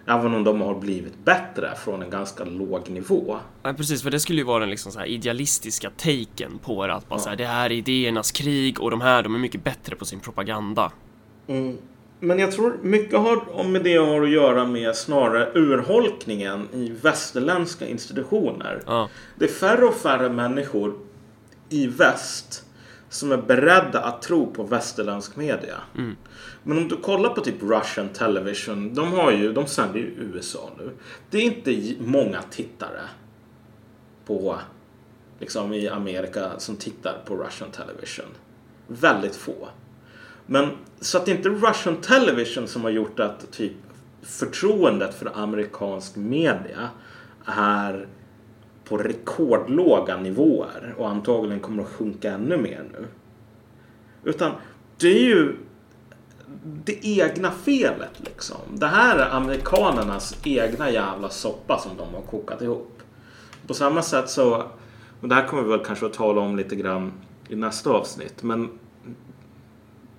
Även 0.06 0.34
om 0.34 0.44
de 0.44 0.62
har 0.62 0.76
blivit 0.76 1.26
bättre 1.26 1.76
från 1.76 2.02
en 2.02 2.10
ganska 2.10 2.44
låg 2.44 2.90
nivå. 2.90 3.38
Ja, 3.64 3.74
precis, 3.74 4.04
för 4.04 4.12
det 4.12 4.20
skulle 4.20 4.40
ju 4.40 4.46
vara 4.46 4.60
den 4.60 4.70
liksom 4.70 4.92
så 4.92 5.00
här 5.00 5.06
idealistiska 5.06 5.90
taken 5.90 6.60
på 6.64 6.88
det. 6.88 6.94
Att 6.94 7.10
bara 7.10 7.16
ja. 7.16 7.24
så 7.24 7.30
här, 7.30 7.36
det 7.36 7.46
här 7.46 7.66
är 7.66 7.76
idéernas 7.76 8.32
krig 8.32 8.80
och 8.80 8.92
de 8.92 9.02
här, 9.02 9.24
de 9.24 9.36
är 9.36 9.40
mycket 9.40 9.64
bättre 9.64 9.96
på 9.96 10.06
sin 10.06 10.20
propaganda. 10.20 10.92
Mm. 11.48 11.78
Men 12.20 12.40
jag 12.40 12.52
tror 12.52 12.78
mycket 12.82 13.20
har 13.20 13.64
med 13.64 13.84
det 13.84 13.98
har 13.98 14.22
att 14.22 14.30
göra 14.30 14.66
med 14.66 14.96
snarare 14.96 15.52
urholkningen 15.56 16.68
i 16.74 16.92
västerländska 17.02 17.88
institutioner. 17.88 18.82
Ja. 18.86 19.10
Det 19.36 19.46
är 19.46 19.50
färre 19.50 19.86
och 19.86 19.96
färre 19.96 20.30
människor 20.30 20.94
i 21.70 21.88
väst 21.88 22.66
som 23.12 23.32
är 23.32 23.38
beredda 23.38 24.02
att 24.02 24.22
tro 24.22 24.54
på 24.54 24.64
västerländsk 24.64 25.36
media. 25.36 25.76
Mm. 25.98 26.16
Men 26.64 26.78
om 26.78 26.88
du 26.88 26.98
kollar 26.98 27.30
på 27.30 27.42
typ 27.42 27.62
Russian 27.62 28.10
Television. 28.10 28.94
De, 28.94 29.12
har 29.14 29.32
ju, 29.32 29.54
de 29.54 29.68
sänder 29.68 30.00
ju 30.00 30.06
USA 30.06 30.70
nu. 30.78 30.92
Det 31.30 31.38
är 31.38 31.42
inte 31.42 31.96
många 32.00 32.42
tittare 32.42 33.02
på 34.26 34.60
liksom 35.40 35.74
i 35.74 35.90
Amerika 35.90 36.52
som 36.60 36.76
tittar 36.76 37.22
på 37.26 37.36
Russian 37.36 37.72
Television. 37.72 38.26
Väldigt 38.88 39.36
få. 39.36 39.68
Men 40.46 40.70
så 41.00 41.18
att 41.18 41.26
det 41.26 41.32
är 41.32 41.36
inte 41.36 41.50
Russian 41.50 42.02
Television 42.02 42.68
som 42.68 42.84
har 42.84 42.92
gjort 42.92 43.20
att 43.20 43.52
typ 43.52 43.74
förtroendet 44.22 45.16
för 45.16 45.32
amerikansk 45.44 46.16
media 46.16 46.90
är 47.46 48.08
på 48.92 48.98
rekordlåga 48.98 50.18
nivåer 50.18 50.96
och 50.98 51.10
antagligen 51.10 51.60
kommer 51.60 51.84
att 51.84 51.90
sjunka 51.90 52.32
ännu 52.32 52.58
mer 52.58 52.84
nu. 52.94 53.08
Utan 54.24 54.52
det 54.98 55.08
är 55.08 55.24
ju 55.24 55.56
det 56.64 57.08
egna 57.08 57.52
felet 57.52 58.20
liksom. 58.20 58.58
Det 58.74 58.88
här 58.88 59.18
är 59.18 59.30
amerikanernas 59.30 60.36
egna 60.44 60.92
jävla 60.92 61.30
soppa 61.30 61.80
som 61.80 61.92
de 61.98 62.14
har 62.14 62.22
kokat 62.22 62.62
ihop. 62.62 63.02
På 63.68 63.74
samma 63.74 64.02
sätt 64.02 64.30
så, 64.30 64.64
och 65.22 65.30
det 65.30 65.36
här 65.36 65.48
kommer 65.48 65.64
vi 65.64 65.70
väl 65.70 65.86
kanske 65.86 66.06
att 66.06 66.14
tala 66.14 66.42
om 66.42 66.56
lite 66.56 66.76
grann 66.76 67.12
i 67.50 67.56
nästa 67.56 67.90
avsnitt, 67.90 68.44
men 68.44 68.70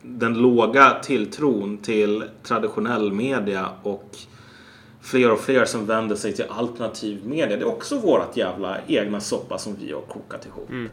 den 0.03 0.35
låga 0.35 0.99
tilltron 1.03 1.79
till 1.79 2.25
traditionell 2.43 3.13
media 3.13 3.69
och 3.83 4.17
fler 5.03 5.33
och 5.33 5.41
fler 5.41 5.65
som 5.65 5.87
vänder 5.87 6.17
sig 6.17 6.33
till 6.33 6.45
alternativ 6.49 7.27
media. 7.27 7.57
Det 7.57 7.63
är 7.63 7.69
också 7.69 7.99
vårat 7.99 8.37
jävla 8.37 8.79
egna 8.87 9.21
soppa 9.21 9.59
som 9.59 9.77
vi 9.77 9.93
har 9.93 10.01
kokat 10.01 10.47
ihop. 10.47 10.71
Mm. 10.71 10.91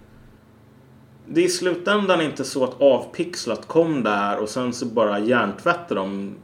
Det 1.26 1.42
är 1.42 1.46
i 1.46 1.50
slutändan 1.50 2.22
inte 2.22 2.44
så 2.44 2.64
att 2.64 2.82
avpixlat 2.82 3.68
kom 3.68 4.04
där 4.04 4.38
och 4.38 4.50
sen 4.50 4.74
så 4.74 4.86
bara 4.86 5.20
hjärntvättade 5.20 6.00
de 6.00 6.36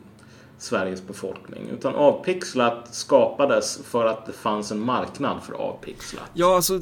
Sveriges 0.57 1.07
befolkning. 1.07 1.69
Utan 1.73 1.95
avpixlat 1.95 2.95
skapades 2.95 3.79
för 3.83 4.05
att 4.05 4.25
det 4.25 4.33
fanns 4.33 4.71
en 4.71 4.79
marknad 4.79 5.43
för 5.43 5.53
avpixlat. 5.53 6.23
Ja, 6.33 6.55
alltså 6.55 6.79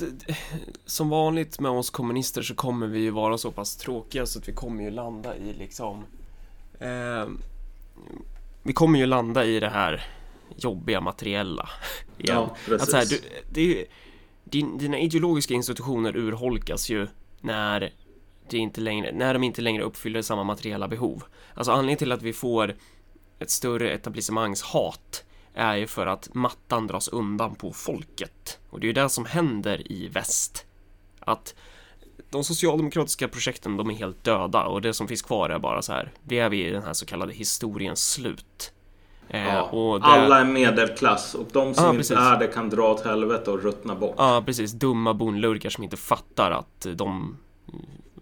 som 0.86 1.10
vanligt 1.10 1.60
med 1.60 1.72
oss 1.72 1.90
kommunister 1.90 2.42
så 2.42 2.56
kommer 2.56 2.88
vi 2.88 3.00
ju 3.00 3.10
vara 3.10 3.38
så 3.38 3.52
pass 3.52 3.76
tråkiga 3.76 4.26
så 4.26 4.40
att 4.40 4.48
vi 4.48 4.54
kommer 4.54 4.84
ju 4.84 4.92
landa 4.92 5.36
i 5.36 5.54
liksom 5.54 6.04
eh, 6.80 7.28
Vi 8.64 8.74
kommer 8.74 9.00
ju 9.00 9.06
landa 9.06 9.46
i 9.46 9.60
det 9.60 9.70
här 9.70 10.04
jobbiga 10.58 11.02
materiella 11.02 11.70
igen. 12.18 12.36
Ja, 12.36 12.56
precis. 12.66 12.84
Att 12.84 12.90
så 12.90 12.98
här, 12.98 13.06
du, 13.06 13.22
det, 13.50 13.86
din, 14.44 14.78
dina 14.78 15.00
ideologiska 15.00 15.54
institutioner 15.54 16.18
urholkas 16.18 16.90
ju 16.90 17.08
när 17.42 17.94
det 18.50 18.58
inte 18.58 18.82
längre, 18.82 19.12
när 19.12 19.34
de 19.34 19.44
inte 19.44 19.62
längre 19.62 19.84
uppfyller 19.84 20.22
samma 20.22 20.44
materiella 20.44 20.88
behov. 20.88 21.24
Alltså 21.54 21.72
anledningen 21.72 21.98
till 21.98 22.12
att 22.12 22.22
vi 22.22 22.34
får 22.34 22.76
ett 23.40 23.50
större 23.50 23.92
etablissemangshat 23.92 25.24
är 25.54 25.76
ju 25.76 25.88
för 25.88 26.08
att 26.08 26.34
mattan 26.34 26.88
dras 26.88 27.08
undan 27.08 27.56
på 27.56 27.74
folket. 27.74 28.60
Och 28.70 28.80
det 28.80 28.86
är 28.86 28.88
ju 28.88 28.94
det 28.94 29.10
som 29.10 29.26
händer 29.26 29.92
i 29.92 30.08
väst. 30.08 30.66
Att 31.20 31.56
de 32.30 32.44
socialdemokratiska 32.44 33.28
projekten, 33.28 33.78
de 33.78 33.90
är 33.90 33.94
helt 33.94 34.24
döda 34.24 34.66
och 34.66 34.82
det 34.82 34.94
som 34.94 35.08
finns 35.08 35.22
kvar 35.22 35.50
är 35.50 35.60
bara 35.60 35.82
så 35.82 35.94
här, 35.94 36.12
det 36.24 36.40
är 36.40 36.50
vi 36.50 36.68
i 36.68 36.72
den 36.72 36.84
här 36.84 36.94
så 36.94 37.06
kallade 37.06 37.34
historiens 37.34 38.12
slut. 38.12 38.73
Eh, 39.34 39.46
ja, 39.46 40.00
det... 40.02 40.06
Alla 40.06 40.40
är 40.40 40.46
medelklass 40.46 41.36
och 41.36 41.48
de 41.52 41.74
som 41.74 41.86
ja, 41.86 41.94
inte 41.94 42.16
är 42.16 42.40
det 42.40 42.48
kan 42.48 42.70
dra 42.70 42.92
åt 42.92 43.06
helvete 43.06 43.52
och 43.52 43.64
ruttna 43.64 43.96
bort. 43.96 44.16
Ja, 44.18 44.44
precis. 44.46 44.72
Dumma 44.72 45.14
bonlurkar 45.14 45.70
som 45.70 45.84
inte 45.84 45.98
fattar 45.98 46.52
att 46.52 46.88
de... 46.96 47.38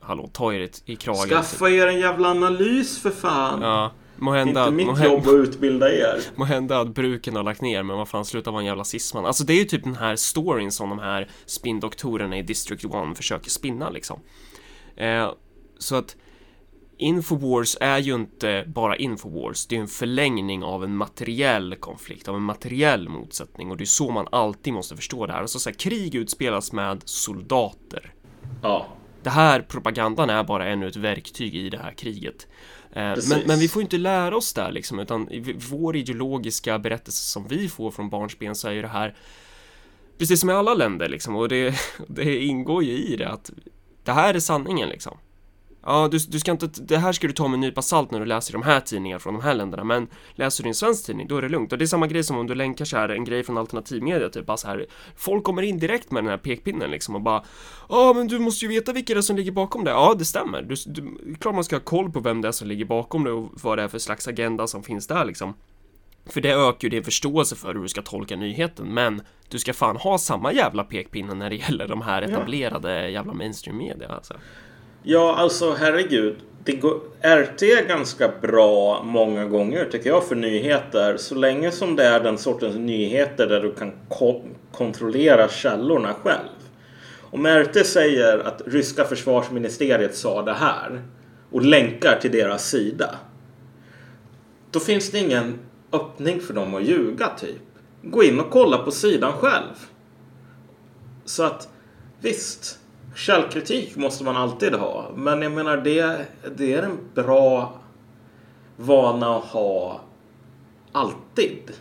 Hallå, 0.02 0.30
ta 0.34 0.54
er 0.54 0.70
i 0.86 0.96
kragen. 0.96 1.30
Skaffa 1.30 1.70
er 1.70 1.88
en 1.88 2.00
jävla 2.00 2.30
analys 2.30 3.02
för 3.02 3.10
fan. 3.10 3.62
Ja. 3.62 3.92
Måhända, 4.16 4.62
inte 4.62 4.72
mitt 4.72 4.88
måhända, 4.88 5.14
jobb 5.14 5.28
att 5.28 5.48
utbilda 5.48 5.94
er. 5.94 6.22
Måhända 6.36 6.80
att 6.80 6.88
bruken 6.88 7.36
har 7.36 7.44
lagt 7.44 7.62
ner, 7.62 7.84
men 7.84 7.98
vad 7.98 8.08
fan, 8.08 8.26
sluta 8.26 8.52
vara 8.52 8.62
en 8.62 8.68
jävla 8.68 8.84
sisman. 8.84 9.26
Alltså 9.26 9.44
det 9.44 9.54
är 9.54 9.58
ju 9.58 9.66
typ 9.66 9.84
den 9.84 9.96
här 9.96 10.16
storyn 10.16 10.72
som 10.72 10.90
de 10.90 11.00
här 11.00 11.30
spindoktorerna 11.46 12.38
i 12.38 12.42
District 12.42 12.86
1 12.86 12.92
försöker 13.18 13.50
spinna 13.50 13.90
liksom. 13.90 14.20
Eh, 14.96 15.32
så 15.78 15.96
att 15.96 16.16
Infowars 17.02 17.78
är 17.80 17.98
ju 17.98 18.16
inte 18.16 18.64
bara 18.68 18.96
Infowars, 18.96 19.66
det 19.66 19.76
är 19.76 19.80
en 19.80 19.88
förlängning 19.88 20.64
av 20.64 20.84
en 20.84 20.96
materiell 20.96 21.76
konflikt, 21.76 22.28
av 22.28 22.36
en 22.36 22.42
materiell 22.42 23.10
motsättning 23.10 23.72
och 23.72 23.78
det 23.78 23.84
är 23.84 23.86
så 23.86 24.12
man 24.12 24.28
alltid 24.32 24.74
måste 24.74 24.96
förstå 24.96 25.26
det 25.26 25.34
här. 25.34 25.42
Alltså 25.42 25.60
så 25.60 25.70
här, 25.70 25.76
krig 25.78 26.16
utspelas 26.16 26.72
med 26.72 27.02
soldater. 27.06 28.14
Ja. 28.62 28.88
Det 29.24 29.30
här 29.30 29.62
propagandan 29.62 30.30
är 30.30 30.44
bara 30.44 30.68
ännu 30.68 30.88
ett 30.88 30.96
verktyg 30.96 31.56
i 31.56 31.70
det 31.70 31.78
här 31.78 31.92
kriget. 31.92 32.48
Eh, 32.94 33.16
men, 33.30 33.42
men, 33.46 33.60
vi 33.60 33.68
får 33.68 33.82
inte 33.82 33.98
lära 33.98 34.38
oss 34.38 34.54
där 34.54 34.72
liksom, 34.72 35.00
utan 35.00 35.30
vår 35.70 35.96
ideologiska 35.96 36.80
berättelse 36.80 37.26
som 37.26 37.48
vi 37.48 37.70
får 37.70 37.92
från 37.92 38.10
barnsben 38.10 38.56
så 38.56 38.68
är 38.68 38.72
ju 38.72 38.82
det 38.82 38.88
här 38.88 39.16
precis 40.18 40.40
som 40.40 40.50
i 40.50 40.54
alla 40.54 40.74
länder 40.74 41.10
liksom, 41.10 41.36
och 41.36 41.50
det, 41.50 41.76
det 42.08 42.44
ingår 42.44 42.84
ju 42.84 42.92
i 42.92 43.16
det 43.16 43.30
att 43.30 43.52
det 44.04 44.12
här 44.12 44.34
är 44.34 44.40
sanningen 44.40 44.90
liksom. 44.90 45.18
Ja, 45.86 46.08
du, 46.12 46.18
du 46.18 46.40
ska 46.40 46.52
inte, 46.52 46.68
det 46.82 46.98
här 46.98 47.12
ska 47.12 47.28
du 47.28 47.34
ta 47.34 47.48
med 47.48 47.54
en 47.54 47.62
nypa 47.62 47.82
salt 47.82 48.12
när 48.12 48.20
du 48.20 48.26
läser 48.26 48.54
de 48.54 48.62
här 48.62 48.80
tidningarna 48.80 49.20
från 49.20 49.34
de 49.34 49.44
här 49.44 49.54
länderna, 49.54 49.84
men 49.84 50.08
läser 50.32 50.64
du 50.64 50.68
en 50.70 50.76
svensk 50.76 51.06
tidning, 51.06 51.28
då 51.28 51.38
är 51.38 51.42
det 51.42 51.50
lugnt. 51.50 51.72
Och 51.72 51.78
det 51.78 51.86
är 51.86 51.88
samma 51.88 52.08
grej 52.08 52.24
som 52.24 52.38
om 52.38 52.48
du 52.48 52.56
länkar 52.56 52.86
så 52.86 52.98
här 52.98 53.10
en 53.10 53.26
grej 53.26 53.44
från 53.44 53.58
alternativmedia, 53.58 54.30
typ 54.30 54.46
bara 54.46 54.58
så 54.58 54.68
här, 54.68 54.86
folk 55.16 55.44
kommer 55.44 55.62
in 55.62 55.80
direkt 55.80 56.12
med 56.12 56.24
den 56.24 56.30
här 56.30 56.38
pekpinnen 56.38 56.92
liksom 56.92 57.16
och 57.16 57.22
bara 57.22 57.44
Ja, 57.90 58.14
men 58.16 58.28
du 58.28 58.40
måste 58.40 58.66
ju 58.66 58.70
veta 58.70 58.94
vilka 58.94 59.14
det 59.14 59.20
är 59.20 59.22
som 59.22 59.36
ligger 59.36 59.52
bakom 59.52 59.84
det. 59.84 59.92
Ja, 59.92 60.16
det 60.20 60.26
stämmer. 60.26 60.62
Du, 60.62 60.76
du, 60.86 61.36
klart 61.36 61.56
man 61.56 61.64
ska 61.64 61.76
ha 61.76 61.82
koll 61.82 62.12
på 62.12 62.20
vem 62.20 62.42
det 62.42 62.48
är 62.48 62.52
som 62.52 62.68
ligger 62.68 62.86
bakom 62.86 63.24
det 63.24 63.32
och 63.32 63.50
vad 63.64 63.78
det 63.78 63.84
är 63.84 63.88
för 63.88 64.00
slags 64.00 64.28
agenda 64.28 64.68
som 64.68 64.84
finns 64.84 65.08
där 65.08 65.26
liksom. 65.26 65.54
För 66.26 66.42
det 66.42 66.52
ökar 66.52 66.86
ju 66.86 66.90
din 66.90 67.04
förståelse 67.04 67.56
för 67.56 67.74
hur 67.74 67.82
du 67.82 67.88
ska 67.88 68.02
tolka 68.02 68.36
nyheten, 68.36 68.94
men 68.94 69.22
du 69.50 69.60
ska 69.60 69.74
fan 69.74 69.98
ha 69.98 70.18
samma 70.18 70.54
jävla 70.54 70.84
pekpinne 70.84 71.34
när 71.34 71.50
det 71.50 71.56
gäller 71.56 71.88
de 71.88 72.02
här 72.02 72.22
etablerade 72.22 73.10
jävla 73.10 73.34
mainstream 73.34 73.78
media 73.78 74.08
alltså. 74.08 74.34
Ja, 75.04 75.36
alltså 75.36 75.74
herregud. 75.74 76.36
Det 76.64 76.72
går, 76.72 77.00
RT 77.22 77.62
är 77.62 77.88
ganska 77.88 78.32
bra 78.42 79.04
många 79.04 79.46
gånger 79.46 79.86
tycker 79.86 80.10
jag 80.10 80.28
för 80.28 80.36
nyheter. 80.36 81.18
Så 81.18 81.36
länge 81.36 81.72
som 81.72 81.96
det 81.96 82.04
är 82.04 82.20
den 82.20 82.38
sortens 82.38 82.76
nyheter 82.76 83.48
där 83.48 83.62
du 83.62 83.72
kan 83.72 83.92
ko 84.10 84.44
kontrollera 84.72 85.48
källorna 85.50 86.14
själv. 86.14 86.50
Om 87.22 87.48
RT 87.48 87.86
säger 87.86 88.40
att 88.40 88.62
ryska 88.66 89.04
försvarsministeriet 89.04 90.16
sa 90.16 90.42
det 90.42 90.54
här 90.54 91.02
och 91.52 91.62
länkar 91.62 92.20
till 92.22 92.32
deras 92.32 92.70
sida. 92.70 93.16
Då 94.72 94.80
finns 94.80 95.12
det 95.12 95.20
ingen 95.20 95.60
öppning 95.92 96.40
för 96.40 96.54
dem 96.54 96.76
att 96.76 96.84
ljuga 96.84 97.28
typ. 97.40 97.62
Gå 98.02 98.24
in 98.24 98.40
och 98.40 98.50
kolla 98.50 98.78
på 98.78 98.92
sidan 98.92 99.34
själv. 99.34 99.76
Så 101.26 101.44
att 101.44 101.70
visst. 102.22 102.81
Källkritik 103.16 103.96
måste 103.96 104.24
man 104.24 104.36
alltid 104.36 104.74
ha. 104.74 105.12
Men 105.16 105.42
jag 105.42 105.52
menar 105.52 105.78
det, 105.78 106.26
det 106.56 106.74
är 106.74 106.84
en 106.84 106.98
bra 107.14 107.80
vana 108.76 109.36
att 109.38 109.44
ha 109.44 110.02
alltid. 110.92 111.72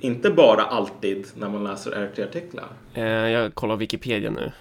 Inte 0.00 0.30
bara 0.30 0.62
alltid 0.62 1.26
när 1.34 1.48
man 1.48 1.64
läser 1.64 1.90
RT-artiklar. 1.90 2.68
Eh, 2.94 3.04
jag 3.04 3.54
kollar 3.54 3.76
Wikipedia 3.76 4.30
nu. 4.30 4.52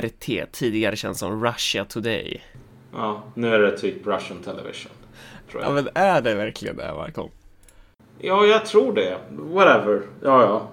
RT, 0.00 0.52
tidigare 0.52 0.96
känd 0.96 1.16
som 1.16 1.44
Russia 1.44 1.84
Today. 1.84 2.44
Ja, 2.92 3.22
nu 3.34 3.54
är 3.54 3.58
det 3.58 3.78
typ 3.78 4.06
Russian 4.06 4.38
television. 4.44 4.92
Tror 5.50 5.62
jag. 5.62 5.70
Ja 5.70 5.74
men 5.74 5.88
är 5.94 6.22
det 6.22 6.34
verkligen 6.34 6.76
det 6.76 6.92
Malcolm? 6.94 7.30
Ja, 8.18 8.44
jag 8.46 8.66
tror 8.66 8.92
det. 8.92 9.18
Whatever. 9.30 10.02
Ja, 10.22 10.42
ja. 10.42 10.68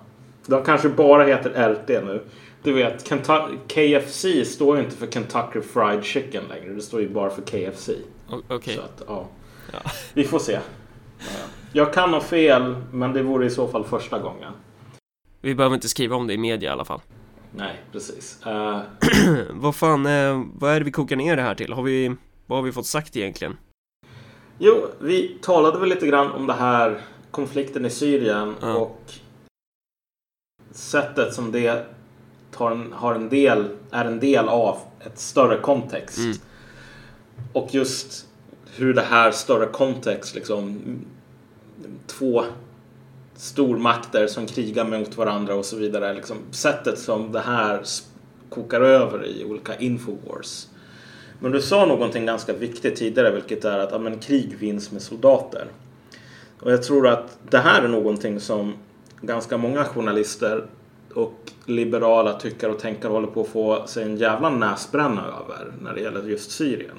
De 0.45 0.63
kanske 0.63 0.89
bara 0.89 1.23
heter 1.23 1.69
LT 1.69 1.87
nu. 1.87 2.21
Du 2.63 2.73
vet, 2.73 3.09
Kentu- 3.09 3.57
KFC 3.67 4.25
står 4.53 4.77
ju 4.77 4.83
inte 4.83 4.95
för 4.95 5.07
Kentucky 5.07 5.61
Fried 5.61 6.03
Chicken 6.03 6.43
längre. 6.49 6.73
Det 6.73 6.81
står 6.81 7.01
ju 7.01 7.09
bara 7.09 7.29
för 7.29 7.41
KFC. 7.41 7.89
Okej. 8.47 8.75
Så 8.75 8.81
att, 8.81 9.03
ja. 9.07 9.27
Ja. 9.73 9.79
Vi 10.13 10.23
får 10.23 10.39
se. 10.39 10.59
Ja. 11.19 11.25
Jag 11.73 11.93
kan 11.93 12.13
ha 12.13 12.21
fel, 12.21 12.75
men 12.91 13.13
det 13.13 13.23
vore 13.23 13.45
i 13.45 13.49
så 13.49 13.67
fall 13.67 13.83
första 13.83 14.19
gången. 14.19 14.53
Vi 15.41 15.55
behöver 15.55 15.75
inte 15.75 15.89
skriva 15.89 16.15
om 16.15 16.27
det 16.27 16.33
i 16.33 16.37
media 16.37 16.69
i 16.69 16.73
alla 16.73 16.85
fall. 16.85 17.01
Nej, 17.55 17.81
precis. 17.91 18.45
Eh, 18.45 18.81
vad 19.51 19.75
fan, 19.75 20.05
eh, 20.05 20.43
vad 20.53 20.71
är 20.73 20.79
det 20.79 20.85
vi 20.85 20.91
kokar 20.91 21.15
ner 21.15 21.35
det 21.35 21.41
här 21.41 21.55
till? 21.55 21.73
Har 21.73 21.83
vi, 21.83 22.15
vad 22.47 22.57
har 22.57 22.63
vi 22.63 22.71
fått 22.71 22.85
sagt 22.85 23.17
egentligen? 23.17 23.57
jo, 24.63 24.87
vi 24.99 25.37
talade 25.41 25.79
väl 25.79 25.89
lite 25.89 26.07
grann 26.07 26.31
om 26.31 26.47
det 26.47 26.53
här 26.53 27.01
konflikten 27.31 27.85
i 27.85 27.89
Syrien 27.89 28.55
Ja. 28.61 28.73
och 28.75 29.01
sättet 30.71 31.33
som 31.33 31.51
det 31.51 31.85
tar 32.51 32.71
en, 32.71 32.93
har 32.93 33.15
en 33.15 33.29
del, 33.29 33.65
är 33.91 34.05
en 34.05 34.19
del 34.19 34.49
av 34.49 34.77
ett 34.99 35.19
större 35.19 35.57
kontext. 35.57 36.17
Mm. 36.17 36.37
Och 37.53 37.75
just 37.75 38.25
hur 38.75 38.93
det 38.93 39.01
här 39.01 39.31
större 39.31 39.65
kontext, 39.65 40.35
liksom 40.35 40.79
två 42.07 42.43
stormakter 43.35 44.27
som 44.27 44.45
krigar 44.45 44.85
mot 44.85 45.17
varandra 45.17 45.55
och 45.55 45.65
så 45.65 45.75
vidare. 45.75 46.13
Liksom, 46.13 46.37
sättet 46.51 46.99
som 46.99 47.31
det 47.31 47.39
här 47.39 47.81
kokar 48.49 48.81
över 48.81 49.25
i 49.25 49.45
olika 49.45 49.75
infowars. 49.75 50.67
Men 51.39 51.51
du 51.51 51.61
sa 51.61 51.85
någonting 51.85 52.25
ganska 52.25 52.53
viktigt 52.53 52.95
tidigare, 52.95 53.31
vilket 53.31 53.65
är 53.65 53.79
att 53.79 53.91
ja, 53.91 53.99
men, 53.99 54.19
krig 54.19 54.57
vinns 54.59 54.91
med 54.91 55.01
soldater. 55.01 55.67
Och 56.59 56.71
jag 56.71 56.83
tror 56.83 57.07
att 57.07 57.37
det 57.49 57.57
här 57.57 57.83
är 57.83 57.87
någonting 57.87 58.39
som 58.39 58.73
ganska 59.21 59.57
många 59.57 59.85
journalister 59.85 60.65
och 61.15 61.51
liberala 61.65 62.39
tyckare 62.39 62.71
och 62.71 62.79
tänkare 62.79 63.11
håller 63.11 63.27
på 63.27 63.41
att 63.41 63.47
få 63.47 63.87
sig 63.87 64.03
en 64.03 64.17
jävla 64.17 64.49
näsbränna 64.49 65.21
över 65.21 65.73
när 65.81 65.93
det 65.93 66.01
gäller 66.01 66.23
just 66.23 66.51
Syrien. 66.51 66.95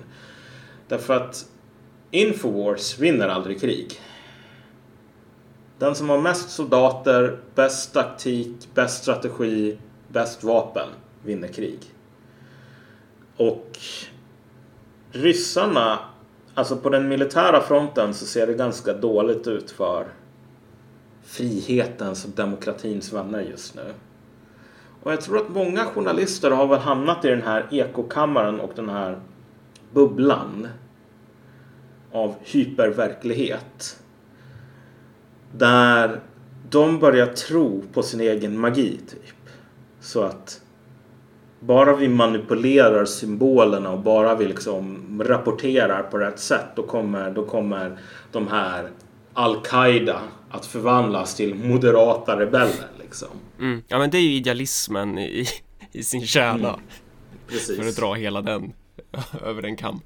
Därför 0.89 1.15
att 1.15 1.47
Infowars 2.11 2.99
vinner 2.99 3.29
aldrig 3.29 3.61
krig. 3.61 4.01
Den 5.79 5.95
som 5.95 6.09
har 6.09 6.21
mest 6.21 6.51
soldater, 6.51 7.39
bäst 7.55 7.95
taktik, 7.95 8.69
bäst 8.75 9.03
strategi, 9.03 9.79
bäst 10.09 10.45
vapen 10.45 10.89
vinner 11.25 11.49
krig. 11.49 11.79
Och 13.37 13.79
ryssarna, 15.13 15.99
alltså 16.55 16.77
på 16.77 16.89
den 16.89 17.09
militära 17.09 17.61
fronten 17.61 18.15
så 18.15 18.27
ser 18.27 18.47
det 18.47 18.55
ganska 18.55 18.93
dåligt 18.93 19.47
ut 19.47 19.71
för 19.71 20.07
frihetens 21.25 22.25
och 22.25 22.31
demokratins 22.31 23.13
vänner 23.13 23.41
just 23.41 23.75
nu. 23.75 23.95
Och 25.03 25.13
jag 25.13 25.21
tror 25.21 25.39
att 25.39 25.49
många 25.49 25.85
journalister 25.85 26.51
har 26.51 26.67
väl 26.67 26.79
hamnat 26.79 27.25
i 27.25 27.29
den 27.29 27.43
här 27.43 27.67
ekokammaren 27.71 28.61
och 28.61 28.73
den 28.75 28.89
här 28.89 29.19
bubblan 29.93 30.69
av 32.13 32.35
hyperverklighet. 32.41 34.03
Där 35.53 36.21
de 36.71 36.99
börjar 36.99 37.27
tro 37.27 37.83
på 37.93 38.03
sin 38.03 38.21
egen 38.21 38.61
magi 38.61 39.01
typ. 39.11 39.51
Så 40.01 40.23
att 40.23 40.61
bara 41.61 41.97
vi 41.97 42.09
manipulerar 42.09 43.05
symbolerna 43.05 43.91
och 43.91 44.01
bara 44.01 44.35
vi 44.35 44.47
liksom 44.47 45.23
rapporterar 45.25 46.03
på 46.03 46.19
rätt 46.19 46.39
sätt 46.39 46.67
då 46.77 46.83
kommer, 46.83 47.31
då 47.31 47.45
kommer 47.45 47.99
de 48.33 48.49
här 48.49 48.91
Al-Qaida 49.33 50.21
att 50.53 50.67
förvandlas 50.67 51.35
till 51.35 51.55
moderata 51.55 52.41
rebeller 52.41 52.89
liksom. 53.01 53.29
Mm. 53.59 53.83
Ja 53.89 53.99
men 53.99 54.11
det 54.11 54.19
är 54.19 54.23
ju 54.23 54.33
idealismen 54.33 55.19
i, 55.19 55.47
i 55.93 56.03
sin 56.03 56.27
kärna. 56.27 56.69
Mm. 56.69 56.81
Precis. 57.49 57.79
För 57.79 57.89
att 57.89 57.97
dra 57.97 58.15
hela 58.15 58.43
den 58.43 58.73
över 59.45 59.63
en 59.63 59.77
kam. 59.77 60.01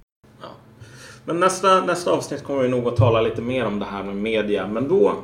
Men 1.25 1.41
nästa, 1.41 1.85
nästa 1.85 2.11
avsnitt 2.11 2.45
kommer 2.45 2.63
vi 2.63 2.69
nog 2.69 2.89
att 2.89 2.97
tala 2.97 3.21
lite 3.21 3.43
mer 3.43 3.67
om 3.67 3.79
det 3.79 3.85
här 3.85 4.03
med 4.03 4.17
media. 4.17 4.67
Men 4.67 4.89
då 4.89 5.17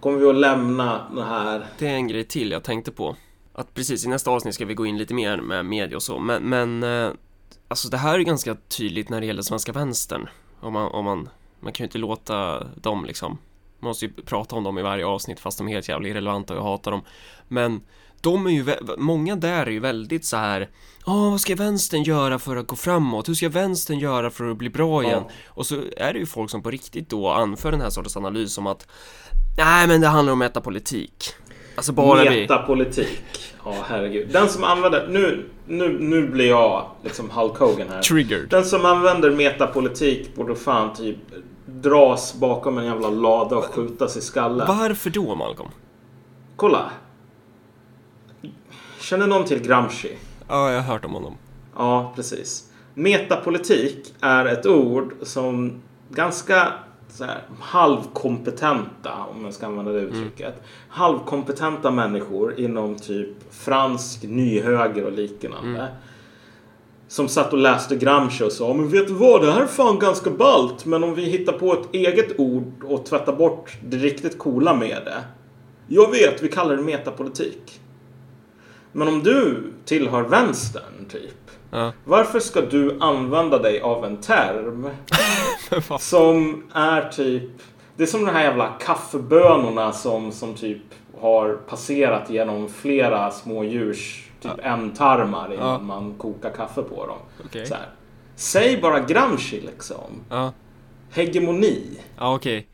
kommer 0.00 0.18
vi 0.18 0.26
att 0.26 0.34
lämna 0.34 1.10
det 1.14 1.24
här. 1.24 1.66
Det 1.78 1.86
är 1.86 1.94
en 1.94 2.08
grej 2.08 2.24
till 2.24 2.50
jag 2.50 2.64
tänkte 2.64 2.92
på. 2.92 3.16
Att 3.52 3.74
precis 3.74 4.04
i 4.04 4.08
nästa 4.08 4.30
avsnitt 4.30 4.54
ska 4.54 4.64
vi 4.64 4.74
gå 4.74 4.86
in 4.86 4.98
lite 4.98 5.14
mer 5.14 5.36
med 5.36 5.64
media 5.64 5.96
och 5.96 6.02
så. 6.02 6.18
Men, 6.18 6.42
men 6.42 6.82
eh, 6.82 7.10
alltså 7.68 7.88
det 7.88 7.96
här 7.96 8.18
är 8.18 8.22
ganska 8.22 8.56
tydligt 8.68 9.08
när 9.08 9.20
det 9.20 9.26
gäller 9.26 9.42
svenska 9.42 9.72
vänstern. 9.72 10.28
Om 10.60 10.72
man, 10.72 10.92
om 10.92 11.04
man, 11.04 11.28
man 11.60 11.72
kan 11.72 11.84
ju 11.84 11.86
inte 11.86 11.98
låta 11.98 12.64
dem 12.64 13.04
liksom. 13.04 13.38
Man 13.80 13.88
måste 13.88 14.04
ju 14.04 14.12
prata 14.12 14.56
om 14.56 14.64
dem 14.64 14.78
i 14.78 14.82
varje 14.82 15.06
avsnitt 15.06 15.40
fast 15.40 15.58
de 15.58 15.68
är 15.68 15.72
helt 15.72 15.88
jävla 15.88 16.08
irrelevanta 16.08 16.54
och 16.54 16.58
jag 16.58 16.64
hatar 16.64 16.90
dem. 16.90 17.02
Men 17.48 17.80
de 18.20 18.46
är 18.46 18.50
ju, 18.50 18.64
många 18.98 19.36
där 19.36 19.66
är 19.66 19.70
ju 19.70 19.80
väldigt 19.80 20.24
så 20.24 20.36
här. 20.36 20.68
Ja, 21.06 21.30
vad 21.30 21.40
ska 21.40 21.54
vänstern 21.54 22.02
göra 22.02 22.38
för 22.38 22.56
att 22.56 22.66
gå 22.66 22.76
framåt? 22.76 23.28
Hur 23.28 23.34
ska 23.34 23.48
vänstern 23.48 23.98
göra 23.98 24.30
för 24.30 24.50
att 24.50 24.56
bli 24.56 24.70
bra 24.70 25.04
igen? 25.04 25.22
Ja. 25.26 25.32
Och 25.48 25.66
så 25.66 25.82
är 25.96 26.12
det 26.12 26.18
ju 26.18 26.26
folk 26.26 26.50
som 26.50 26.62
på 26.62 26.70
riktigt 26.70 27.08
då 27.10 27.28
anför 27.28 27.70
den 27.70 27.80
här 27.80 27.90
sortens 27.90 28.16
analys 28.16 28.58
om 28.58 28.66
att 28.66 28.88
Nej, 29.58 29.86
men 29.88 30.00
det 30.00 30.06
handlar 30.06 30.32
om 30.32 30.38
metapolitik. 30.38 31.34
Alltså 31.76 31.92
bara. 31.92 32.24
Metapolitik. 32.30 33.54
Ja, 33.64 33.74
herregud. 33.88 34.28
Den 34.32 34.48
som 34.48 34.64
använder... 34.64 35.08
Nu, 35.08 35.48
nu, 35.66 35.98
nu 36.00 36.28
blir 36.28 36.48
jag 36.48 36.90
liksom 37.04 37.30
Hulk 37.30 37.56
Hogan 37.56 37.88
här. 37.88 38.02
Triggered. 38.02 38.48
Den 38.50 38.64
som 38.64 38.84
använder 38.84 39.30
metapolitik 39.30 40.34
borde 40.34 40.56
fan 40.56 40.94
typ 40.94 41.16
dras 41.66 42.34
bakom 42.34 42.78
en 42.78 42.84
jävla 42.84 43.10
lada 43.10 43.56
och 43.56 43.64
skjutas 43.64 44.16
i 44.16 44.20
skallen. 44.20 44.66
Varför 44.68 45.10
då, 45.10 45.34
Malcolm? 45.34 45.68
Kolla. 46.56 46.90
Känner 49.00 49.26
någon 49.26 49.44
till 49.44 49.62
Gramsci? 49.62 50.16
Ja, 50.48 50.70
jag 50.70 50.82
har 50.82 50.92
hört 50.92 51.04
om 51.04 51.12
honom. 51.12 51.34
Ja, 51.76 52.12
precis. 52.16 52.70
Metapolitik 52.94 54.14
är 54.20 54.46
ett 54.46 54.66
ord 54.66 55.12
som 55.22 55.82
ganska 56.10 56.72
så 57.08 57.24
här, 57.24 57.42
halvkompetenta, 57.60 59.12
om 59.34 59.42
man 59.42 59.52
ska 59.52 59.66
använda 59.66 59.92
det 59.92 60.00
uttrycket. 60.00 60.62
Halvkompetenta 60.88 61.90
människor 61.90 62.60
inom 62.60 62.94
typ 62.94 63.52
fransk 63.54 64.22
nyhöger 64.22 65.04
och 65.04 65.12
liknande. 65.12 65.88
Som 67.08 67.28
satt 67.28 67.52
och 67.52 67.58
läste 67.58 67.96
Gramsci 67.96 68.44
och 68.44 68.52
sa 68.52 68.74
Men 68.74 68.88
vet 68.88 69.06
du 69.06 69.14
vad, 69.14 69.42
det 69.42 69.52
här 69.52 69.60
är 69.60 69.66
fan 69.66 69.98
ganska 69.98 70.30
ballt. 70.30 70.84
Men 70.84 71.04
om 71.04 71.14
vi 71.14 71.22
hittar 71.22 71.52
på 71.52 71.72
ett 71.72 71.88
eget 71.92 72.40
ord 72.40 72.84
och 72.84 73.06
tvättar 73.06 73.32
bort 73.32 73.76
det 73.84 73.96
riktigt 73.96 74.38
coola 74.38 74.74
med 74.74 75.02
det. 75.04 75.24
Jag 75.88 76.10
vet, 76.10 76.42
vi 76.42 76.48
kallar 76.48 76.76
det 76.76 76.82
metapolitik. 76.82 77.80
Men 78.92 79.08
om 79.08 79.22
du 79.22 79.72
tillhör 79.84 80.22
vänstern, 80.22 81.08
typ. 81.08 81.50
Ja. 81.70 81.92
Varför 82.04 82.40
ska 82.40 82.60
du 82.60 82.98
använda 83.00 83.58
dig 83.58 83.80
av 83.80 84.04
en 84.04 84.16
term 84.16 84.90
som 85.98 86.62
är 86.72 87.08
typ... 87.08 87.50
Det 87.96 88.02
är 88.02 88.06
som 88.06 88.24
de 88.24 88.32
här 88.32 88.44
jävla 88.44 88.68
kaffebönorna 88.68 89.92
som, 89.92 90.32
som 90.32 90.54
typ 90.54 90.82
har 91.20 91.54
passerat 91.54 92.30
genom 92.30 92.68
flera 92.68 93.30
små 93.30 93.64
djurs 93.64 94.25
typ 94.40 94.52
ändtarmar 94.62 95.54
innan 95.54 95.68
Ja. 95.68 95.78
man 95.78 96.14
kokar 96.18 96.50
kaffe 96.50 96.82
på 96.82 97.06
dem. 97.06 97.18
Okej. 97.46 97.66
Så 97.66 97.74
här. 97.74 97.88
Säg 98.36 98.80
bara 98.80 99.00
Gramsci 99.00 99.60
liksom. 99.60 100.24
Ja, 100.30 100.52
Hegemoni. 101.10 101.82
ja 102.18 102.34
okej. 102.34 102.66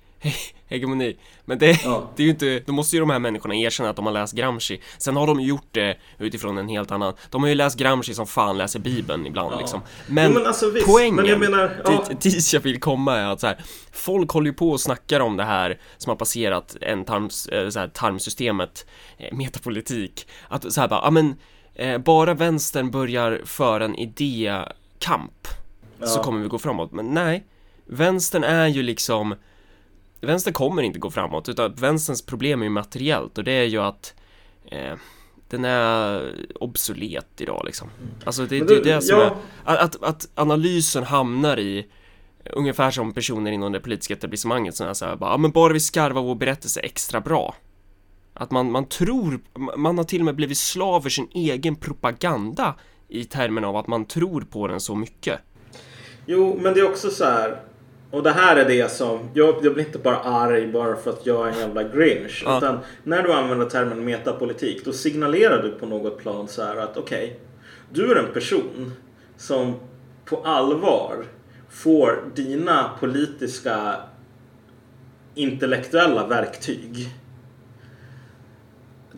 Hegemoni. 0.72 1.16
Men 1.44 1.58
det, 1.58 1.84
Ja. 1.84 2.10
det 2.16 2.22
är 2.22 2.24
ju 2.24 2.30
inte, 2.30 2.58
då 2.66 2.72
måste 2.72 2.96
ju 2.96 3.00
de 3.00 3.10
här 3.10 3.18
människorna 3.18 3.54
erkänna 3.54 3.90
att 3.90 3.96
de 3.96 4.06
har 4.06 4.12
läst 4.12 4.32
Gramsci. 4.34 4.80
Sen 4.98 5.16
har 5.16 5.26
de 5.26 5.40
gjort 5.40 5.68
det 5.70 5.96
utifrån 6.18 6.58
en 6.58 6.68
helt 6.68 6.90
annan. 6.90 7.14
De 7.30 7.42
har 7.42 7.48
ju 7.48 7.54
läst 7.54 7.78
Gramsci 7.78 8.14
som 8.14 8.26
fan 8.26 8.58
läser 8.58 8.78
Bibeln 8.80 9.26
ibland 9.26 9.52
Ja. 9.54 9.58
liksom. 9.58 9.80
Men, 10.08 10.32
Jo, 10.32 10.38
men 10.38 10.46
alltså, 10.46 10.70
visst. 10.70 10.86
poängen 10.86 11.14
Men 11.14 11.26
jag 11.26 11.40
menar, 11.40 11.82
ja. 11.84 12.04
dit, 12.08 12.20
dit 12.20 12.52
jag 12.52 12.60
vill 12.60 12.80
komma 12.80 13.16
är 13.18 13.26
att 13.32 13.40
så 13.40 13.46
här, 13.46 13.64
folk 13.92 14.30
håller 14.30 14.46
ju 14.50 14.54
på 14.54 14.70
och 14.70 14.80
snackar 14.80 15.20
om 15.20 15.36
det 15.36 15.44
här 15.44 15.80
som 15.98 16.10
har 16.10 16.16
passerat 16.16 16.76
en 16.80 17.04
tarms, 17.04 17.46
eh, 17.46 17.68
så 17.68 17.78
här, 17.78 17.88
tarmsystemet, 17.88 18.86
eh, 19.18 19.36
metapolitik. 19.36 20.26
Att 20.48 20.72
så 20.72 20.80
här 20.80 20.88
bara, 20.88 21.00
ja 21.04 21.10
men 21.10 21.36
eh, 21.74 21.98
bara 21.98 22.34
vänstern 22.34 22.90
börjar 22.90 23.40
föra 23.44 23.84
en 23.84 23.94
idékamp 23.94 25.48
så 26.04 26.18
Ja. 26.18 26.22
kommer 26.22 26.42
vi 26.42 26.48
gå 26.48 26.58
framåt. 26.58 26.92
Men 26.92 27.06
nej, 27.14 27.44
vänstern 27.86 28.44
är 28.44 28.66
ju 28.66 28.82
liksom 28.82 29.34
Vänstern 30.26 30.54
kommer 30.54 30.82
inte 30.82 30.98
gå 30.98 31.10
framåt 31.10 31.48
utan 31.48 31.74
vänsterns 31.74 32.26
problem 32.26 32.60
är 32.60 32.64
ju 32.64 32.70
materiellt 32.70 33.38
och 33.38 33.44
det 33.44 33.52
är 33.52 33.64
ju 33.64 33.78
att 33.78 34.14
eh, 34.70 34.94
den 35.48 35.64
är 35.64 36.34
obsolet 36.54 37.40
idag 37.40 37.62
liksom. 37.64 37.90
Alltså 38.24 38.46
det, 38.46 38.58
Men 38.58 38.66
det 38.66 38.74
är 38.74 38.84
det 38.84 39.02
som 39.02 39.18
ja. 39.18 39.36
är, 39.66 39.76
att, 39.76 40.02
att, 40.02 40.28
analysen 40.34 41.02
hamnar 41.02 41.58
i 41.58 41.86
ungefär 42.50 42.90
som 42.90 43.12
personer 43.12 43.52
inom 43.52 43.72
det 43.72 43.80
politiska 43.80 44.14
etablissemanget 44.14 44.76
som 44.76 44.86
är 44.86 44.94
så 44.94 45.06
här 45.06 45.16
bara, 45.16 45.30
ja 45.30 45.36
men 45.36 45.50
bara 45.50 45.72
vi 45.72 45.80
skarvar 45.80 46.22
vår 46.22 46.34
berättelse 46.34 46.80
extra 46.80 47.20
bra. 47.20 47.54
Att 48.34 48.50
man, 48.50 48.70
man 48.70 48.88
tror, 48.88 49.40
man 49.76 49.98
har 49.98 50.04
till 50.04 50.20
och 50.20 50.24
med 50.24 50.36
blivit 50.36 50.58
slav 50.58 51.00
för 51.00 51.10
sin 51.10 51.28
egen 51.34 51.76
propaganda 51.76 52.74
i 53.08 53.24
termen 53.24 53.64
av 53.64 53.76
att 53.76 53.86
man 53.86 54.04
tror 54.04 54.40
på 54.40 54.66
den 54.66 54.80
så 54.80 54.94
mycket. 54.94 55.40
Jo, 56.26 56.58
men 56.62 56.74
det 56.74 56.80
är 56.80 56.90
också 56.90 57.10
så 57.10 57.24
här. 57.24 57.71
Och 58.12 58.22
det 58.22 58.30
här 58.30 58.56
är 58.56 58.64
det 58.64 58.90
som, 58.90 59.30
jag, 59.34 59.54
jag 59.62 59.74
blir 59.74 59.86
inte 59.86 59.98
bara 59.98 60.16
arg 60.16 60.66
bara 60.66 60.96
för 60.96 61.10
att 61.10 61.26
jag 61.26 61.48
är 61.48 61.52
en 61.52 61.58
jävla 61.58 61.82
grinch. 61.82 62.42
Ja. 62.46 62.58
Utan 62.58 62.78
när 63.02 63.22
du 63.22 63.32
använder 63.32 63.66
termen 63.66 64.04
metapolitik 64.04 64.84
då 64.84 64.92
signalerar 64.92 65.62
du 65.62 65.70
på 65.70 65.86
något 65.86 66.18
plan 66.18 66.48
så 66.48 66.62
här 66.62 66.76
att 66.76 66.96
okej, 66.96 67.40
du 67.90 68.12
är 68.12 68.16
en 68.16 68.32
person 68.32 68.92
som 69.36 69.74
på 70.24 70.42
allvar 70.44 71.24
får 71.70 72.24
dina 72.34 72.90
politiska 73.00 73.96
intellektuella 75.34 76.26
verktyg 76.26 77.08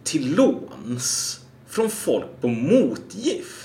till 0.04 0.36
låns 0.36 1.40
från 1.66 1.90
folk 1.90 2.40
på 2.40 2.48
motgift. 2.48 3.63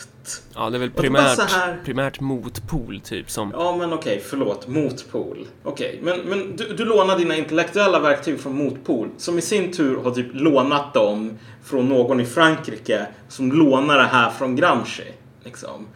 Ja, 0.56 0.70
det 0.70 0.78
är 0.78 0.80
väl 0.80 0.92
primärt, 0.92 1.40
här- 1.52 1.80
primärt 1.86 2.20
motpol 2.20 3.00
typ 3.04 3.32
som... 3.32 3.52
Ja, 3.58 3.78
men 3.78 3.94
okej, 3.94 4.24
förlåt. 4.30 4.68
Motpol. 4.68 5.48
Okej, 5.64 6.00
men, 6.04 6.20
men 6.20 6.56
du, 6.56 6.74
du 6.74 6.86
lånar 6.86 7.18
dina 7.18 7.36
intellektuella 7.38 8.00
verktyg 8.00 8.40
från 8.40 8.56
Motpol 8.58 9.10
som 9.18 9.38
i 9.38 9.42
sin 9.42 9.72
tur 9.72 9.98
har 10.04 10.12
typ 10.12 10.28
lånat 10.34 10.94
dem 10.94 11.38
från 11.64 11.90
någon 11.90 12.20
i 12.20 12.26
Frankrike 12.26 13.08
som 13.28 13.52
lånar 13.52 13.98
det 13.98 14.04
här 14.08 14.30
från 14.30 14.56
Gramsci. 14.56 15.04
Liksom. 15.44 15.88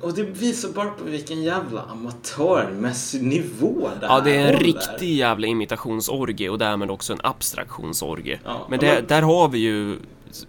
Och 0.00 0.14
det 0.14 0.22
visar 0.22 0.68
bara 0.68 0.90
på 0.90 1.04
vilken 1.04 1.42
jävla 1.42 1.82
amatörmässig 1.82 3.22
nivå 3.22 3.88
det 4.00 4.06
Ja, 4.06 4.20
det 4.20 4.30
är 4.30 4.38
här 4.38 4.48
en 4.48 4.54
håller. 4.54 4.64
riktig 4.66 5.14
jävla 5.14 5.46
imitationsorgie 5.46 6.48
och 6.48 6.58
därmed 6.58 6.90
också 6.90 7.12
en 7.12 7.20
abstraktionsorgie. 7.22 8.38
Ja, 8.44 8.66
men 8.70 8.78
det, 8.78 8.86
men- 8.94 9.06
där 9.06 9.22
har 9.22 9.48
vi 9.48 9.58
ju 9.58 9.98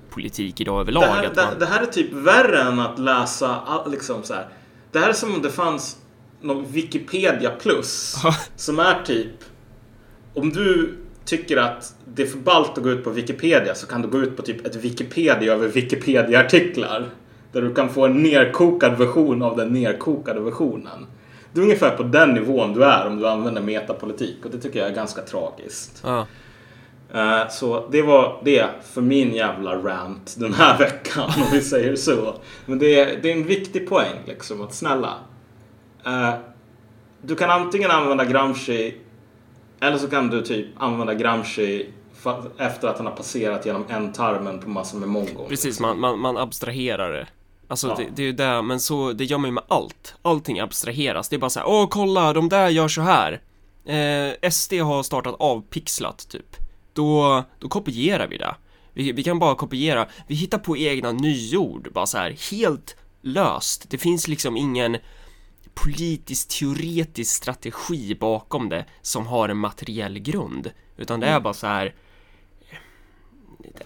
politik 0.10 0.62
idag 0.62 0.82
överlag. 0.82 1.04
Det 1.04 1.10
här, 1.10 1.22
det, 1.22 1.36
man, 1.36 1.60
det 1.60 1.66
här 1.66 1.82
är 1.82 1.86
typ 1.86 2.14
värre 2.14 2.62
än 2.62 2.80
att 2.80 3.00
läsa 3.00 3.84
liksom 3.88 4.24
så 4.24 4.34
här. 4.34 4.48
Det 4.92 5.00
här 5.00 5.10
är 5.10 5.14
som 5.14 5.34
om 5.34 5.42
det 5.42 5.52
fanns 5.52 5.98
någon 6.42 6.66
Wikipedia 6.72 7.50
plus 7.50 8.16
som 8.56 8.80
är 8.80 9.04
typ 9.04 9.44
om 10.34 10.50
du 10.50 10.98
tycker 11.26 11.58
att 11.58 11.96
det 12.06 12.24
är 12.24 12.28
för 12.28 12.38
ballt 12.38 12.78
att 12.78 12.84
gå 12.84 12.90
ut 12.90 13.04
på 13.04 13.10
Wikipedia 13.10 13.76
så 13.76 13.88
kan 13.88 14.02
du 14.02 14.08
gå 14.08 14.20
ut 14.20 14.38
på 14.38 14.42
typ 14.42 14.66
ett 14.66 14.76
Wikipedia 14.76 15.54
över 15.54 15.68
Wikipedia-artiklar. 15.68 17.10
Där 17.52 17.62
du 17.62 17.74
kan 17.74 17.90
få 17.90 18.06
en 18.06 18.24
nerkokad 18.24 18.98
version 18.98 19.42
av 19.42 19.58
den 19.58 19.74
nerkokade 19.74 20.40
versionen. 20.40 21.08
Det 21.54 21.60
är 21.60 21.64
ungefär 21.64 21.98
på 21.98 22.04
den 22.04 22.30
nivån 22.30 22.74
du 22.74 22.84
är 22.84 23.08
om 23.08 23.18
du 23.18 23.28
använder 23.28 23.62
metapolitik 23.62 24.46
och 24.46 24.52
det 24.52 24.58
tycker 24.58 24.80
jag 24.80 24.90
är 24.90 24.96
ganska 24.96 25.22
tragiskt. 25.22 26.02
ja. 26.04 26.28
Eh, 27.16 27.50
Så 27.50 27.88
det 27.92 28.02
var 28.02 28.42
det 28.44 28.70
för 28.94 29.02
min 29.02 29.34
jävla 29.34 29.76
rant 29.76 30.36
den 30.38 30.54
här 30.54 30.78
veckan 30.80 31.24
om 31.38 31.44
vi 31.52 31.62
säger 31.62 31.96
så. 31.96 32.36
Men 32.66 32.80
det 32.80 33.00
är, 33.00 33.20
det 33.22 33.32
är 33.32 33.36
en 33.36 33.44
viktig 33.48 33.90
poäng 33.90 34.16
liksom 34.26 34.62
att 34.62 34.74
snälla. 34.74 35.14
eh, 36.06 36.34
Du 37.22 37.36
kan 37.36 37.50
antingen 37.50 37.92
använda 37.92 38.26
Gramsci 38.26 38.96
eller 39.80 39.98
så 39.98 40.08
kan 40.10 40.30
du 40.30 40.42
typ 40.42 40.68
använda 40.78 41.14
Gramsci 41.14 41.90
efter 42.58 42.88
att 42.88 42.98
han 42.98 43.06
har 43.08 43.14
passerat 43.16 43.66
genom 43.66 43.86
ändtarmen 43.90 44.60
på 44.60 44.70
massor 44.70 44.98
med 45.00 45.10
mongo. 45.10 45.46
Precis, 45.50 45.80
man, 45.80 46.00
man, 46.00 46.20
man 46.20 46.38
abstraherar 46.38 47.14
det. 47.14 47.28
Alltså 47.68 47.88
Ja. 47.88 47.96
det, 47.98 48.08
det 48.16 48.22
är 48.22 48.26
ju 48.26 48.32
det, 48.32 48.62
men 48.62 48.80
så, 48.80 49.12
det 49.14 49.24
gör 49.26 49.38
man 49.38 49.48
ju 49.50 49.54
med 49.54 49.64
allt. 49.68 50.16
Allting 50.22 50.60
abstraheras. 50.60 51.30
Det 51.30 51.36
är 51.36 51.38
bara 51.40 51.50
så 51.50 51.60
här, 51.60 51.68
åh 51.70 51.88
kolla, 51.90 52.34
de 52.34 52.50
där 52.50 52.70
gör 52.70 52.88
så 52.88 53.02
här. 53.02 53.42
Eh, 53.86 54.50
SD 54.52 54.74
har 54.74 55.04
startat 55.04 55.36
avpixlat 55.40 56.30
typ. 56.30 56.56
Då, 56.96 57.44
då 57.60 57.70
kopierar 57.70 58.28
vi 58.28 58.38
det. 58.38 58.56
Vi, 58.94 59.12
vi 59.12 59.24
kan 59.24 59.40
bara 59.40 59.56
kopiera. 59.56 60.08
Vi 60.28 60.36
hittar 60.36 60.58
på 60.58 60.78
egna 60.78 61.12
nyord, 61.12 61.90
bara 61.94 62.06
så 62.06 62.18
här, 62.18 62.52
helt 62.52 62.96
löst. 63.22 63.90
Det 63.90 63.98
finns 63.98 64.28
liksom 64.28 64.58
ingen 64.58 64.98
politisk 65.74 66.60
teoretisk 66.60 67.36
strategi 67.36 68.16
bakom 68.16 68.70
det 68.70 68.86
som 69.02 69.28
har 69.28 69.50
en 69.50 69.58
materiell 69.58 70.20
grund. 70.20 70.72
Utan 70.98 71.20
det 71.20 71.28
är 71.28 71.40
bara 71.40 71.54
så 71.54 71.68
här. 71.68 71.96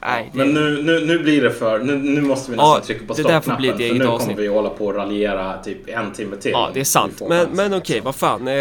Nej, 0.02 0.30
det, 0.34 0.38
Men 0.38 0.54
nu, 0.54 0.84
nu, 0.84 1.06
nu 1.06 1.20
blir 1.20 1.42
det 1.42 1.52
för... 1.52 1.80
Nu, 1.80 1.98
nu 1.98 2.22
måste 2.22 2.52
vi 2.52 2.58
Ja, 2.58 2.64
nästan 2.64 2.86
trycka 2.86 3.06
på 3.06 3.14
stoppknappen. 3.14 3.78
För 3.78 3.94
nu 3.94 4.06
kommer 4.06 4.36
vi 4.36 4.48
hålla 4.48 4.70
på 4.70 4.86
och 4.86 4.96
raljera 4.96 5.58
typ 5.64 5.90
en 5.90 6.12
timme 6.14 6.36
till. 6.36 6.52
Ja, 6.52 6.70
det 6.74 6.80
är 6.80 6.84
sant. 6.84 7.22
Men, 7.30 7.50
men 7.52 7.74
okej, 7.74 7.80
liksom. 7.96 8.06
vad 8.06 8.16
fan. 8.16 8.48
Eh, 8.48 8.54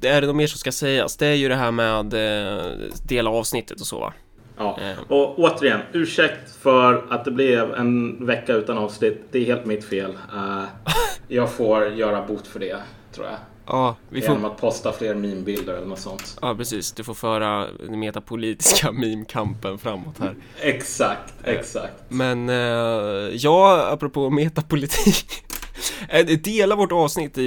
det 0.00 0.08
är 0.08 0.20
det 0.20 0.26
något 0.26 0.36
mer 0.36 0.46
som 0.46 0.58
ska 0.58 0.72
sägas? 0.72 1.16
Det 1.16 1.26
är 1.26 1.34
ju 1.34 1.48
det 1.48 1.54
här 1.54 1.70
med 1.70 2.14
eh, 2.14 2.64
dela 3.08 3.30
avsnittet 3.30 3.80
och 3.80 3.86
så 3.86 4.00
va? 4.00 4.12
Ja. 4.58 4.78
Eh. 4.80 5.12
Och 5.12 5.38
återigen, 5.38 5.80
ursäkt 5.92 6.56
för 6.60 7.04
att 7.10 7.24
det 7.24 7.30
blev 7.30 7.74
en 7.74 8.26
vecka 8.26 8.52
utan 8.52 8.78
avsnitt. 8.78 9.24
Det 9.30 9.38
är 9.38 9.44
helt 9.44 9.66
mitt 9.66 9.84
fel. 9.84 10.10
Eh, 10.34 10.62
jag 11.28 11.52
får 11.52 11.88
göra 11.88 12.22
bot 12.26 12.46
för 12.46 12.60
det, 12.60 12.76
tror 13.14 13.26
jag. 13.26 13.36
Ja, 13.66 13.96
vi 14.08 14.20
Genom 14.20 14.40
får... 14.40 14.48
att 14.48 14.60
posta 14.60 14.92
fler 14.92 15.14
meme-bilder 15.14 15.74
eller 15.74 15.86
något 15.86 15.98
sånt. 15.98 16.38
Ja, 16.42 16.54
precis. 16.54 16.92
Du 16.92 17.04
får 17.04 17.14
föra 17.14 17.66
den 17.86 18.00
metapolitiska 18.00 18.92
meme-kampen 18.92 19.78
framåt 19.78 20.18
här. 20.18 20.34
Exakt, 20.60 21.34
exakt. 21.44 21.94
Men, 22.08 22.48
eh, 22.48 22.56
ja, 23.32 23.88
apropå 23.92 24.30
metapolitik. 24.30 25.26
Eh, 26.08 26.26
Dela 26.26 26.76
vårt 26.76 26.92
avsnitt 26.92 27.38
i, 27.38 27.42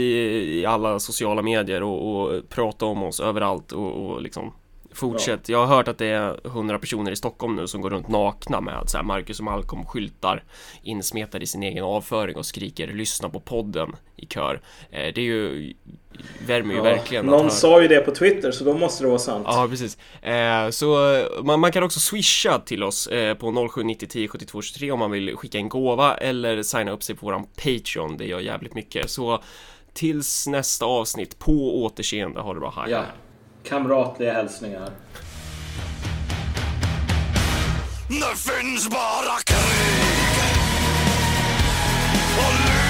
i 0.60 0.66
alla 0.66 1.00
sociala 1.00 1.42
medier 1.42 1.84
och, 1.84 2.22
och 2.22 2.50
prata 2.50 2.86
om 2.86 3.04
oss 3.04 3.20
överallt 3.20 3.72
och, 3.72 3.92
och 3.92 4.22
liksom 4.22 4.54
Fortsätt. 5.00 5.50
Jag 5.50 5.66
har 5.66 5.76
hört 5.76 5.88
att 5.88 5.98
det 5.98 6.08
är 6.08 6.40
100 6.48 6.80
personer 6.80 7.12
i 7.12 7.16
Stockholm 7.16 7.56
nu 7.56 7.68
som 7.68 7.82
går 7.82 7.90
runt 7.90 8.08
nakna 8.08 8.62
med 8.62 8.84
så 8.90 8.98
här 8.98 9.04
Marcus 9.04 9.40
och 9.40 9.46
Malcolm 9.46 9.86
skyltar 9.86 10.44
insmetade 10.84 11.44
i 11.44 11.48
sin 11.48 11.64
egen 11.64 11.84
avföring 11.84 12.36
och 12.36 12.46
skriker 12.46 12.88
lyssna 12.88 13.30
på 13.30 13.40
podden 13.40 13.96
i 14.16 14.26
kör. 14.26 14.62
Eh, 14.92 15.14
Det 15.14 15.22
är 15.22 15.26
ju 15.26 15.74
värmer 16.48 16.76
ju 16.76 16.82
verkligen 16.82 17.26
att 17.26 17.32
Någon 17.32 17.52
sa 17.52 17.82
ju 17.82 17.88
det 17.88 18.00
på 18.00 18.12
Twitter 18.12 18.52
så 18.52 18.64
då 18.64 18.74
måste 18.74 19.04
det 19.04 19.08
vara 19.08 19.20
sant. 19.20 19.46
Ja, 19.48 19.68
precis. 19.70 19.98
Eh, 20.22 20.70
så 20.70 21.20
man, 21.44 21.60
man 21.60 21.72
kan 21.72 21.84
också 21.84 22.00
swisha 22.00 22.60
till 22.60 22.84
oss 22.84 23.08
eh, 23.08 23.34
på 23.34 23.68
0790 23.72 24.08
10 24.12 24.28
72 24.28 24.62
23 24.62 24.92
om 24.92 25.00
man 25.00 25.12
vill 25.12 25.36
skicka 25.36 25.58
en 25.58 25.70
gåva 25.70 26.18
eller 26.18 26.64
signa 26.64 26.92
upp 26.92 27.04
sig 27.04 27.16
på 27.16 27.26
våran 27.26 27.46
Patreon. 27.46 28.18
Det 28.18 28.26
gör 28.26 28.40
jävligt 28.40 28.74
mycket. 28.74 29.10
Så 29.10 29.44
tills 29.94 30.48
nästa 30.48 30.86
avsnitt, 30.86 31.40
på 31.40 31.84
återseende. 31.84 32.42
Ha 32.42 32.54
det 32.54 32.60
bra, 32.60 32.74
hej. 32.78 32.92
Ja. 32.92 33.04
Kamratliga 33.64 34.34
hälsningar. 34.34 34.92
Det 38.08 38.36
finns 38.36 38.90
bara 38.90 39.40
krig 39.46 40.30
och 42.38 42.89